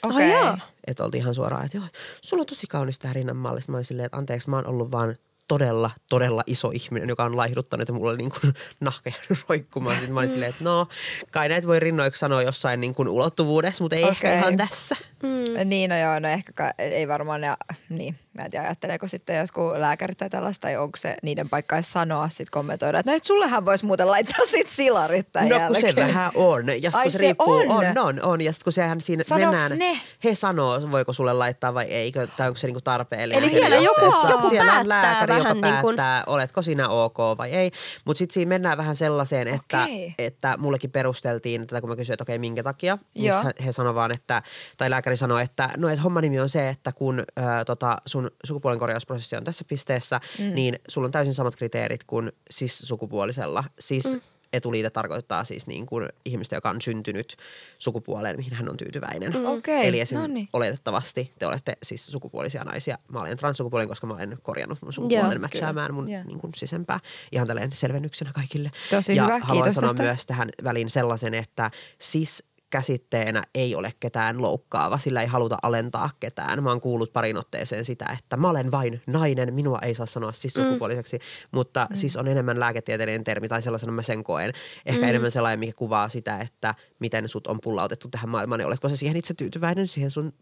[0.05, 0.31] Okei.
[0.31, 0.57] Joo.
[0.87, 1.85] Että oltiin ihan suoraan, että joo,
[2.21, 3.59] sulla on tosi kaunis tää rinnan malli.
[3.67, 5.15] Mä olin silleen, että anteeksi, mä oon ollut vaan
[5.47, 9.95] todella, todella iso ihminen, joka on laihduttanut ja mulla oli niin kuin nahka jäänyt roikkumaan.
[9.95, 10.87] Sitten mä olin silleen, että no,
[11.31, 14.11] kai näitä voi rinnoiksi sanoa jossain niin kuin ulottuvuudessa, mutta ei okay.
[14.11, 14.95] ehkä ihan tässä.
[15.23, 15.69] Mm.
[15.69, 17.57] Niin, no joo, no ehkä ei varmaan, ja,
[17.89, 21.75] niin, mä en tiedä ajatteleeko sitten jotkut lääkärit tai tällaista, tai onko se niiden paikka
[21.75, 25.59] edes sanoa sitten kommentoida, että no et sullehan voisi muuten laittaa sit silarit tämän No
[25.67, 26.07] kun se jälkeen.
[26.07, 26.63] vähän on.
[26.81, 27.67] Ja Ai, se, se riippuu, on?
[27.71, 28.41] on, on, on.
[28.41, 29.99] Ja sitten kun sehän siinä Sanooks mennään, ne?
[30.23, 33.43] he sanoo, voiko sulle laittaa vai eikö, tai onko se niinku tarpeellinen.
[33.43, 37.17] Eli siellä joku- joku siellä on päättää lääkäri, joka niin kuin- päättää, oletko sinä ok
[37.37, 37.71] vai ei.
[38.05, 40.13] Mutta sitten siinä mennään vähän sellaiseen, että, Okei.
[40.17, 42.97] että mullekin perusteltiin tätä, kun mä kysyin, että okei, minkä takia.
[43.17, 44.41] Niin he, he sanoi vaan, että,
[44.77, 48.31] tai lääkäri sanoi, että no, et homman nimi on se, että kun ö, tota, sun
[48.43, 50.45] sukupuolen korjausprosessi on tässä pisteessä, mm.
[50.55, 53.63] niin sulla on täysin samat kriteerit kuin cis-sukupuolisella.
[53.79, 54.21] Siis mm.
[54.53, 57.37] etuliite tarkoittaa siis niin kuin ihmistä, joka on syntynyt
[57.77, 59.33] sukupuoleen, mihin hän on tyytyväinen.
[59.33, 59.45] Mm.
[59.45, 60.17] Okei, Eli esim.
[60.17, 60.49] no niin.
[60.53, 62.97] oletettavasti te olette siis sukupuolisia naisia.
[63.07, 66.23] Mä olen transsukupuolinen, koska mä olen korjannut mun sukupuolen matchaamaan mun Joo.
[66.23, 66.99] niin kuin sisempää.
[67.31, 68.71] Ihan tälleen selvennyksenä kaikille.
[68.89, 70.03] Tosi ja hyvä, haluan kiitos sanoa tästä.
[70.03, 76.09] myös tähän väliin sellaisen, että cis käsitteenä ei ole ketään loukkaava, sillä ei haluta alentaa
[76.19, 76.63] ketään.
[76.63, 80.31] Mä oon kuullut parin otteeseen sitä, että mä olen vain nainen, minua ei saa sanoa
[80.31, 81.23] siis sukupuoliseksi, mm.
[81.51, 81.95] mutta mm.
[81.95, 84.53] siis on enemmän lääketieteellinen termi tai sellaisena mä sen koen.
[84.85, 85.09] Ehkä mm.
[85.09, 88.95] enemmän sellainen, mikä kuvaa sitä, että miten sut on pullautettu tähän maailmaan, niin oletko se
[88.95, 90.33] siihen itse tyytyväinen, siihen sun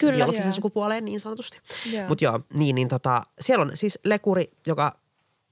[0.00, 0.14] Kyllä.
[0.14, 1.60] biologiseen sukupuoleen niin sanotusti.
[2.08, 5.00] Mutta joo, niin, niin tota, siellä on siis lekuri, joka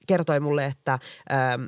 [0.07, 0.99] kertoi mulle, että,
[1.33, 1.64] ähm,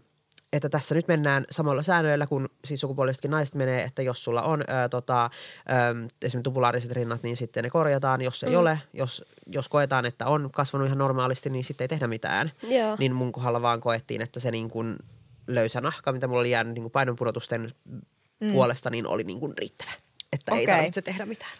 [0.52, 4.64] että tässä nyt mennään samoilla säännöillä kuin siis sukupuolisetkin naiset menee, että jos sulla on
[4.68, 8.20] ää, tota, ähm, esimerkiksi tupulaariset rinnat, niin sitten ne korjataan.
[8.20, 8.56] Jos ei mm.
[8.56, 12.52] ole, jos, jos koetaan, että on kasvanut ihan normaalisti, niin sitten ei tehdä mitään.
[12.62, 12.96] Joo.
[12.98, 14.96] Niin mun kohdalla vaan koettiin, että se niin kuin
[15.46, 17.70] löysä nahka, mitä mulla oli jäänyt niin kuin painonpudotusten
[18.40, 18.52] mm.
[18.52, 19.90] puolesta, niin oli niin kuin riittävä.
[20.32, 20.76] Että ei Okei.
[20.76, 21.52] tarvitse tehdä mitään.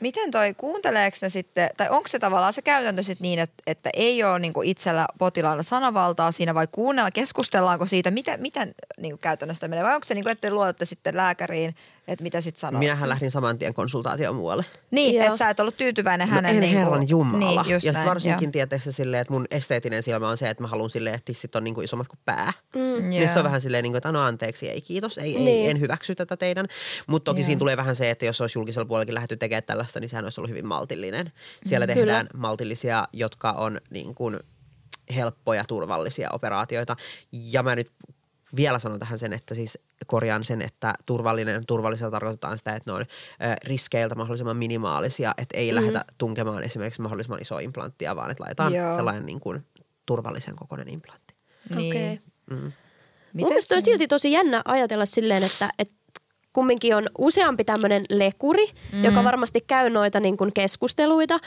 [0.00, 3.90] Miten toi, kuunteleeko ne sitten, tai onko se tavallaan se käytäntö sitten niin, että, että
[3.94, 9.68] ei ole niinku itsellä potilaalla sanavaltaa siinä vai kuunnella, keskustellaanko siitä, miten, miten niinku käytännössä
[9.68, 9.84] menee?
[9.84, 11.74] Vai onko se niin kuin, että te luotatte sitten lääkäriin,
[12.08, 12.78] että mitä sitten sanoo?
[12.78, 14.64] Minähän lähdin saman tien konsultaatioon muualle.
[14.90, 17.62] Niin, että sä et ollut tyytyväinen No hänen en niinku, herran jumala.
[17.62, 20.62] Niin, just ja näin, sitten varsinkin tietysti silleen, että mun esteetinen silmä on se, että
[20.62, 22.52] mä haluan silleen, että tissit on niinku isommat kuin pää.
[22.74, 23.08] Mm.
[23.08, 25.70] Niin se on vähän silleen, niinku, että no anteeksi, ei kiitos, ei, ei Niin.
[25.70, 26.66] en hyväksy tätä teidän.
[27.06, 27.46] Mutta toki Joo.
[27.46, 30.40] siinä tulee vähän se, että jos olisi julkisella puolellakin lähdetty tekemään tällaista, niin sehän olisi
[30.40, 31.32] ollut hyvin maltillinen.
[31.64, 31.94] Siellä Mm.
[31.94, 34.40] tehdään maltillisia, jotka on niin kuin
[35.14, 36.96] helppoja, turvallisia operaatioita.
[37.32, 37.90] Ja mä nyt
[38.56, 42.96] vielä sanon tähän sen, että siis korjaan sen, että turvallinen, turvallisella tarkoitetaan sitä, että ne
[42.96, 43.04] on
[43.64, 45.74] riskeiltä mahdollisimman minimaalisia, että ei mm.
[45.74, 48.94] lähdetä tunkemaan esimerkiksi mahdollisimman isoa implanttia, vaan että laitetaan Joo.
[48.94, 49.66] sellainen niin kuin
[50.06, 51.34] turvallisen kokoinen implantti.
[51.76, 51.92] Niin.
[51.92, 52.20] Okei.
[52.50, 52.56] Mm.
[52.56, 52.72] Mun
[53.32, 55.94] Miten mielestä on silti tosi jännä ajatella silleen, että, että
[56.52, 59.04] kumminkin on useampi tämmöinen lekuri, mm.
[59.04, 61.38] joka varmasti käy noita niin kuin keskusteluita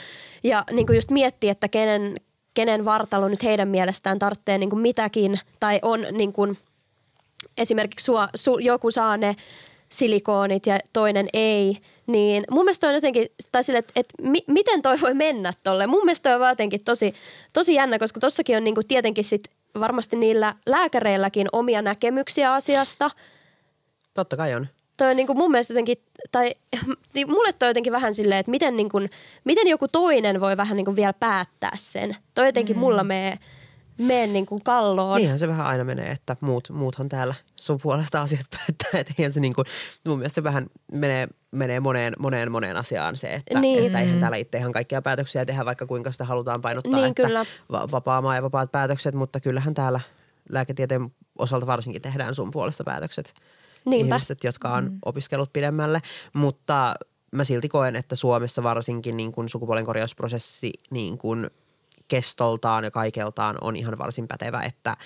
[0.42, 2.16] ja niin kuin just miettii, että kenen,
[2.54, 6.58] kenen vartalo nyt heidän mielestään tarvitsee niin kuin mitäkin tai on niin kuin,
[7.58, 9.36] esimerkiksi sua, su, joku saa ne
[9.88, 14.82] silikoonit ja toinen ei, niin mun mielestä on jotenkin, tai sille, että, että mi, miten
[14.82, 15.86] toi voi mennä tolle.
[15.86, 17.14] Mun mielestä toi on vaan jotenkin tosi,
[17.52, 19.48] tosi jännä, koska tossakin on niinku tietenkin sit
[19.80, 23.10] varmasti niillä lääkäreilläkin omia näkemyksiä asiasta.
[24.14, 24.66] Totta kai on.
[24.96, 25.96] Toi on niinku mun mielestä jotenkin,
[26.32, 26.54] tai
[27.14, 28.98] niin mulle toi jotenkin vähän silleen, että miten, niinku,
[29.44, 32.16] miten joku toinen voi vähän niinku vielä päättää sen.
[32.34, 32.80] Toi jotenkin mm.
[32.80, 33.38] mulla menee,
[33.98, 35.16] menee niinku kalloon.
[35.16, 38.90] Niinhän se vähän aina menee, että muut, muuthan täällä sun puolesta asiat päättää.
[39.00, 39.64] Että eihän se niin kuin,
[40.06, 43.86] mun mielestä se vähän menee, menee moneen, moneen, moneen asiaan se, että, Niin.
[43.86, 47.22] että eihän täällä itse ihan kaikkia päätöksiä tehdä, vaikka kuinka sitä halutaan painottaa, Niin, että
[47.22, 47.44] kyllä.
[47.72, 50.00] va- vapaa-maa ja vapaat päätökset, mutta kyllähän täällä
[50.48, 53.34] lääketieteen osalta varsinkin tehdään sun puolesta päätökset.
[53.84, 54.14] Niinpä.
[54.14, 54.98] Ihmiset, jotka on mm.
[55.04, 56.00] opiskellut pidemmälle,
[56.32, 56.94] mutta
[57.32, 61.50] mä silti koen, että Suomessa varsinkin niin kuin sukupuolen korjausprosessi niin kuin
[62.12, 64.96] kestoltaan ja kaikeltaan on ihan varsin pätevä, että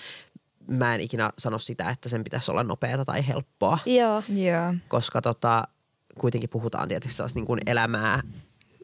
[0.67, 4.23] mä en ikinä sano sitä, että sen pitäisi olla nopeata tai helppoa, Joo.
[4.29, 4.73] Joo.
[4.87, 5.63] koska tota,
[6.19, 8.21] kuitenkin puhutaan tietysti sellaista niin kuin elämää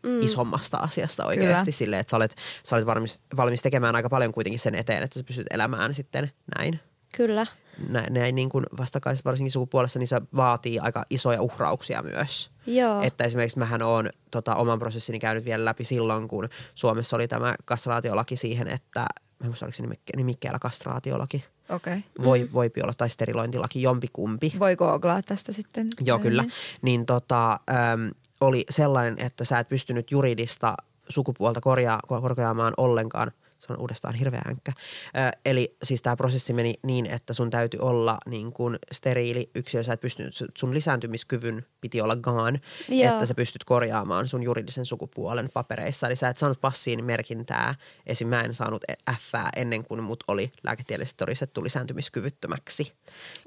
[0.04, 0.22] mm.
[0.22, 1.78] isommasta asiasta oikeasti Kyllä.
[1.78, 5.20] silleen, että sä olet, sä olet valmis, valmis tekemään aika paljon kuitenkin sen eteen, että
[5.20, 6.80] sä pystyt elämään sitten näin.
[7.18, 7.46] Kyllä.
[7.90, 12.52] Näin, näin niin kuin vastakkaisessa varsinkin sukupuolessa, niin se vaatii aika isoja uhrauksia myös.
[12.68, 13.02] Joo.
[13.02, 17.56] Että esimerkiksi mähän oon tota, oman prosessini käynyt vielä läpi silloin, kun Suomessa oli tämä
[17.66, 19.08] kastraatiolaki siihen, että mä
[19.42, 21.46] en muista, oliko se nimikke- nimikkeellä kastraatiolaki.
[21.70, 22.04] Okei.
[22.24, 24.54] Voi, voipi olla, tai sterilointilaki, jompikumpi.
[24.60, 25.88] Voi googlaa tästä sitten.
[26.06, 26.46] Joo, kyllä.
[26.82, 28.12] Niin tota, äm,
[28.42, 30.76] oli sellainen, että sä et pystynyt juridista
[31.10, 33.32] sukupuolta korjaa, korjaamaan ollenkaan.
[33.64, 34.72] Se on uudestaan hirveä änkkä.
[35.18, 39.84] Ö, eli siis tämä prosessi meni niin, että sun täytyy olla niin kuin steriili yksilö.
[39.84, 43.14] Sä et pystynyt, sun lisääntymiskyvyn piti olla gone, Joo.
[43.14, 46.08] että sä pystyt korjaamaan sun juridisen sukupuolen papereissa.
[46.08, 47.76] Eli sä et saanut passiin merkintää.
[48.06, 48.28] Esim.
[48.28, 52.94] mä en saanut F ennen kuin mut oli lääketieteellisesti todistettu lisääntymiskyvyttömäksi.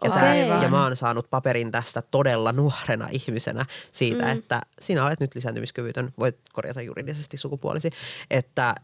[0.04, 0.48] Ja, tää, Okei.
[0.48, 4.30] ja mä oon saanut paperin tästä todella nuorena ihmisenä siitä, mm.
[4.30, 7.90] että sinä olet nyt lisääntymiskyvytön, voit korjata juridisesti sukupuolisi.
[8.30, 8.74] Että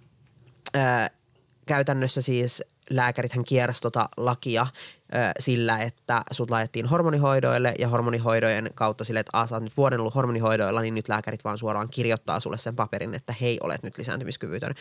[1.67, 4.67] käytännössä siis lääkärithän kiersi tota lakia
[5.13, 10.01] ää, sillä, että sut laitettiin hormonihoidoille ja hormonihoidojen kautta sille, että sä oot nyt vuoden
[10.01, 13.99] ollut hormonihoidoilla, niin nyt lääkärit vaan suoraan kirjoittaa sulle sen paperin, että hei, olet nyt
[13.99, 14.75] lisääntymiskyvytön.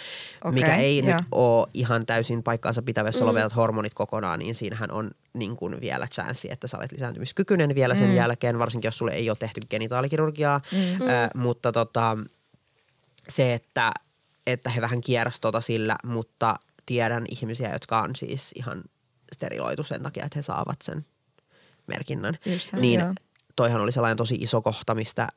[0.44, 1.08] Okei, Mikä ei joo.
[1.08, 5.82] nyt ole ihan täysin paikkaansa pitävä, jos lopetat hormonit kokonaan, niin siinähän on niin kuin
[5.82, 8.16] vielä chanssi, että sä olet lisääntymiskykyinen vielä sen mm.
[8.16, 10.62] jälkeen, varsinkin jos sulle ei ole tehty genitaalikirurgiaa.
[10.72, 11.02] Mm.
[11.02, 12.18] Ö, mutta tota,
[13.30, 13.92] se, että,
[14.48, 16.60] että he vähän kierräs tota sillä, mutta
[16.92, 18.84] tiedän ihmisiä, jotka on siis ihan
[19.34, 21.06] steriloitu sen takia, että he saavat sen
[21.88, 22.38] merkinnän.
[22.46, 23.14] Just näin, niin joo.
[23.56, 25.28] toihan oli sellainen tosi iso kohta, mistä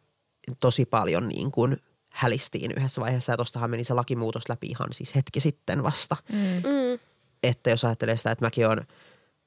[0.60, 1.76] tosi paljon niin kuin
[2.12, 6.16] hälistiin yhdessä vaiheessa ja tostahan meni se lakimuutos läpi ihan siis hetki sitten vasta.
[6.32, 6.38] Mm.
[6.38, 6.98] Mm.
[7.42, 8.86] Että jos ajattelee sitä, että mäkin olen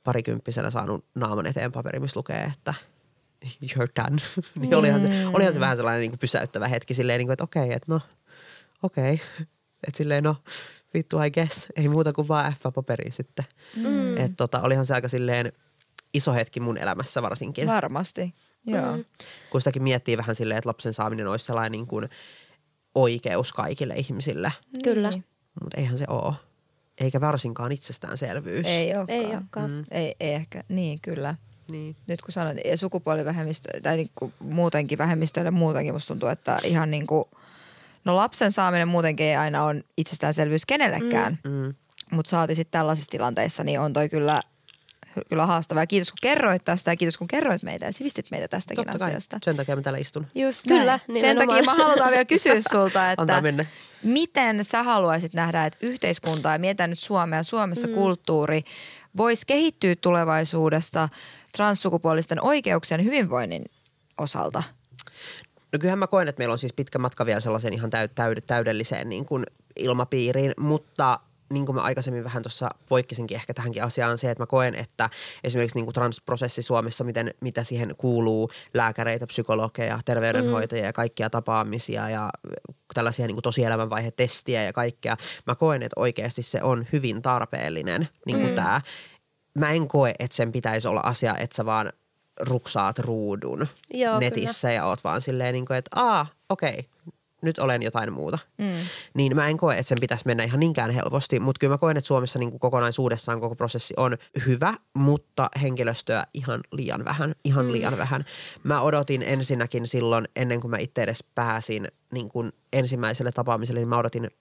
[0.04, 2.74] parikymppisenä saanut naaman eteen paperi, missä lukee, että
[3.46, 4.22] you're done.
[4.60, 7.44] niin olihan, se, olihan se vähän sellainen niin kuin pysäyttävä hetki silleen, niin kuin, että
[7.44, 8.02] okei, okay, että no,
[8.84, 9.14] okei.
[9.14, 9.46] Okay.
[9.88, 10.36] Että silleen, no,
[10.98, 11.68] vittu I guess.
[11.76, 13.46] Ei muuta kuin vaan F-paperiin sitten.
[13.76, 14.18] Mm.
[14.18, 15.52] Että tota, olihan se aika silleen
[16.14, 17.68] iso hetki mun elämässä varsinkin.
[17.68, 18.34] Varmasti,
[18.66, 18.98] joo.
[18.98, 19.06] Mm.
[19.50, 22.10] Kun sitäkin miettii vähän silleen, että lapsen saaminen olisi sellainen niin kuin
[22.96, 24.52] oikeus kaikille ihmisille.
[24.84, 25.10] Kyllä.
[25.10, 25.24] Niin.
[25.62, 26.34] Mutta eihän se ole.
[27.02, 28.66] Eikä varsinkaan itsestäänselvyys.
[28.66, 29.20] Ei olekaan.
[29.20, 29.72] Ei olekaan.
[29.72, 29.84] Mm.
[29.92, 31.36] Ei, ei ehkä, niin kyllä.
[31.72, 31.96] Niin.
[32.10, 36.92] Nyt kun sanoit, ja sukupuolivähemmistö, tai niin kuin muutenkin vähemmistöille muutenkin musta tuntuu, että ihan
[36.92, 37.26] niin kuin,
[38.08, 41.40] no lapsen saaminen muutenkin ei aina ole itsestäänselvyys kenellekään.
[41.44, 41.74] Mm.
[42.12, 44.42] Mutta saati sitten tällaisissa tilanteissa, niin on toi kyllä,
[45.30, 45.84] kyllä haastavaa.
[45.84, 49.00] Ja kiitos kun kerroit tästä ja kiitos kun kerroit meitä ja sivistit meitä tästäkin Totta
[49.00, 49.10] kai.
[49.10, 49.40] asiasta.
[49.44, 50.28] Sen takia mä täällä istun.
[50.36, 51.20] Just Kyllä, näin.
[51.20, 53.42] Sen takia mä halutaan vielä kysyä sulta, että
[54.04, 57.94] miten sä haluaisit nähdä, että yhteiskunta ja mietitään nyt Suomea, Suomessa mm.
[57.94, 58.64] kulttuuri
[59.18, 61.10] voisi kehittyä tulevaisuudessa
[61.58, 63.66] transsukupuolisten oikeuksien hyvinvoinnin
[64.18, 64.64] osalta?
[65.74, 68.44] No kyllähän mä koen, että meillä on siis pitkä matka vielä sellaisen ihan täy- täyd-
[68.48, 69.46] täydelliseen niin kuin
[69.76, 71.20] ilmapiiriin, mutta
[71.54, 75.10] niin kuin mä aikaisemmin vähän tuossa poikkesinkin ehkä tähänkin asiaan se, että mä koen, että
[75.44, 82.10] esimerkiksi niin kuin transprosessi Suomessa, miten, mitä siihen kuuluu lääkäreitä, psykologeja, terveydenhoitajia ja kaikkia tapaamisia
[82.10, 82.30] ja
[82.94, 85.18] tällaisia niin kuin tosielämänvaihe-testiä ja kaikkea.
[85.48, 88.56] Mä koen, että oikeasti se on hyvin tarpeellinen niin kuin mm.
[88.56, 88.82] tämä.
[89.60, 91.92] Mä en koe, että sen pitäisi olla asia, että sä vaan
[92.40, 96.86] ruksaat ruudun Joo, netissä ja oot vaan silleen, niin kuin, että aa, okei,
[97.42, 98.40] nyt olen jotain muuta.
[98.58, 98.74] Mm.
[99.14, 101.98] Niin mä en koe, että sen pitäisi mennä ihan niinkään helposti, mutta kyllä mä koen,
[101.98, 107.66] että Suomessa niin kuin kokonaisuudessaan koko prosessi on hyvä, mutta henkilöstöä ihan liian vähän, ihan
[107.66, 107.72] mm.
[107.72, 108.26] liian vähän.
[108.64, 113.90] Mä odotin ensinnäkin silloin, ennen kuin mä itse edes pääsin niin kuin ensimmäiselle tapaamiselle, niin
[113.90, 114.32] mä odotin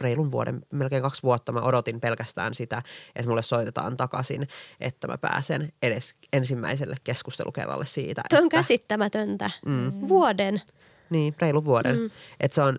[0.00, 2.82] reilun vuoden, melkein kaksi vuotta mä odotin pelkästään sitä,
[3.16, 4.48] että mulle soitetaan takaisin,
[4.80, 8.22] että mä pääsen edes ensimmäiselle keskustelukerralle siitä.
[8.30, 9.50] Tuo on että, käsittämätöntä.
[9.66, 10.08] Mm.
[10.08, 10.62] Vuoden.
[11.10, 11.96] niin, reilu vuoden.
[11.96, 12.02] Mm.
[12.02, 12.10] Mm.
[12.40, 12.78] Että se on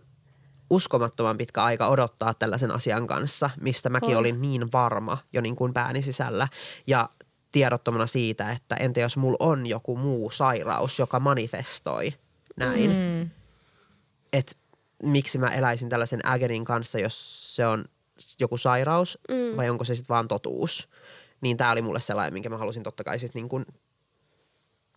[0.69, 4.17] uskomattoman pitkä aika odottaa tällaisen asian kanssa, mistä mäkin On.
[4.17, 6.47] olin niin varma jo niin kuin pääni sisällä.
[6.87, 7.09] Ja
[7.51, 12.13] tiedottomana siitä, että entä jos mulla on joku muu sairaus, joka manifestoi
[12.55, 12.89] näin.
[12.89, 13.29] Mm.
[14.33, 14.55] Että
[15.03, 17.85] miksi mä eläisin tällaisen ägenin kanssa, jos se on
[18.39, 19.57] joku sairaus Mm.
[19.57, 20.89] vai onko se sitten vaan totuus.
[21.41, 23.65] Niin tämä oli mulle sellainen, minkä mä halusin totta kai sitten niin kuin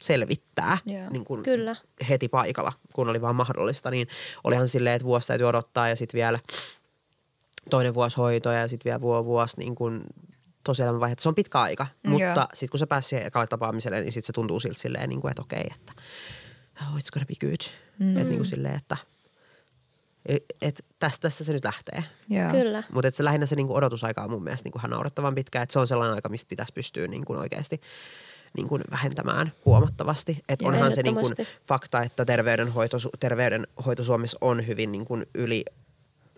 [0.01, 1.11] selvittää Joo.
[1.11, 1.77] niin kuin Kyllä.
[2.09, 4.09] heti paikalla, kun oli vaan mahdollista, niin
[4.45, 6.39] olihan silleen, että vuosi täytyy odottaa ja sitten vielä
[7.71, 10.01] toinen vuosi hoitoa ja sitten vielä vuosi, vuosi niin kuin
[10.65, 11.15] tosielämän vaihe.
[11.19, 12.13] Se on pitkä aika, Joo.
[12.13, 15.21] mutta sitten kun sä pääsit siihen ekalle tapaamiselle, niin sitten se tuntuu siltä silleen, niin
[15.21, 15.93] kuin, että okei, että
[16.83, 17.61] oh, it's gonna be good.
[17.99, 18.17] Mm.
[18.17, 18.97] Että niin kuin silleen, että
[20.63, 22.05] et tästä, tästä se nyt lähtee.
[22.29, 22.51] Joo.
[22.51, 22.83] Kyllä.
[22.93, 25.63] Mutta se lähinnä se niinku odotusaika on mun mielestä niinku ihan naurettavan pitkä.
[25.63, 27.81] Että se on sellainen aika, mistä pitäisi pystyä niinku oikeasti
[28.57, 30.45] niinku vähentämään huomattavasti.
[30.49, 31.31] Että Joo, onhan se niinku
[31.63, 35.65] fakta, että terveydenhoito, terveydenhoito Suomessa on hyvin niinku yli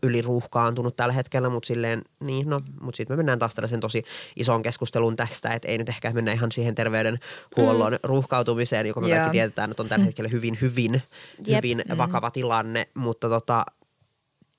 [0.03, 4.05] yliruuhkaantunut tällä hetkellä, mutta silleen, niin no, mutta sitten me mennään taas tällaisen tosi
[4.37, 7.99] ison keskustelun tästä, että ei nyt ehkä mennä ihan siihen terveydenhuollon mm.
[8.03, 9.17] ruuhkautumiseen, joka me Joo.
[9.19, 11.03] kaikki tiedetään, että on tällä hetkellä hyvin, hyvin,
[11.47, 11.57] Jep.
[11.57, 13.65] hyvin vakava tilanne, mutta tota,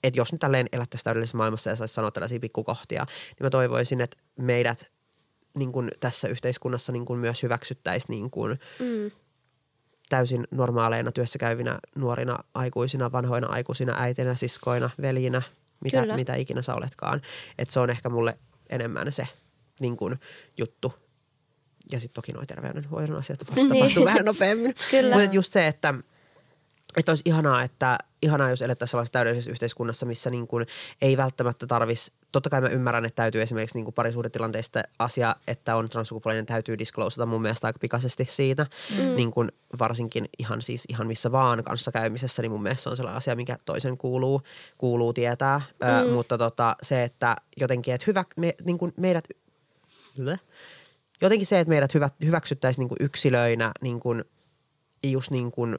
[0.04, 4.02] että jos nyt tälleen elättäisiin täydellisessä maailmassa ja saisi sanoa tällaisia pikkukohtia, niin mä toivoisin,
[4.02, 4.92] että meidät
[5.58, 9.12] niin kuin tässä yhteiskunnassa niin kuin myös hyväksyttäisiin niin kuin Mm.
[10.18, 15.42] Täysin normaaleina työssä käyvinä nuorina aikuisina, vanhoina aikuisina, äitinä, siskoina, veljinä,
[15.84, 16.16] mitä, Kyllä.
[16.16, 17.22] mitä ikinä sä oletkaan.
[17.58, 18.38] Että se on ehkä mulle
[18.70, 19.28] enemmän se
[19.80, 20.20] niin kuin,
[20.58, 20.94] juttu.
[21.92, 23.70] Ja sitten toki nuo terveydenhoidon asiat vasta Niin.
[23.70, 24.76] tapahtuu vähän nopeammin.
[25.14, 25.94] Mutta just se, että
[26.98, 30.66] että olisi ihanaa, että ihanaa, jos elettäisiin sellaisessa täydellisessä yhteiskunnassa, missä niin kuin
[31.02, 35.76] ei välttämättä tarvisi, totta kai mä ymmärrän, että täytyy esimerkiksi niin kuin parisuhdetilanteista asia, että
[35.76, 38.66] on transsukupuolinen, täytyy disclosata mun mielestä aika pikaisesti siitä,
[38.98, 39.16] mm.
[39.16, 42.98] niin kuin varsinkin ihan siis ihan missä vaan kanssa käymisessä, niin mun mielestä se on
[42.98, 44.42] sellainen asia, mikä toisen kuuluu,
[44.78, 45.88] kuuluu tietää, mm.
[45.88, 49.28] Ö, mutta tota, se, että jotenkin, että hyvä, me, niin kuin meidät,
[51.22, 54.24] jotenkin se, että meidät hyvä, hyväksyttäisiin niin kuin yksilöinä, niin kuin,
[55.04, 55.78] just niin kuin,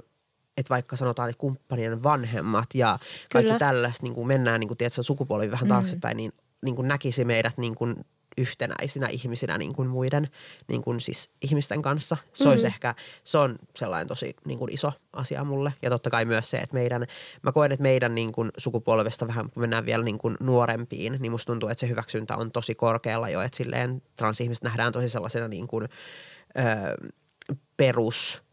[0.57, 2.99] että vaikka sanotaan, että kumppanien vanhemmat ja
[3.33, 3.59] kaikki Kyllä.
[3.59, 6.33] tällaista, niin kuin mennään niin kuin, tiedätkö, sukupuoli vähän taaksepäin, niin,
[6.65, 7.95] niin kuin näkisi meidät niin kuin
[8.39, 10.29] yhtenäisinä ihmisinä niin kuin muiden
[10.69, 12.17] niin kuin siis ihmisten kanssa.
[12.33, 12.95] Se olisi ehkä,
[13.25, 15.75] se on sellainen tosi niin kuin iso asia mulle.
[15.83, 17.07] Ja totta kai myös se, että meidän,
[17.43, 21.33] mä koen, että meidän niin kuin sukupolvesta vähän, kun mennään vielä niin kuin nuorempiin, niin
[21.33, 25.49] musta tuntuu, että se hyväksyntä on tosi korkealla jo, että silleen transihmiset nähdään tosi sellaisena
[25.49, 25.89] niin kuin,
[26.59, 27.11] ö,
[27.77, 28.44] perus,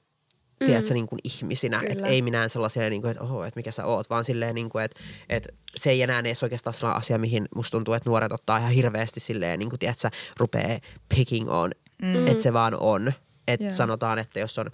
[0.61, 0.65] mm.
[0.65, 1.81] tiedätkö, niin kuin ihmisinä.
[1.89, 4.69] Että ei minään sellaisia, niin kuin, että oho, että mikä sä oot, vaan silleen, niin
[4.69, 8.31] kuin, että, että se ei enää edes oikeastaan sellainen asia, mihin musta tuntuu, että nuoret
[8.31, 10.79] ottaa ihan hirveästi silleen, niin kuin, tiedätkö, rupeaa
[11.15, 11.71] picking on,
[12.01, 12.27] mm.
[12.27, 13.13] että se vaan on.
[13.47, 13.73] Että Joo.
[13.73, 14.65] sanotaan, että jos on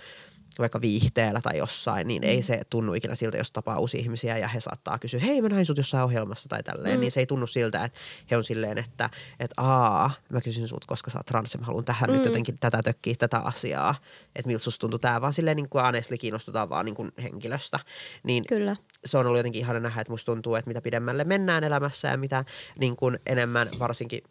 [0.59, 4.47] vaikka viihteellä tai jossain, niin ei se tunnu ikinä siltä, jos tapaa uusia ihmisiä ja
[4.47, 6.99] he saattaa kysyä, hei mä näin sut jossain ohjelmassa tai tälleen, mm.
[6.99, 7.99] niin se ei tunnu siltä, että
[8.31, 9.09] he on silleen, että,
[9.39, 12.15] että aa, mä kysyn sut, koska sä oot trans ja mä haluan tähän mm.
[12.15, 13.95] nyt jotenkin tätä tökkiä, tätä asiaa,
[14.35, 17.79] että miltä susta tuntuu tää, vaan silleen niin kuin Anesli kiinnostutaan vaan niin kuin henkilöstä.
[18.23, 18.75] Niin Kyllä.
[19.05, 22.17] se on ollut jotenkin ihana nähdä, että musta tuntuu, että mitä pidemmälle mennään elämässä ja
[22.17, 22.45] mitä
[22.79, 24.21] niin kuin enemmän varsinkin,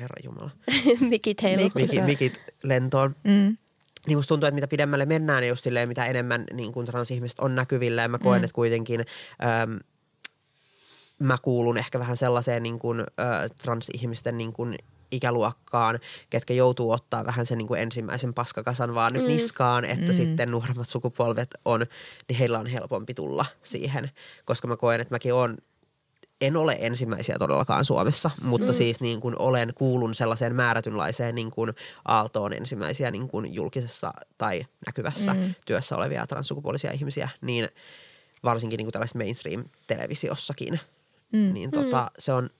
[0.00, 0.50] herra Jumala,
[1.10, 1.62] Mikit heilu.
[1.62, 3.56] Mik- mikit, mikit lentoon, Mm.
[4.06, 7.40] Niin musta tuntuu, että mitä pidemmälle mennään, niin just silleen, mitä enemmän niin kuin transihmiset
[7.40, 8.02] on näkyvillä.
[8.02, 8.44] Ja mä koen, mm.
[8.44, 9.78] että kuitenkin äm,
[11.18, 13.04] mä kuulun ehkä vähän sellaiseen niin kuin, ä,
[13.62, 14.78] transihmisten niin kuin
[15.10, 15.98] ikäluokkaan,
[16.30, 19.28] ketkä joutuu ottaa vähän sen niin kuin ensimmäisen paskakasan vaan nyt mm.
[19.28, 20.12] niskaan, että mm.
[20.12, 21.86] sitten nuoremmat sukupolvet on,
[22.28, 24.10] niin heillä on helpompi tulla siihen.
[24.44, 25.58] Koska mä koen, että mäkin on
[26.42, 28.74] en ole ensimmäisiä todellakaan Suomessa, mutta mm.
[28.74, 31.70] siis niin kuin olen kuulun sellaiseen määrätynlaiseen niin kuin
[32.04, 35.54] aaltoon ensimmäisiä niin kuin julkisessa tai näkyvässä mm.
[35.66, 37.68] työssä olevia transsukupuolisia ihmisiä, niin
[38.44, 40.80] varsinkin niin kuin tällaisessa mainstream-televisiossakin,
[41.32, 41.52] mm.
[41.52, 42.50] niin tota, se on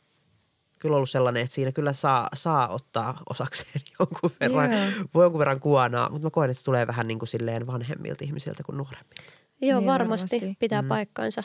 [0.79, 4.81] kyllä ollut sellainen, että siinä kyllä saa, saa ottaa osakseen jonkun verran, Joo.
[5.15, 8.25] voi jonkun verran kuonaa, mutta mä koen, että se tulee vähän niin kuin silleen vanhemmilta
[8.25, 9.23] ihmisiltä kuin nuoremmilta.
[9.61, 10.57] Joo, Niin, varmasti, varmasti.
[10.59, 11.43] pitää paikkansa.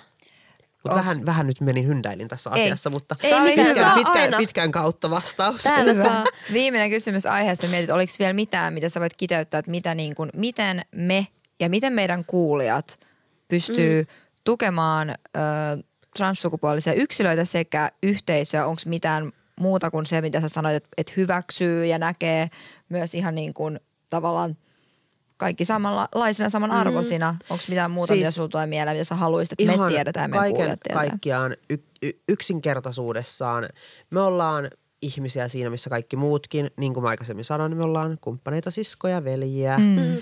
[0.84, 2.64] Mutta Onks- vähän, vähän nyt menin hyndäilin tässä Ei.
[2.64, 3.74] asiassa, mutta Ei hyvä.
[3.74, 4.38] saa pitkän, pitkän, aina.
[4.38, 5.64] pitkän kautta vastaus.
[5.64, 6.26] Täällä saa.
[6.54, 7.68] Viimeinen kysymys aiheesta.
[7.68, 11.28] Mietit, oliko vielä mitään, mitä sä voit kiteyttää, että mitä niin kuin, miten me
[11.60, 13.00] ja miten meidän kuulijat
[13.48, 14.08] pystyy mm.
[14.44, 15.14] tukemaan ö,
[16.18, 18.66] transsukupuolisia yksilöitä sekä yhteisöä?
[18.66, 22.50] Onko mitään muuta kuin se, mitä sä sanoit, että, että hyväksyy ja näkee
[22.90, 23.80] myös ihan niin kuin
[24.10, 24.58] tavallaan
[25.38, 27.32] kaikki samanlaisina, samanarvoisina?
[27.32, 27.38] Mm.
[27.50, 30.42] Onko mitään muuta, siis, mitä sulla tulee mieleen, mitä sä haluaisit, että me tiedetään ja
[30.42, 33.68] meidän kaiken kaikkiaan y- y- yksinkertaisuudessaan
[34.10, 34.70] me ollaan
[35.02, 36.72] ihmisiä siinä, missä kaikki muutkin.
[36.78, 39.98] Niin kuin mä aikaisemmin sanoin, niin me ollaan kumppaneita, siskoja, veljiä, mm.
[39.98, 40.22] ö,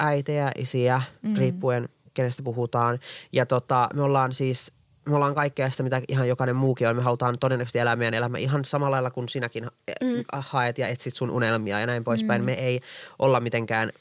[0.00, 1.34] äitejä, isiä, mm.
[1.36, 2.98] riippuen kenestä puhutaan.
[3.32, 4.72] Ja tota, me ollaan siis
[5.08, 6.96] me ollaan kaikkea sitä, mitä ihan jokainen muukin on.
[6.96, 9.64] Me halutaan todennäköisesti elää meidän elämä ihan samalla lailla kuin sinäkin
[10.02, 10.24] mm.
[10.32, 12.44] haet ja etsit sun unelmia ja näin poispäin.
[12.44, 12.80] Me ei
[13.18, 13.92] olla mitenkään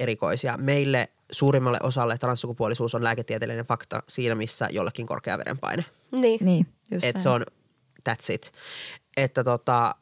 [0.00, 0.56] erikoisia.
[0.56, 5.84] Meille suurimmalle osalle transsukupuolisuus on lääketieteellinen fakta siinä, missä jollekin korkea verenpaine.
[6.12, 6.44] Niin.
[6.44, 7.22] Niin, just Että näin.
[7.22, 7.42] se on,
[8.08, 8.52] that's it.
[9.16, 9.94] Että tota,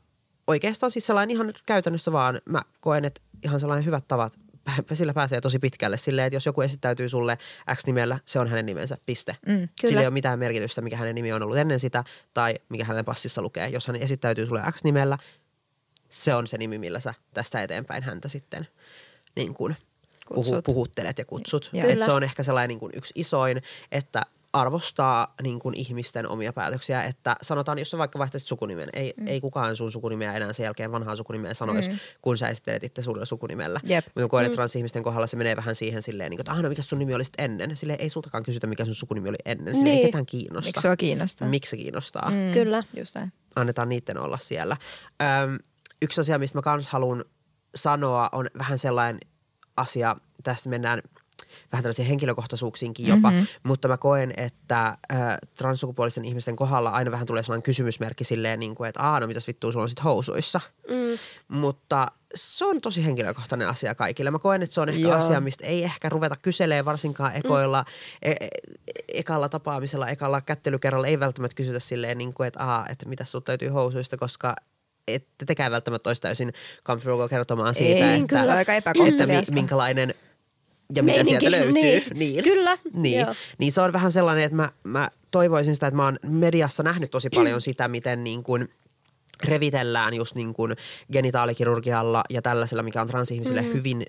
[0.47, 4.33] oikeastaan siis sellainen ihan nyt käytännössä vaan, mä koen, että ihan sellainen hyvät tavat,
[4.93, 7.39] sillä pääsee tosi pitkälle silleen, että jos joku esittäytyy sulle
[7.75, 9.37] X-nimellä, se on hänen nimensä, piste.
[9.47, 9.69] Mm, kyllä.
[9.81, 12.05] Sillä ei ole mitään merkitystä, mikä hänen nimi on ollut ennen sitä
[12.35, 13.69] tai mikä hänen passissa lukee.
[13.69, 15.19] Jos hän esittäytyy sulle X-nimellä,
[16.11, 18.69] se on se nimi, millä sä tästä eteenpäin häntä sitten
[19.37, 19.77] niin kuin
[20.35, 21.71] puhu, puhuttelet ja kutsut.
[21.73, 21.89] Joo.
[21.89, 24.23] Et se on ehkä sellainen niin kuin yksi isoin, että
[24.53, 29.27] arvostaa niin kuin ihmisten omia päätöksiä, että sanotaan, jos sä vaikka vaihtaisit sukunimen, ei, mm.
[29.27, 31.99] ei kukaan sun sukunimeä enää sen jälkeen vanhaa sukunimeä sanoisi, mm.
[32.23, 33.81] kun sä esittelet itse uudella sukunimellä.
[33.89, 34.07] Jep.
[34.07, 36.69] Mutta koen, että transihmisten kohdalla se menee vähän siihen silleen, niin kuin, että ah, no
[36.69, 37.77] mikä sun nimi oli sitten ennen.
[37.77, 39.75] Silleen ei sultakaan kysytä, mikä sun sukunimi oli ennen.
[39.75, 40.07] Silleen ei Niin.
[40.07, 40.69] ketään kiinnosta.
[40.69, 41.49] Miksi sua kiinnostaa?
[41.49, 42.31] Miksi se kiinnostaa?
[42.31, 42.85] Mm Kyllä.
[42.97, 43.33] Just näin.
[43.57, 44.77] annetaan niiden olla siellä.
[45.45, 45.59] Öm,
[46.03, 47.25] yksi asia, mistä mä kans haluan
[47.75, 49.21] sanoa, on vähän sellainen
[49.79, 51.03] asia, tästä mennään
[51.73, 53.47] vähän tällaisiin henkilökohtaisuuksiinkin jopa, mm-hmm.
[53.63, 54.99] mutta mä koen, että äh,
[55.59, 59.47] transsukupuolisten ihmisten kohdalla aina vähän tulee sellainen kysymysmerkki silleen, niin kuin, että aah, no mitäs
[59.47, 60.61] vittua sulla on sit housuissa.
[60.89, 61.19] Mm.
[61.49, 64.31] Mutta se on tosi henkilökohtainen asia kaikille.
[64.31, 65.13] Mä koen, että se on ehkä Joo.
[65.13, 68.31] asia, mistä ei ehkä ruveta kyselemään varsinkaan ekoilla, mm.
[68.31, 68.49] e- e-
[69.15, 73.51] ekalla tapaamisella, ekalla kättelykerralla ei välttämättä kysytä silleen, niin kuin, että, aha, että mitä sulta
[73.53, 74.57] löytyy housuista, koska
[75.15, 76.53] ette tekään välttämättä olisi täysin
[76.85, 78.93] comfortable kertomaan siitä, Ei, että, kyllä, aika että
[79.27, 80.15] mi, minkälainen
[80.95, 81.73] ja mitä Meininki, sieltä löytyy.
[81.73, 82.05] niin.
[82.15, 82.45] Niin.
[82.45, 83.21] Kyllä, Niin.
[83.21, 83.35] joo.
[83.59, 87.11] niin se on vähän sellainen, että mä, mä toivoisin sitä, että mä oon mediassa nähnyt
[87.11, 88.69] tosi paljon sitä, miten niin kuin
[89.45, 90.77] revitellään just niin kuin
[91.13, 93.73] genitaalikirurgialla ja tällaisella, mikä on transihmisille mm.
[93.73, 94.07] hyvin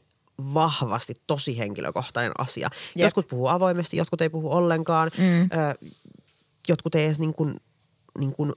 [0.53, 2.69] vahvasti tosi henkilökohtainen asia.
[2.95, 3.05] Jep.
[3.05, 5.11] Jotkut puhuu avoimesti, jotkut ei puhu ollenkaan.
[5.17, 5.41] Mm.
[5.43, 5.87] Ö,
[6.67, 7.55] jotkut ei edes niin kuin,
[8.19, 8.53] niin kuin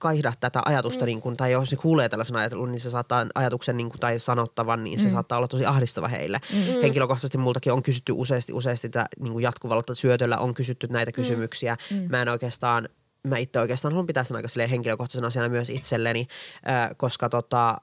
[0.00, 1.06] kaihda tätä ajatusta, mm.
[1.06, 4.18] niin kuin, tai jos ne kuulee tällaisen ajattelun, niin se saattaa ajatuksen niin kuin, tai
[4.18, 5.12] sanottavan, niin se mm.
[5.12, 6.40] saattaa olla tosi ahdistava heille.
[6.52, 6.80] Mm.
[6.82, 11.76] Henkilökohtaisesti multakin on kysytty useasti, useasti tätä, niin kuin jatkuvalla syötöllä on kysytty näitä kysymyksiä.
[11.90, 12.06] Mm.
[12.08, 12.88] Mä en oikeastaan,
[13.26, 16.26] mä itse oikeastaan haluan pitää sen aika henkilökohtaisena asiana myös itselleni,
[16.68, 17.80] äh, koska tota,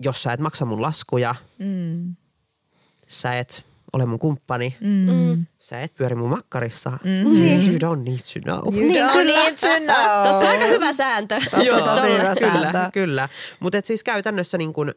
[0.00, 2.16] jos sä et maksa mun laskuja, Mm.
[3.08, 5.46] sä et ole mun kumppani, Mm.
[5.58, 7.22] sä et pyöri mun makkarissa, mm.
[7.22, 8.74] you don't need to know.
[8.74, 10.22] You Niin, don't need to know.
[10.22, 11.40] Tuossa on aika hyvä sääntö.
[11.50, 12.90] Tossa on tosi hyvä kyllä, sääntö.
[12.92, 13.28] kyllä.
[13.60, 14.94] Mutta siis käytännössä niin kun,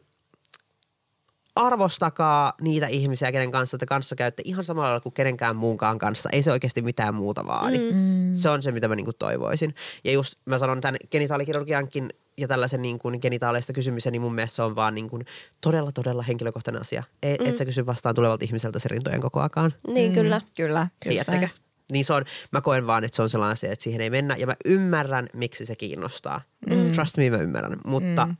[1.56, 6.28] arvostakaa niitä ihmisiä, kenen kanssa te kanssa käytte ihan samalla lailla kuin kenenkään muunkaan kanssa.
[6.32, 7.78] Ei se oikeasti mitään muuta vaadi.
[7.92, 8.30] Mm.
[8.32, 9.74] Se on se, mitä mä niinku toivoisin.
[10.04, 14.56] Ja just mä sanon tämän genitaalikirurgiankin ja tällaisen niin kuin genitaaleista kysymisen, niin mun mielestä
[14.56, 15.24] se on vaan niin kuin
[15.60, 17.02] todella, todella henkilökohtainen asia.
[17.22, 17.46] E, mm.
[17.46, 19.74] Et sä kysy vastaan tulevalta ihmiseltä se rintojen kokoakaan.
[19.88, 20.40] Niin kyllä.
[20.56, 20.80] Kyllä.
[20.80, 21.48] just Tiedättekö?
[21.92, 24.36] Niin se on, mä koen vaan, että se on sellainen asia, että siihen ei mennä.
[24.36, 26.40] Ja mä ymmärrän, miksi se kiinnostaa.
[26.70, 26.92] Mm.
[26.92, 27.76] Trust me, mä ymmärrän.
[27.84, 28.36] Mutta mm.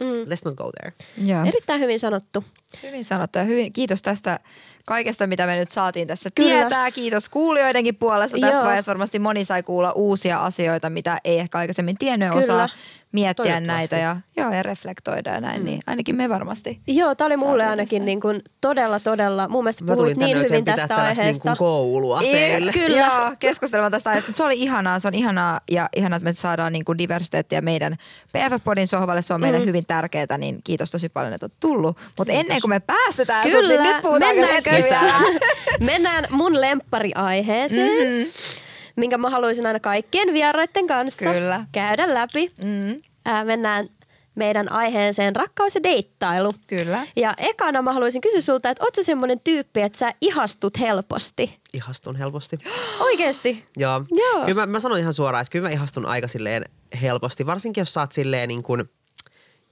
[0.00, 0.92] Let's not go there.
[1.26, 1.44] Joo.
[1.44, 2.44] Erittäin hyvin sanottu.
[2.82, 4.40] Hyvin sanottu ja hyvin, kiitos tästä
[4.86, 6.50] kaikesta, mitä me nyt saatiin tässä Kyllä.
[6.50, 6.90] tietää.
[6.90, 8.38] Kiitos kuulijoidenkin puolesta.
[8.40, 8.64] Tässä Joo.
[8.66, 12.40] vaiheessa varmasti moni sai kuulla uusia asioita, mitä ei ehkä aikaisemmin tiennyt Kyllä.
[12.40, 12.68] osaa
[13.12, 15.60] miettiä näitä ja, joo, ja reflektoida ja näin.
[15.60, 15.64] Mm.
[15.64, 16.80] Niin ainakin me varmasti.
[16.86, 18.04] Joo, tämä oli mulle ainakin tästä.
[18.06, 21.24] niin kuin todella, todella, mun mielestä Mä puhuit niin hyvin tästä aiheesta.
[21.24, 22.72] niin kuin koulua teille.
[22.72, 22.96] Kyllä.
[22.96, 24.28] Joo, keskustelemaan tästä aiheesta.
[24.28, 27.60] Mutta Se oli ihanaa, se on ihanaa ja ihanaa, että me saadaan niin kuin diversiteettiä
[27.60, 27.96] meidän
[28.32, 29.22] PF-podin sohvalle.
[29.22, 29.64] Se on meille Mm.
[29.64, 31.98] hyvin tärkeää, niin kiitos tosi paljon, että olet tullut.
[32.18, 34.36] Mutta ennen kuin me päästetään sut, Kyllä, niin nyt puhutaan
[34.76, 35.20] lisää.
[35.80, 38.06] Mennään mun lemppariaiheeseen, Mhm.
[38.16, 38.30] mm-hmm.
[38.96, 41.64] minkä mä haluaisin aina kaikkien vieraiden kanssa Kyllä.
[41.72, 42.50] käydä läpi.
[42.64, 43.88] Mm, Ää, mennään
[44.34, 46.54] meidän aiheeseen rakkaus ja deittailu.
[46.66, 47.06] kyllä.
[47.16, 51.60] Ja ekana mä haluaisin kysyä sulta, että oot sä semmonen tyyppi, että sä ihastut helposti?
[51.74, 52.58] Ihastun helposti.
[53.00, 53.64] Oikeesti?
[53.76, 54.04] Joo.
[54.10, 54.44] Joo.
[54.44, 56.64] Kyllä mä, mä sanon ihan suoraan, että kyllä mä ihastun aika silleen
[57.02, 57.46] helposti.
[57.46, 58.90] Varsinkin jos sä oot silleen niin kuin,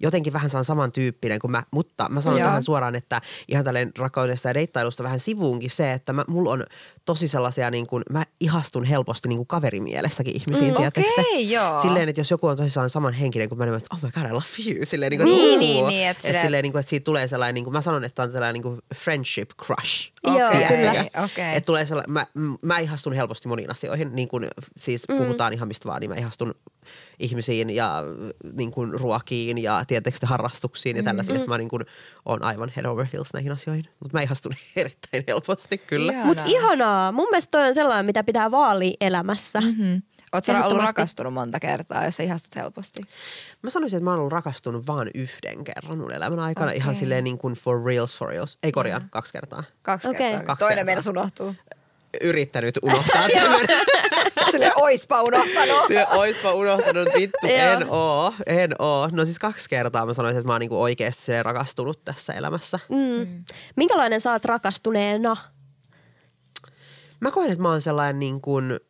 [0.00, 2.46] jotenkin vähän saan samantyyppinen kuin mä, mutta mä sanon Joo.
[2.48, 6.64] tähän suoraan, että ihan tälleen rakkaudesta ja deittailusta vähän sivuunkin se, että mä, mulla on
[7.04, 10.86] tosi sellaisia, niin kuin, mä ihastun helposti niin kuin kaverimielessäkin ihmisiin, mm, te?
[10.86, 11.82] okei, joo.
[11.82, 14.10] Silleen, että jos joku on tosissaan saman henkinen kuin mä, niin mä sanon, oh my
[14.22, 14.86] god, I love you.
[14.86, 17.28] Silleen, niin kuin, Niin, niin, niin, että että silleen- silleen, niin kuin, että siitä tulee
[17.28, 20.12] sellainen, niin kuin, mä sanon, että on sellainen niin kuin friendship crush.
[20.24, 21.04] Joo, kyllä.
[21.24, 21.56] okei.
[21.56, 22.26] Että tulee sellainen, mä,
[22.62, 24.46] mä ihastun helposti moniin asioihin, niin kuin
[24.76, 25.16] siis Mm.
[25.16, 26.54] puhutaan ihan mistä vaan, niin mä ihastun
[27.18, 28.02] ihmisiin ja
[28.52, 31.40] niin kuin ruokiin ja tietysti harrastuksiin ja tällaisiin.
[31.40, 31.48] Mm.
[31.48, 31.84] Mä niin kuin,
[32.24, 36.12] on aivan head over heels näihin asioihin, mutta mä ihastun erittäin helposti kyllä.
[36.12, 36.26] Ihanaa.
[36.26, 37.12] Mut ihanaa.
[37.12, 39.60] Mun mielestä toi on sellainen, mitä pitää vaalia elämässä.
[39.60, 40.02] Mm.
[40.32, 43.02] Oot sä ollut rakastunut monta kertaa, jos sä ihastut helposti?
[43.62, 46.66] Mä sanoisin, että mä oon ollut rakastunut vaan yhden kerran mun elämän aikana.
[46.66, 46.78] Okei.
[46.78, 48.58] Ihan silleen niin kuin for reals, for reals.
[48.62, 49.64] Ei korjaa, kaksi kertaa.
[49.82, 50.30] Kaksi Okei.
[50.30, 50.46] kertaa.
[50.46, 51.02] Kaksi Toinen kertaa.
[51.02, 51.54] meidän unohtuu.
[52.22, 53.66] Yrittänyt unohtaa tämän.
[54.50, 55.86] Silleen oispa unohtanut.
[55.86, 59.08] Sille oispa unohtanut, vittu, en oo, en oo.
[59.12, 62.78] No siis kaksi kertaa mä sanoisin, että mä oon niinku oikeasti rakastunut tässä elämässä.
[62.88, 63.44] Mm.
[63.76, 65.36] Minkälainen sä oot rakastuneena?
[67.20, 68.80] Mä koen, että mä oon sellainen niin kuin,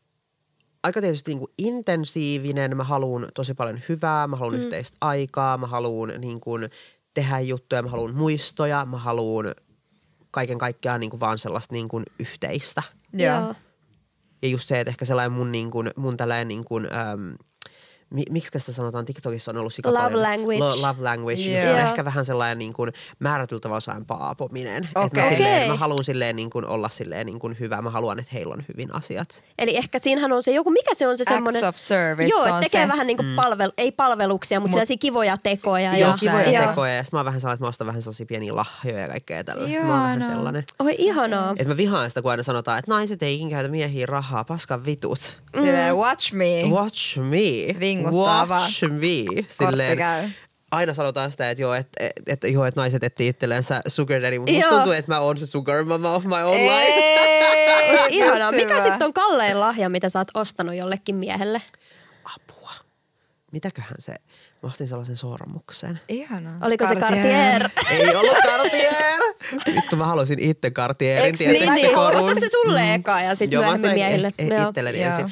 [0.83, 2.77] aika tietysti niin kuin intensiivinen.
[2.77, 4.63] Mä haluan tosi paljon hyvää, mä haluan mm.
[4.63, 6.71] yhteistä aikaa, mä haluan niin kuin,
[7.15, 9.55] tehdä juttuja, mä haluan muistoja, mä haluan
[10.31, 12.83] kaiken kaikkiaan niin kuin vaan sellaista niin kuin yhteistä.
[13.13, 13.55] Joo.
[14.43, 17.35] Ja just se, että ehkä sellainen mun, niin kuin, mun tällainen niin kuin, äm,
[18.11, 20.23] mi, miksi sitä sanotaan, TikTokissa on ollut sika Love paljon.
[20.23, 20.59] language.
[20.59, 21.37] Lo, love language.
[21.37, 24.85] Niin se on ehkä vähän sellainen niin kuin määrätyllä tavalla sellainen paapominen.
[24.85, 25.23] Että Okei.
[25.23, 25.69] mä, silleen, Okei.
[25.69, 27.83] mä haluan silleen niin kuin olla silleen niin kuin hyvä.
[27.83, 29.45] Mä haluan, että heillä on hyvin asiat.
[29.59, 31.65] Eli ehkä siinähän on se joku, mikä se on se Acts semmoinen...
[31.65, 32.89] of service Joo, on että tekee se.
[32.89, 35.97] vähän niin kuin palvel, ei palveluksia, mutta Mut- sellaisia kivoja tekoja.
[35.99, 36.67] Joo, ja, kivoja Joo.
[36.69, 36.95] tekoja.
[36.95, 39.45] Ja sit mä oon vähän sellainen, että mä ostan vähän sellaisia pieniä lahjoja ja kaikkea
[39.45, 39.83] tällaista.
[39.83, 40.65] Mä oon vähän sellainen.
[40.79, 41.51] Oi ihanaa.
[41.51, 44.85] Että mä vihaan sitä, kun aina sanotaan, että naiset ei ikinä käytä miehiin rahaa, paskan
[44.85, 45.39] vitut.
[45.55, 46.63] Silleen watch me.
[46.71, 47.81] Watch me.
[48.05, 49.43] Watch me.
[49.59, 50.29] Kortti käy.
[50.71, 54.39] aina sanotaan sitä, että joo, että et, et, joo, että naiset etsii itsellensä sugar daddy,
[54.39, 57.19] mutta musta tuntuu, että mä oon se sugar mama of my own life.
[58.11, 58.53] Ihanaa.
[58.53, 61.63] Mikä sitten on kallein lahja, mitä sä oot ostanut jollekin miehelle?
[62.25, 62.73] Apua.
[63.53, 64.15] Mitäköhän se?
[64.63, 66.01] Mä ostin sellaisen sormuksen.
[66.09, 66.59] Ihanaa.
[66.63, 67.69] Oliko se Cartier?
[67.91, 69.21] Ei ollut Cartier!
[69.75, 71.39] Vittu, mä haluaisin itse Cartierin.
[71.39, 71.95] Tiedättekö Niin, niin.
[71.95, 72.17] korun?
[72.25, 74.31] Osta se sulle eka ja sitten myöhemmin miehille.
[74.43, 74.69] eh- Joo.
[74.69, 75.11] itselleni Joo.
[75.11, 75.27] ensin.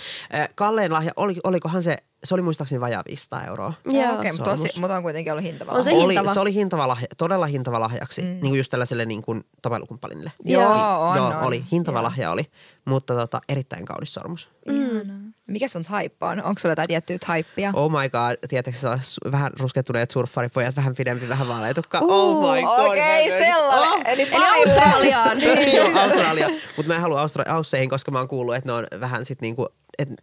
[0.54, 3.72] Kalleen lahja, oli, olikohan se, se oli muistaakseni vajaa 500 euroa.
[3.84, 4.18] Joo.
[4.18, 5.72] Okei, mutta tosi, mutta on kuitenkin ollut hintava.
[5.72, 6.04] On se lahja.
[6.04, 6.34] oli, hintava.
[6.34, 8.26] se oli hintava lahja, todella hintava lahjaksi, mm.
[8.28, 10.32] niin kuin just tällaiselle niin kuin tapailukumppanille.
[10.44, 11.08] Joo, Joo.
[11.08, 11.36] on, Joo, on.
[11.36, 11.64] oli.
[11.72, 12.04] Hintava Joo.
[12.04, 12.50] lahja oli,
[12.84, 14.50] mutta tota, erittäin kaunis sormus.
[14.66, 15.16] Ihanaa.
[15.46, 16.42] Mikä sun type on?
[16.42, 17.70] Onko sulla jotain tiettyä typea?
[17.74, 18.98] Oh my god, tiedätkö sä
[19.32, 21.98] vähän ruskettuneet surffaripojat, vähän pidempi, vähän vaaleitukka.
[22.00, 22.86] Uh, oh my god.
[22.86, 24.06] Okei, menin- sellainen.
[24.06, 24.12] Oh.
[24.12, 24.28] Eli.
[24.34, 25.40] Australiaan.
[25.76, 26.48] Joo, Australia.
[26.76, 29.40] Mutta mä en halua Austra- Ausseihin, koska mä oon kuullut, että ne on vähän sit
[29.40, 29.68] niinku,
[29.98, 30.14] että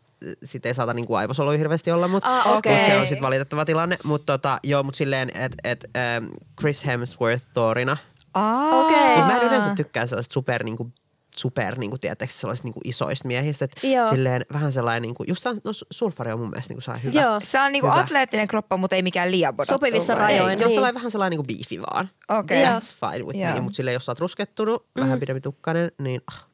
[0.43, 2.75] sit ei saata niinku aivosoluja hirveästi olla, mutta Ah, okei.
[2.77, 3.97] mut se on sit valitettava tilanne.
[4.03, 6.25] Mutta tota, joo, mut silleen, että et, ähm,
[6.59, 7.97] Chris Hemsworth Thorina.
[8.33, 8.69] Aa.
[8.79, 9.17] Okei.
[9.17, 10.91] Mut mä en yleensä tykkää sellaista super niinku,
[11.39, 13.65] super niinku, tiedätkö, sellaisista niinku isoista miehistä.
[13.65, 14.09] Et Joo.
[14.09, 17.21] silleen vähän sellainen, niinku, just no, sulfari on mun mielestä niinku saa hyvä.
[17.21, 17.39] Joo.
[17.43, 17.99] Se on niinku Hyvä.
[17.99, 19.73] atleettinen kroppa, mutta ei mikään liian bodattu.
[19.73, 20.13] Sopivissa?
[20.13, 20.51] Ei, rajoin.
[20.59, 20.73] jos niin.
[20.73, 22.09] sellainen vähän sellainen niinku beefi vaan.
[22.39, 22.61] Okei.
[22.61, 22.69] Joo.
[22.79, 23.53] That's fine with Joo.
[23.53, 23.61] me.
[23.61, 25.01] Mutta silleen, jos sä oot ruskettunut, Mm.
[25.03, 26.45] vähän pidempi tukkainen, niin ah,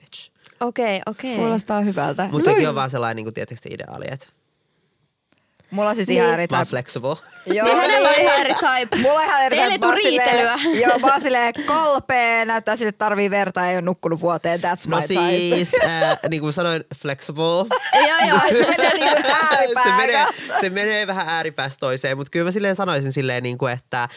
[0.00, 0.30] bitch.
[0.60, 1.36] Okei, okei.
[1.36, 2.28] Kuulostaa hyvältä.
[2.32, 4.26] Mutta sekin on vaan sellainen, niin kuin, tietysti ideaali, että
[5.70, 6.34] Mulla on siis ihan Niin.
[6.34, 6.70] eri Mä oon type.
[6.70, 7.16] flexible.
[7.46, 8.96] Joo, Niin hänellä on ihan eri type.
[8.96, 9.96] Mulla on ihan eri Teille ei type.
[10.02, 10.26] silleen-
[10.56, 10.80] riitelyä.
[10.88, 14.88] Joo, mä oon silleen kalpea, näyttää sille, että tarvii verta, ei ole nukkunut vuoteen, that's
[14.88, 15.20] No my type.
[15.30, 17.44] siis, äh, niin kuin sanoin, flexible.
[17.94, 18.38] Joo, joo.
[18.48, 20.26] Se menee niinku ääripää se, menee,
[20.60, 24.08] se menee vähän ääripäästä toiseen, mutta kyllä mä silleen sanoisin silleen, niin kuin, että äh,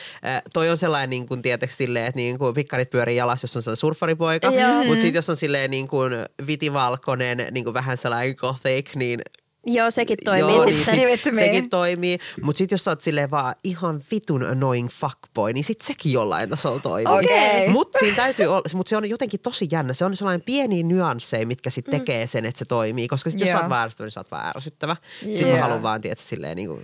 [0.53, 3.61] toi on sellainen niin kuin, tietysti silleen, että niin kuin, pikkarit pyörii jalas, jos on
[3.61, 4.51] sellainen surffaripoika,
[4.87, 6.13] mutta sitten jos on silleen niin kuin,
[6.47, 9.21] vitivalkoinen, niin kuin vähän sellainen gothic, niin
[9.65, 10.95] Joo, sekin toimii Joo, sitten.
[10.95, 12.17] niin sit, sekin toimii.
[12.41, 16.49] Mutta sitten jos sä oot silleen vaan ihan vitun annoying fuckboy, niin sit sekin jollain
[16.49, 17.17] tasolla toimii.
[17.19, 17.69] Okei.
[17.69, 19.93] Mutta siinä täytyy olla, mutta se on jotenkin tosi jännä.
[19.93, 23.07] Se on sellainen pieni nyansseja, mitkä sit tekee sen, että se toimii.
[23.07, 24.95] Koska sit jos sä oot väärästyvä, niin sä oot vaan ärsyttävä.
[25.19, 25.55] Sitten Joo.
[25.57, 26.81] mä haluan vaan, tietysti silleen niinku,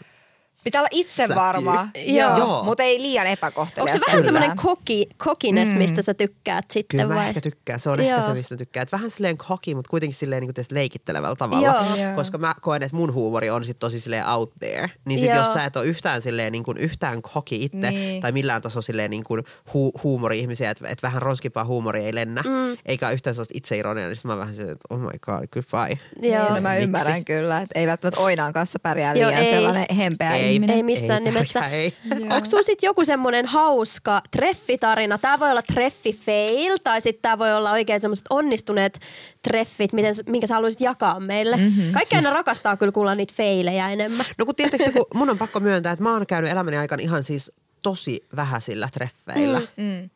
[0.64, 2.38] Pitää olla itse varma, Joo.
[2.38, 2.64] Joo.
[2.64, 3.94] mutta ei liian epäkohtelias.
[3.96, 7.28] Onko se vähän semmoinen koki, kokines, mistä sä tykkäät sitten Kyllä mä vai?
[7.28, 7.80] ehkä tykkään.
[7.80, 8.22] Se on ehkä Joo.
[8.22, 8.82] se, mistä tykkään.
[8.84, 11.68] Et vähän silleen hoki, mutta kuitenkin silleen niin leikittelevällä tavalla.
[11.68, 12.06] Joo.
[12.06, 12.16] Joo.
[12.16, 14.90] Koska mä koen, että mun huumori on sit tosi silleen out there.
[15.06, 15.38] Niin sit Joo.
[15.38, 18.22] jos sä et ole yhtään silleen niin kuin yhtään hoki itse Niin.
[18.22, 22.42] tai millään tasolla silleen niin kuin hu- huumori-ihmisiä, että et vähän ronskimpaa huumoria ei lennä,
[22.42, 22.78] mm.
[22.86, 26.00] eikä ole yhtään sellaista itseironia, niin mä vähän silleen, että oh my god, goodbye.
[26.22, 26.50] Joo.
[26.56, 26.84] No mä Miksi?
[26.84, 29.52] ymmärrän kyllä, että ei välttämättä Oinaan kanssa pärjää Joo, liian ei.
[29.52, 30.49] sellainen hempeä Ei.
[30.50, 30.76] Ihminen.
[30.76, 31.68] Ei missään Ei, nimessä.
[31.68, 31.94] Ei.
[32.12, 35.18] Onko sulla sit joku semmoinen hauska treffitarina?
[35.18, 39.00] Tämä voi olla treffi fail tai sitten tämä voi olla oikein semmoiset onnistuneet
[39.42, 41.58] treffit, miten, minkä sä haluaisit jakaa meille.
[41.58, 41.92] Mm-hmm.
[41.92, 44.26] Kaikki aina rakastaa kyllä kuulla niitä feilejä enemmän.
[44.38, 47.24] No kun tietysti, kun mun on pakko myöntää, että mä oon käynyt elämäni aikana ihan
[47.24, 47.52] siis
[47.82, 49.60] tosi vähäisillä treffeillä.
[49.60, 49.84] Mm.
[49.84, 50.10] Mm.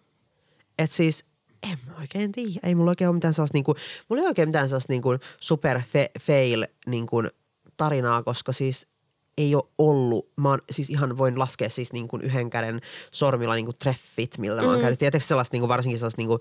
[0.80, 1.26] Et siis
[1.72, 2.60] en mä oikein tiedä.
[2.64, 3.76] Ei mulla oikein ole mitään sellaista, niinku,
[4.10, 7.24] mulla ei oikein mitään sellaista niinku super fe, fail niinku,
[7.78, 8.88] tarinaa, koska siis
[9.38, 12.82] ei ole ollut, mä oon, siis ihan voin laskea siis niin kuin yhden käden
[13.12, 15.00] sormilla niin kuin treffit, millä mä oon käynyt.
[15.00, 16.40] Tietysti sellaista niin kuin varsinkin sellaista niin kuin,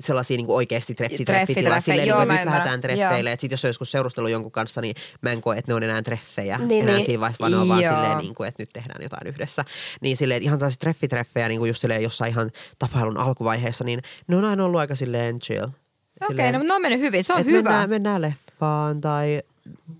[0.00, 1.80] sellaisia niin kuin oikeasti treffi, Treffi, treffi.
[1.80, 3.32] Silleen, Joo, niin kuin, nyt lähdetään treffeille.
[3.32, 5.82] Että sit jos on joskus seurustellut jonkun kanssa, niin mä en koe, että ne on
[5.82, 6.58] enää treffejä.
[6.58, 7.04] Niin, enää niin.
[7.04, 9.64] siinä vaiheessa, vaan ne on vaan silleen, niin kuin, että nyt tehdään jotain yhdessä.
[10.00, 14.00] Niin silleen, että ihan tällaisia treffitreffejä niin kuin just silleen jossain ihan tapailun alkuvaiheessa, niin
[14.26, 15.64] ne on aina ollut aika silleen chill.
[15.64, 17.62] Okei, Silleen, no, ne on mennyt hyvin, se on et hyvä.
[17.62, 19.42] Mennään, mennään leffaan tai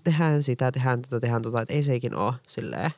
[0.03, 2.91] tehdään sitä, tehdään tätä, tehdään tota, että ei se ikin ole silleen.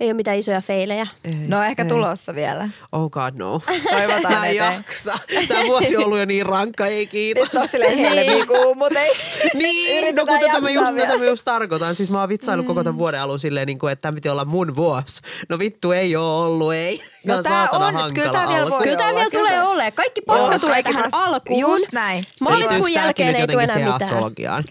[0.00, 1.06] Ei ole mitään isoja feilejä.
[1.24, 1.88] Ei, No ehkä ei.
[1.88, 2.68] tulossa vielä.
[2.92, 3.62] Oh god no.
[3.90, 5.18] Toivotaan Mä en jaksa.
[5.48, 7.52] Tämä vuosi on ollut jo niin rankka, ei kiitos.
[7.52, 9.12] Nyt on silleen helmikuu, mutta ei.
[9.54, 11.94] Niin, no kun tätä mä, just, tätä mä just tarkoitan.
[11.94, 12.66] Siis mä oon vitsailut mm.
[12.66, 15.20] koko tämän vuoden alun silleen, niin kuin, että tämä piti olla mun vuosi.
[15.48, 17.02] No vittu ei oo ollut, ei.
[17.26, 18.74] No tää saatana on, hankala kyllä tää vielä alku.
[18.74, 19.92] voi Kyllä tämä vielä kyllä tulee olemaan.
[19.92, 21.60] Kaikki paska Joo, tulee kaikki tähän alkuun.
[21.60, 22.24] Just näin.
[22.40, 24.64] Maaliskuun jälkeen nyt ei tule jotenkin enää siihen mitään.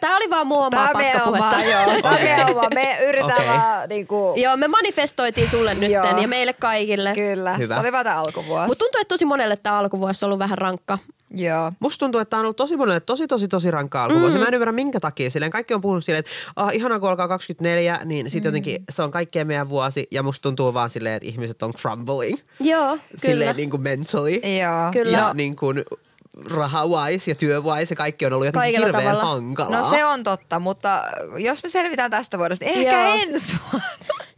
[0.00, 1.56] Tämä oli vaan mun omaa Tää on meidän paskapuhetta.
[1.56, 2.00] oma, joo.
[2.04, 2.68] On meidän oma.
[2.74, 3.48] Me yritetään Okei.
[3.48, 4.32] vaan niinku...
[4.36, 6.04] Joo, me manifestoitiin sulle nyt Joo.
[6.04, 7.14] ja meille kaikille.
[7.14, 7.74] Kyllä, Hyvä.
[7.74, 8.66] se oli vaan tää alkuvuosi.
[8.66, 10.98] Mutta tuntuu, että tosi monelle tämä alkuvuosi on ollut vähän rankka.
[11.36, 11.72] Joo.
[11.80, 14.36] Musta tuntuu, että tämä on ollut tosi monelle tosi, tosi, tosi rankka alkuvuosi.
[14.36, 14.40] Mm.
[14.40, 15.30] Mä en ymmärrä minkä takia.
[15.30, 18.56] Silleen kaikki on puhunut silleen, että ah, ihanaa kun alkaa 24, niin sitten mm.
[18.56, 20.06] jotenkin se on kaikkien meidän vuosi.
[20.10, 22.38] Ja musta tuntuu vaan silleen, että ihmiset on crumbling.
[22.60, 23.00] Joo, kyllä.
[23.16, 24.30] Silleen niin kuin mentally.
[24.32, 24.92] Joo.
[24.92, 25.18] Kyllä.
[25.18, 25.84] Ja niin kuin
[26.50, 29.24] raha-wise ja työ-wise ja kaikki on ollut jotenkin Kaikella hirveän tavalla.
[29.34, 29.80] hankalaa.
[29.80, 31.04] No se on totta, mutta
[31.38, 33.14] jos me selvitään tästä vuodesta, ehkä Joo.
[33.22, 33.88] ensi vuonna.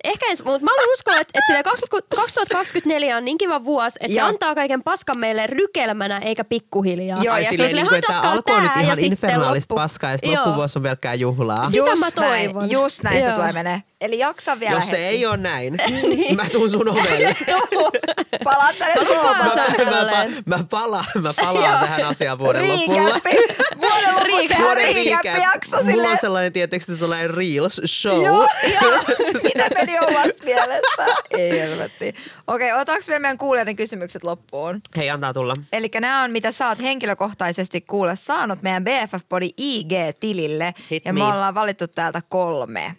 [0.06, 3.98] Ehkä ensi, mutta mä haluan uskoa, että, että silleen 20- 2024 on niin kiva vuosi,
[4.02, 4.28] että se Joo.
[4.28, 7.22] antaa kaiken paskan meille rykelmänä eikä pikkuhiljaa.
[7.22, 10.10] Joo, Ai ja silleen, se niin kuin, että handatkaa alkoi nyt ja ihan infernaalista paskaa
[10.10, 11.70] ja sitten loppuvuosi on pelkkää juhlaa.
[11.70, 12.70] Sitä Just mä näin, toivon.
[12.70, 13.36] Just näin se Joo.
[13.36, 13.82] tulee menee.
[14.00, 15.76] Eli jaksa vielä Jos se ei ole näin,
[16.36, 17.36] mä tuun sun ovelle.
[18.44, 19.86] Palaat tänne Suomeen.
[19.86, 20.04] mä,
[20.46, 23.00] mä, mä, palaan, mä palaan tähän asiaan vuoden lopulla.
[23.02, 23.54] Riikäppi.
[23.80, 26.18] Vuoden lopussa tehdään riikäppi jakso Mulla on silleen.
[26.20, 28.24] sellainen, tietysti sellainen reels show.
[28.24, 28.48] Joo,
[28.82, 28.92] joo.
[29.46, 31.06] Sitä meni omasta mielestä.
[31.30, 32.14] Ei helvetti.
[32.46, 34.80] Okei, otetaanko vielä meidän kuulijoiden kysymykset loppuun?
[34.96, 35.54] Hei, antaa tulla.
[35.72, 40.74] Eli nämä on, mitä sä oot henkilökohtaisesti kuule saanut meidän BFF-podi IG-tilille.
[40.90, 41.20] Hit ja me.
[41.20, 42.96] me ollaan valittu täältä kolme.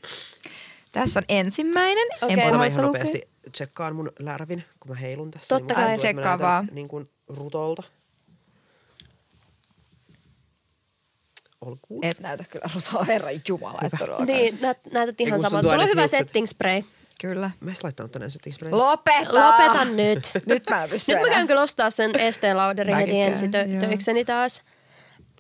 [0.92, 2.08] Tässä on ensimmäinen.
[2.22, 2.40] Okei.
[2.40, 3.22] En Ota mä ihan nopeasti
[3.52, 5.56] tsekkaan mun lärvin, kun mä heilun tässä.
[5.58, 5.98] Totta niin kai.
[5.98, 6.70] Tsekkaa vaan.
[6.72, 7.84] Niin kuin rutolta.
[11.68, 12.04] All good.
[12.04, 14.28] Et näytä kyllä rutoa, herran jumala, et todellakaan.
[14.28, 15.70] Niin, näet, näytät ihan samalta.
[15.70, 16.20] Sulla on hyvä hiukset.
[16.20, 16.82] setting spray.
[17.22, 17.52] Kyllä.
[17.60, 18.72] Mä en laittanut tänne setting spray.
[18.72, 19.34] Lopeta!
[19.34, 20.32] Lopeta nyt.
[20.46, 23.80] Nyt mä en pysty Nyt mä käyn kyllä ostaa sen Estee Lauderin heti ensi tö-
[23.80, 24.62] töikseni taas.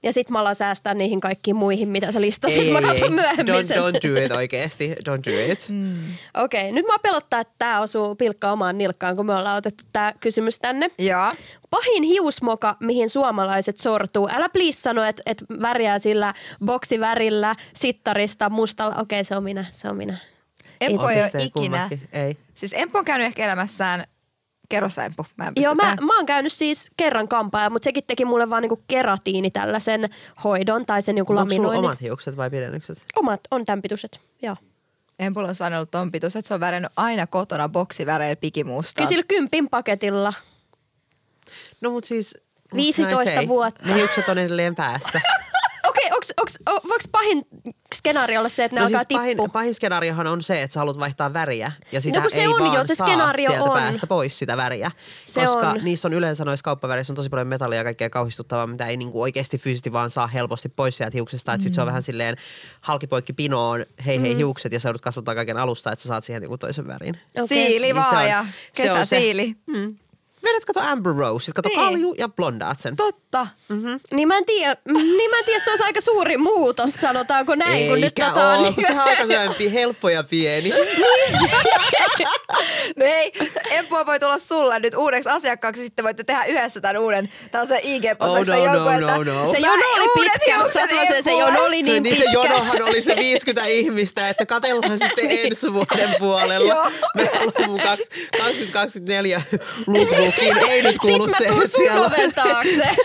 [0.03, 2.57] Ja sit mä alan säästää niihin kaikkiin muihin, mitä sä listasit.
[2.57, 3.09] ei, mä katson ei.
[3.09, 3.77] myöhemmin Don't, sen.
[3.77, 4.95] don't do it oikeesti.
[5.09, 5.67] Don't do it.
[5.69, 5.95] Mm.
[6.33, 10.13] Okei, nyt mä pelottaa, että tää osuu pilkka omaan nilkkaan, kun me ollaan otettu tää
[10.19, 10.89] kysymys tänne.
[10.97, 11.31] Joo.
[11.69, 14.29] Pahin hiusmoka, mihin suomalaiset sortuu.
[14.31, 16.33] Älä please sano, että et värjää sillä
[16.65, 18.95] boksivärillä, sittarista, mustalla.
[18.95, 20.17] Okei, se on minä, se on minä.
[20.81, 21.49] Empo ei ole ikinä.
[21.53, 22.01] kummatkin?
[22.13, 22.37] Ei.
[22.55, 24.07] Siis Empo on käynyt ehkä elämässään
[24.69, 25.25] Kerro sä, Empu.
[25.37, 28.83] Mä Joo, mä, mä oon käynyt siis kerran kampaajalla, mutta sekin teki mulle vaan niinku
[28.87, 30.09] keratiini tällaisen
[30.43, 31.89] hoidon tai sen joku Onko sulla laminoinnin.
[31.89, 33.03] omat hiukset vai pidennykset?
[33.15, 34.55] Omat on tämän pituiset, joo.
[35.19, 38.93] Empulla on sanonut ton pitus, että se on värjännyt aina kotona boksiväreillä pikimustaa.
[38.95, 40.33] Kyllä sillä kympin paketilla.
[41.81, 42.35] No mut siis...
[42.73, 43.47] what 15 can I say?
[43.47, 43.87] vuotta.
[43.87, 45.21] Ne hiukset on edelleen päässä.
[45.97, 47.43] Okei, onks, onks, o- voiko pahin
[47.95, 49.47] skenaario olla se, että ne no alkaa siis pahin, tippua?
[49.47, 51.71] pahin skenaariohan on se, että sä haluat vaihtaa väriä.
[51.91, 53.77] Ja sitä No se ei on vaan jo, se saa skenaario sieltä on.
[53.79, 54.91] päästä pois sitä väriä.
[55.25, 55.79] Se koska on.
[55.83, 59.21] niissä on yleensä noissa kauppaväreissä on tosi paljon metallia ja kaikkea kauhistuttavaa, mitä ei niinku
[59.21, 61.53] oikeasti fyysisesti vaan saa helposti pois sieltä hiuksesta.
[61.53, 62.37] Että sit se on vähän silleen
[62.81, 66.43] halkipoikki pinoon, hei hei hiukset ja sä joudut kasvattaa kaiken alusta, että sä saat siihen
[66.43, 67.15] joku toisen värin.
[67.35, 67.47] Okei.
[67.47, 69.15] Siili Niin se vaan on- ja se on se.
[69.15, 69.55] kesäsiili.
[69.67, 69.97] Mm.
[70.47, 71.79] Vedät kato Amber Rose, sit kato Niin.
[71.79, 72.95] kalju ja blondaat sen.
[72.95, 73.47] Totta.
[74.11, 77.87] Niin mä en tiedä, niin mä en tiedä, se olisi aika suuri muutos, sanotaanko näin,
[77.87, 78.75] kun nyt Eikä tota on.
[78.75, 80.73] kun se on aika sellainen pi- helppo ja pieni.
[82.95, 83.31] No ei,
[83.69, 88.53] Empua voi tulla sulle nyt uudeksi asiakkaaksi, sitten voitte tehdä yhdessä tämän uuden, tällaisen IG-postauksen
[88.55, 89.51] Oh, no, jonkun, no, no, no.
[89.51, 92.31] Se jono oli pitkä, sattuu se, se jono oli niin niin pitkä.
[92.31, 96.73] se jonohan oli se 50 ihmistä, että katellaan sitten ensi vuoden puolella.
[96.75, 96.91] Joo.
[97.15, 97.79] Me haluamme mun
[100.37, 100.71] kaksi- 2024 lookbookiin.
[100.71, 102.05] Ei nyt kuulu Sitten se mä tuun sun siellä.
[102.07, 102.83] oven taakse.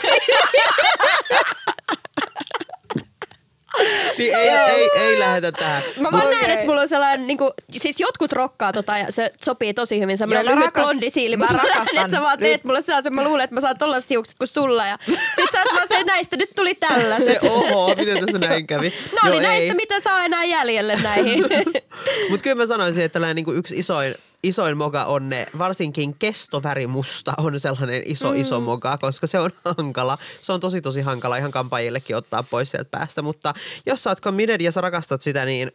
[4.19, 5.83] Niin ei, ei, ei lähetä tähän.
[6.01, 6.37] Mä vaan Okei.
[6.39, 10.01] näen, että mulla on sellainen, niin kuin, siis jotkut rokkaa tota ja se sopii tosi
[10.01, 10.19] hyvin.
[10.19, 11.37] Semmoinen Joo, mä lyhyt rakastan- blondi siili.
[11.37, 12.65] mä Mutta mä näen, rakastan että sä vaan teet nyt.
[12.65, 14.87] mulle sellaisen, mä luulen, että mä saan tollaiset hiukset kuin sulla.
[14.87, 14.99] Ja
[15.37, 17.45] sit sä oot vaan se, että näistä nyt tuli Se tällaiset.
[17.51, 18.93] oho, miten tässä näin kävi?
[19.23, 21.45] No oli näistä, mitä saa enää jäljelle näihin.
[22.31, 27.35] Mutta kyllä mä sanoisin, että tällainen niinku yksi isoin, isoin moga on ne, varsinkin kestovärimusta
[27.36, 28.40] on sellainen iso, mm.
[28.40, 30.19] iso moga, koska se on hankala.
[30.43, 33.55] Se on tosi, tosi hankala ihan kampaajillekin ottaa pois sieltä päästä, mutta
[33.86, 35.73] jos sä oot committed ja sä rakastat sitä, niin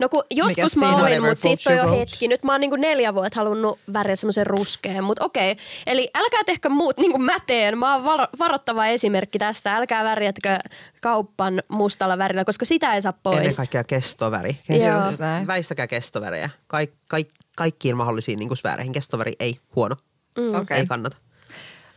[0.00, 2.28] No kun joskus mä olin, mutta siitä on jo hetki.
[2.28, 5.56] Nyt mä oon niinku neljä vuotta halunnut väriä semmoisen ruskeen, mutta okei.
[5.86, 7.78] Eli älkää tehkö muut niin kuin mä teen.
[7.78, 9.76] Mä oon varo- varoittava esimerkki tässä.
[9.76, 10.58] Älkää värjätkö
[11.02, 13.36] kauppan mustalla värillä, koska sitä ei saa pois.
[13.36, 14.58] ennen kaikkea kestoväri.
[14.66, 16.50] Kesto, väistäkää kestovärejä.
[16.66, 18.92] Kaik, kaik, kaikkiin mahdollisiin niin sfääreihin.
[18.92, 19.96] Kestoväri ei huono,
[20.30, 20.86] Okei, ei okay.
[20.86, 21.16] kannata.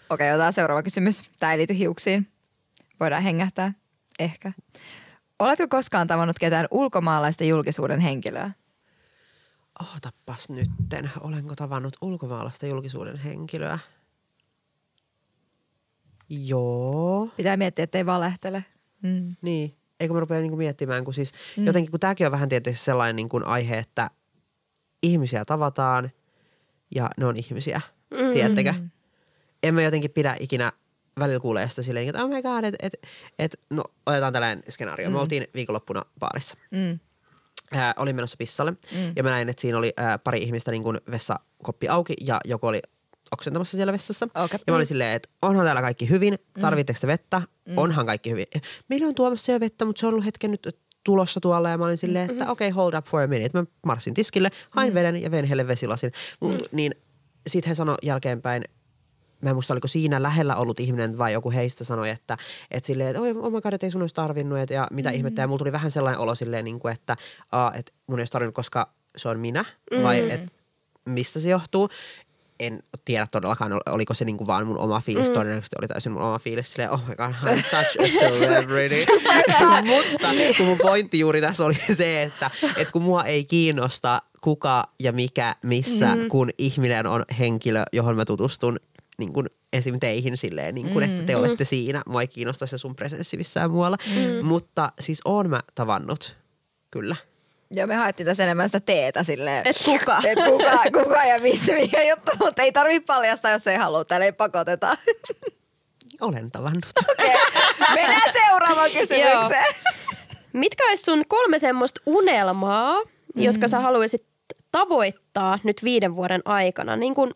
[0.10, 1.32] okay, otetaan seuraava kysymys.
[1.40, 2.28] Tämä ei liity hiuksiin.
[3.00, 3.74] Voidaan hengähtää.
[4.20, 4.52] Ehkä.
[5.40, 8.52] Oletko koskaan tavannut ketään ulkomaalaista julkisuuden henkilöä?
[9.94, 11.12] Ootapas nytten.
[11.22, 13.80] Olenko tavannut ulkomaalaista julkisuuden henkilöä?
[16.30, 17.30] Joo.
[17.38, 18.66] Pitää miettiä, ettei valehtele.
[19.02, 19.36] Mm.
[19.42, 19.78] Niin.
[20.00, 21.66] Eikö mä rupea niinku miettimään, kun siis mm.
[21.66, 24.10] jotenkin, kun tämäkin on vähän tietysti sellainen niinku aihe, että
[25.04, 26.12] ihmisiä tavataan
[26.96, 27.82] ja ne on ihmisiä,
[28.12, 28.32] mm.
[28.34, 28.74] tiedättekö?
[29.64, 30.72] En mä jotenkin pidä ikinä
[31.20, 32.94] välillä kuulee sitä silleen, että oh my god, että et,
[33.40, 35.10] et, no otetaan tällainen skenaario.
[35.10, 35.14] Mm.
[35.14, 36.58] Me oltiin viikonloppuna baarissa.
[36.72, 37.00] Mm.
[37.72, 39.14] Ää, olin menossa pissalle mm.
[39.16, 42.68] ja mä näin, että siinä oli ää, pari ihmistä niin kuin vessakoppi auki ja joku
[42.68, 42.82] oli
[43.32, 44.28] oksentamassa siellä vessassa.
[44.36, 44.60] Okei.
[44.68, 47.42] Ja mä olin silleen, että onhan täällä kaikki hyvin, tarvitteko te vettä?
[47.68, 47.78] Mm.
[47.78, 48.46] Onhan kaikki hyvin.
[48.88, 51.86] Meillä on tuomassa jo vettä, mutta se on ollut hetken nyt tulossa tuolla ja mä
[51.86, 53.60] olin silleen, että okei, okay, hold up for a minute.
[53.60, 54.94] Mä marssin tiskille, hain mm.
[54.94, 56.12] veden ja vein heille vesilasin.
[56.42, 56.58] Mm.
[56.72, 56.96] Niin
[57.48, 58.64] sit he sanoi jälkeenpäin,
[59.42, 62.38] mä en muista oliko siinä lähellä ollut ihminen vai joku heistä sanoi, että,
[62.72, 65.16] että silleen, että oi oh my god, ei sun olisi tarvinnut et, ja mitä mm.
[65.16, 65.42] ihmettä.
[65.42, 67.16] Ja mulla tuli vähän sellainen olo silleen, niin kuin, että,
[67.54, 69.66] uh, että mun ei olisi tarvinnut, koska se on minä
[70.04, 70.30] vai Mm.
[70.30, 70.52] että
[71.06, 71.90] mistä se johtuu.
[72.60, 75.28] En tiedä todellakaan, ol- oliko se niinku vaan mun oma fiilis.
[75.28, 75.34] Mm.
[75.34, 76.72] Todennäköisesti oli täysin mun oma fiilis.
[76.72, 78.96] Silleen, oh my god, I'm such a celebrity.
[79.96, 80.28] Mutta
[80.58, 85.12] kun mun pointti juuri tässä oli se, että, että kun mua ei kiinnosta kuka ja
[85.12, 86.30] mikä missä, mm.
[86.30, 88.80] kun ihminen on henkilö, johon mä tutustun
[89.18, 90.00] niin kuin esim.
[90.00, 92.02] teihin silleen, niin kuin, että te olette siinä.
[92.06, 93.98] Mua ei kiinnosta se sun presenssi missään muualla.
[94.16, 94.46] Mm.
[94.46, 96.38] Mutta siis oon mä tavannut,
[96.92, 97.16] kyllä.
[97.76, 99.68] Joo, me haettiin tässä enemmän sitä teetä silleen.
[99.68, 100.22] Et kuka?
[100.26, 102.32] Et kuka, kuka ja missä, mikä juttu.
[102.40, 104.06] Mutta ei tarvii paljastaa, jos ei halua.
[104.06, 104.98] Täällä ei pakoteta.
[106.22, 106.86] Olen tavannut.
[107.10, 107.36] Okei,
[107.96, 109.76] Mennään seuraavaan kysymykseen.
[110.54, 113.42] Mitkä olisi sun kolme semmoista unelmaa, mm.
[113.42, 114.26] jotka sä haluaisit
[114.72, 116.96] tavoittaa nyt viiden vuoden aikana?
[116.96, 117.32] Niin kuin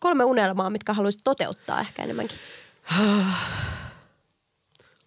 [0.00, 2.38] kolme unelmaa, mitkä haluaisit toteuttaa ehkä enemmänkin.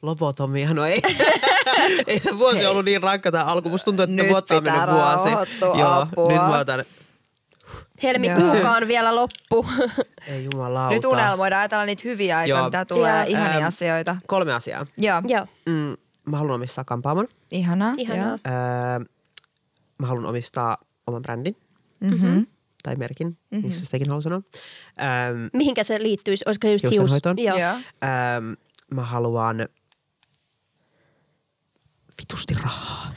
[0.01, 1.01] Lobotomia, no ei.
[2.07, 2.65] ei se vuosi Hei.
[2.65, 3.69] ollut niin rankka tämä alku.
[3.69, 5.59] Musta tuntuu, että Nyt vuotta on mennyt vuosi.
[5.79, 6.27] Joo, apua.
[6.27, 6.85] nyt mä otan,
[8.03, 9.65] Helmikuukaan vielä loppu.
[10.27, 10.95] ei jumalauta.
[10.95, 12.65] Nyt unelmoidaan, ajatella niitä hyviä aikoja, Joo.
[12.65, 13.25] mitä tulee, Joo.
[13.29, 14.15] ihania Ähm, asioita.
[14.27, 14.85] Kolme asiaa.
[14.97, 15.95] Joo, Joo, Mm,
[16.25, 17.27] mä haluan omistaa kampaamon.
[17.51, 17.93] ihanaa.
[17.97, 18.29] Ihanaa.
[18.47, 19.05] Öö,
[19.99, 20.77] mä haluan omistaa
[21.07, 21.55] oman brändin
[21.99, 22.47] Mm-hmm.
[22.83, 23.67] tai merkin, mm-hmm.
[23.67, 24.41] missä sitäkin haluan sanoa.
[25.01, 25.07] Öö,
[25.53, 26.45] mihinkä se liittyisi?
[26.47, 27.11] Olisiko se just hius?
[27.37, 27.57] Joo.
[27.57, 28.55] öö,
[28.93, 29.65] mä haluan
[32.21, 33.09] vitusti rahaa.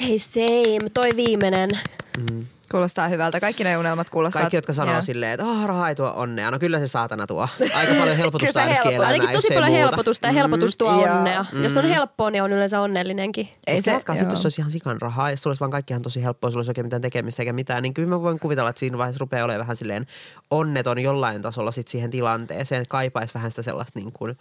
[0.00, 1.70] Hei same, toi viimeinen.
[2.18, 2.44] Mm.
[2.70, 3.40] Kuulostaa hyvältä.
[3.40, 4.42] Kaikki ne unelmat kuulostaa.
[4.42, 5.02] Kaikki, jotka sanoo Joo.
[5.02, 6.50] silleen, että oh, raha ei tuo onnea.
[6.50, 7.48] No kyllä se saatana tuo.
[7.76, 8.90] Aika paljon helpotusta Kyllä se ainakin helpottaa.
[8.90, 9.78] elämään, Ainakin tosi paljon muuta.
[9.86, 11.16] helpotusta ja helpotus tuo Joo.
[11.16, 11.44] onnea.
[11.62, 13.48] Jos on helppoa, niin on yleensä onnellinenkin.
[13.66, 15.92] Ei Mutta se, jatkaa sitten, jos olisi ihan sikan rahaa, jos sulla olisi vaan kaikki
[15.92, 18.70] ihan tosi helppoa, sulla olisi oikein mitään tekemistä eikä mitään, niin kyllä mä voin kuvitella,
[18.70, 20.06] että siinä vaiheessa rupeaa olemaan vähän silleen
[20.50, 24.38] onneton jollain tasolla sit siihen tilanteeseen, että kaipaisi vähän sitä sellaista niin kuin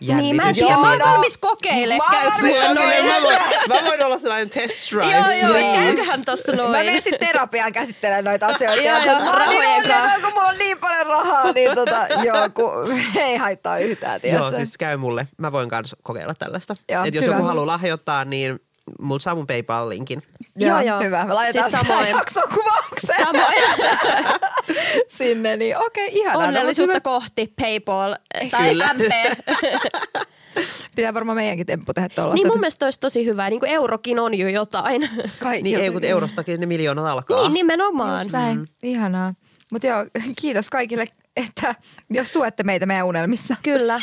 [0.00, 0.76] Niin, mä en tiedä.
[0.76, 2.14] Mä oon valmis kokeilemaan.
[2.14, 3.38] Mä Niin, mä, voin,
[3.68, 5.10] mä voin olla sellainen test drive.
[5.16, 5.84] Joo, joo, please.
[5.94, 6.70] käyköhän tossa Mä noin.
[6.70, 8.82] menen sitten terapiaan käsittelemään noita asioita.
[8.82, 10.20] Joo, joo, mä oon niin rahojen onneton, kanssa.
[10.20, 12.96] kun mulla on niin paljon rahaa, niin tota, joo, kun
[13.26, 14.56] ei haittaa yhtään, Joo, tiedätkö?
[14.56, 15.26] siis käy mulle.
[15.38, 16.74] Mä voin kanssa kokeilla tällaista.
[16.92, 17.34] Joo, Et jos hyvä.
[17.36, 18.58] joku haluaa lahjoittaa, niin
[19.00, 20.22] mulla saa mun PayPal-linkin.
[20.56, 21.00] Joo, joo.
[21.00, 22.08] Hyvä, me laitetaan Siis siis samoin.
[22.08, 23.54] jakson kuvaukseen Samoin.
[25.18, 26.42] sinne, niin okei, ihanaa.
[26.42, 28.14] No, Onnellisuutta mut kohti PayPal
[28.50, 28.94] tai Kyllä.
[28.94, 29.38] MP.
[30.96, 32.44] Pitää varmaan meidänkin temppu tehdä tuollaiset.
[32.44, 33.50] niin mun mielestä olisi tosi hyvä.
[33.50, 35.10] Niin kuin eurokin on jo jotain.
[35.42, 37.42] Kaikki Niin ei, kun eurostakin ne miljoonat alkaa.
[37.42, 38.20] niin, nimenomaan.
[38.20, 38.66] Just näin.
[38.82, 39.34] Ihanaa.
[39.72, 40.06] Mutta joo,
[40.40, 41.06] kiitos kaikille,
[41.36, 41.74] että
[42.10, 43.54] jos tuette meitä meidän unelmissa.
[43.62, 44.00] Kyllä.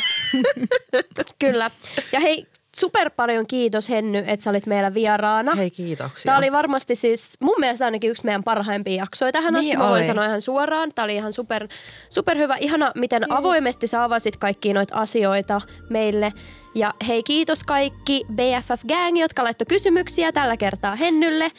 [1.38, 1.70] Kyllä.
[2.12, 2.46] Ja hei,
[2.80, 5.54] super paljon kiitos Henny, että sä olit meillä vieraana.
[5.54, 6.24] Hei, kiitoksia.
[6.24, 9.76] Tämä oli varmasti siis mun mielestä ainakin yksi meidän parhaimpia jaksoja tähän Niin asti.
[9.76, 10.92] Mä voin sanoa ihan suoraan.
[10.94, 11.68] Tämä oli ihan super,
[12.08, 12.56] super hyvä.
[12.56, 16.32] Ihana, miten avoimesti sä avasit kaikkia noita asioita meille.
[16.76, 21.52] Ja hei, kiitos kaikki BFF-gängi, jotka laittoi kysymyksiä tällä kertaa Hennylle.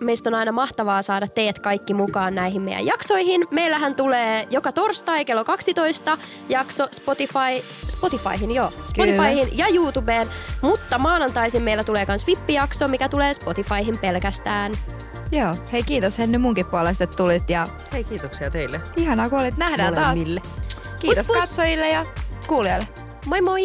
[0.00, 3.46] Meistä on aina mahtavaa saada teidät kaikki mukaan näihin meidän jaksoihin.
[3.50, 10.28] Meillähän tulee joka torstai kello 12 jakso Spotify, Spotifyhin, joo, Spotifyhin ja YouTubeen.
[10.62, 14.72] Mutta maanantaisin meillä tulee myös VIP-jakso, mikä tulee Spotifyhin pelkästään.
[15.32, 18.80] Joo, hei kiitos Henny munkin puolesta, että tulit ja Hei, kiitoksia teille.
[18.96, 19.56] ihanaa kun olit.
[19.56, 20.06] Nähdään taas.
[20.06, 20.40] Molemmille.
[21.00, 21.48] Kiitos Pus, pus.
[21.48, 22.06] katsojille ja
[22.46, 22.86] kuulijoille.
[23.26, 23.58] 么么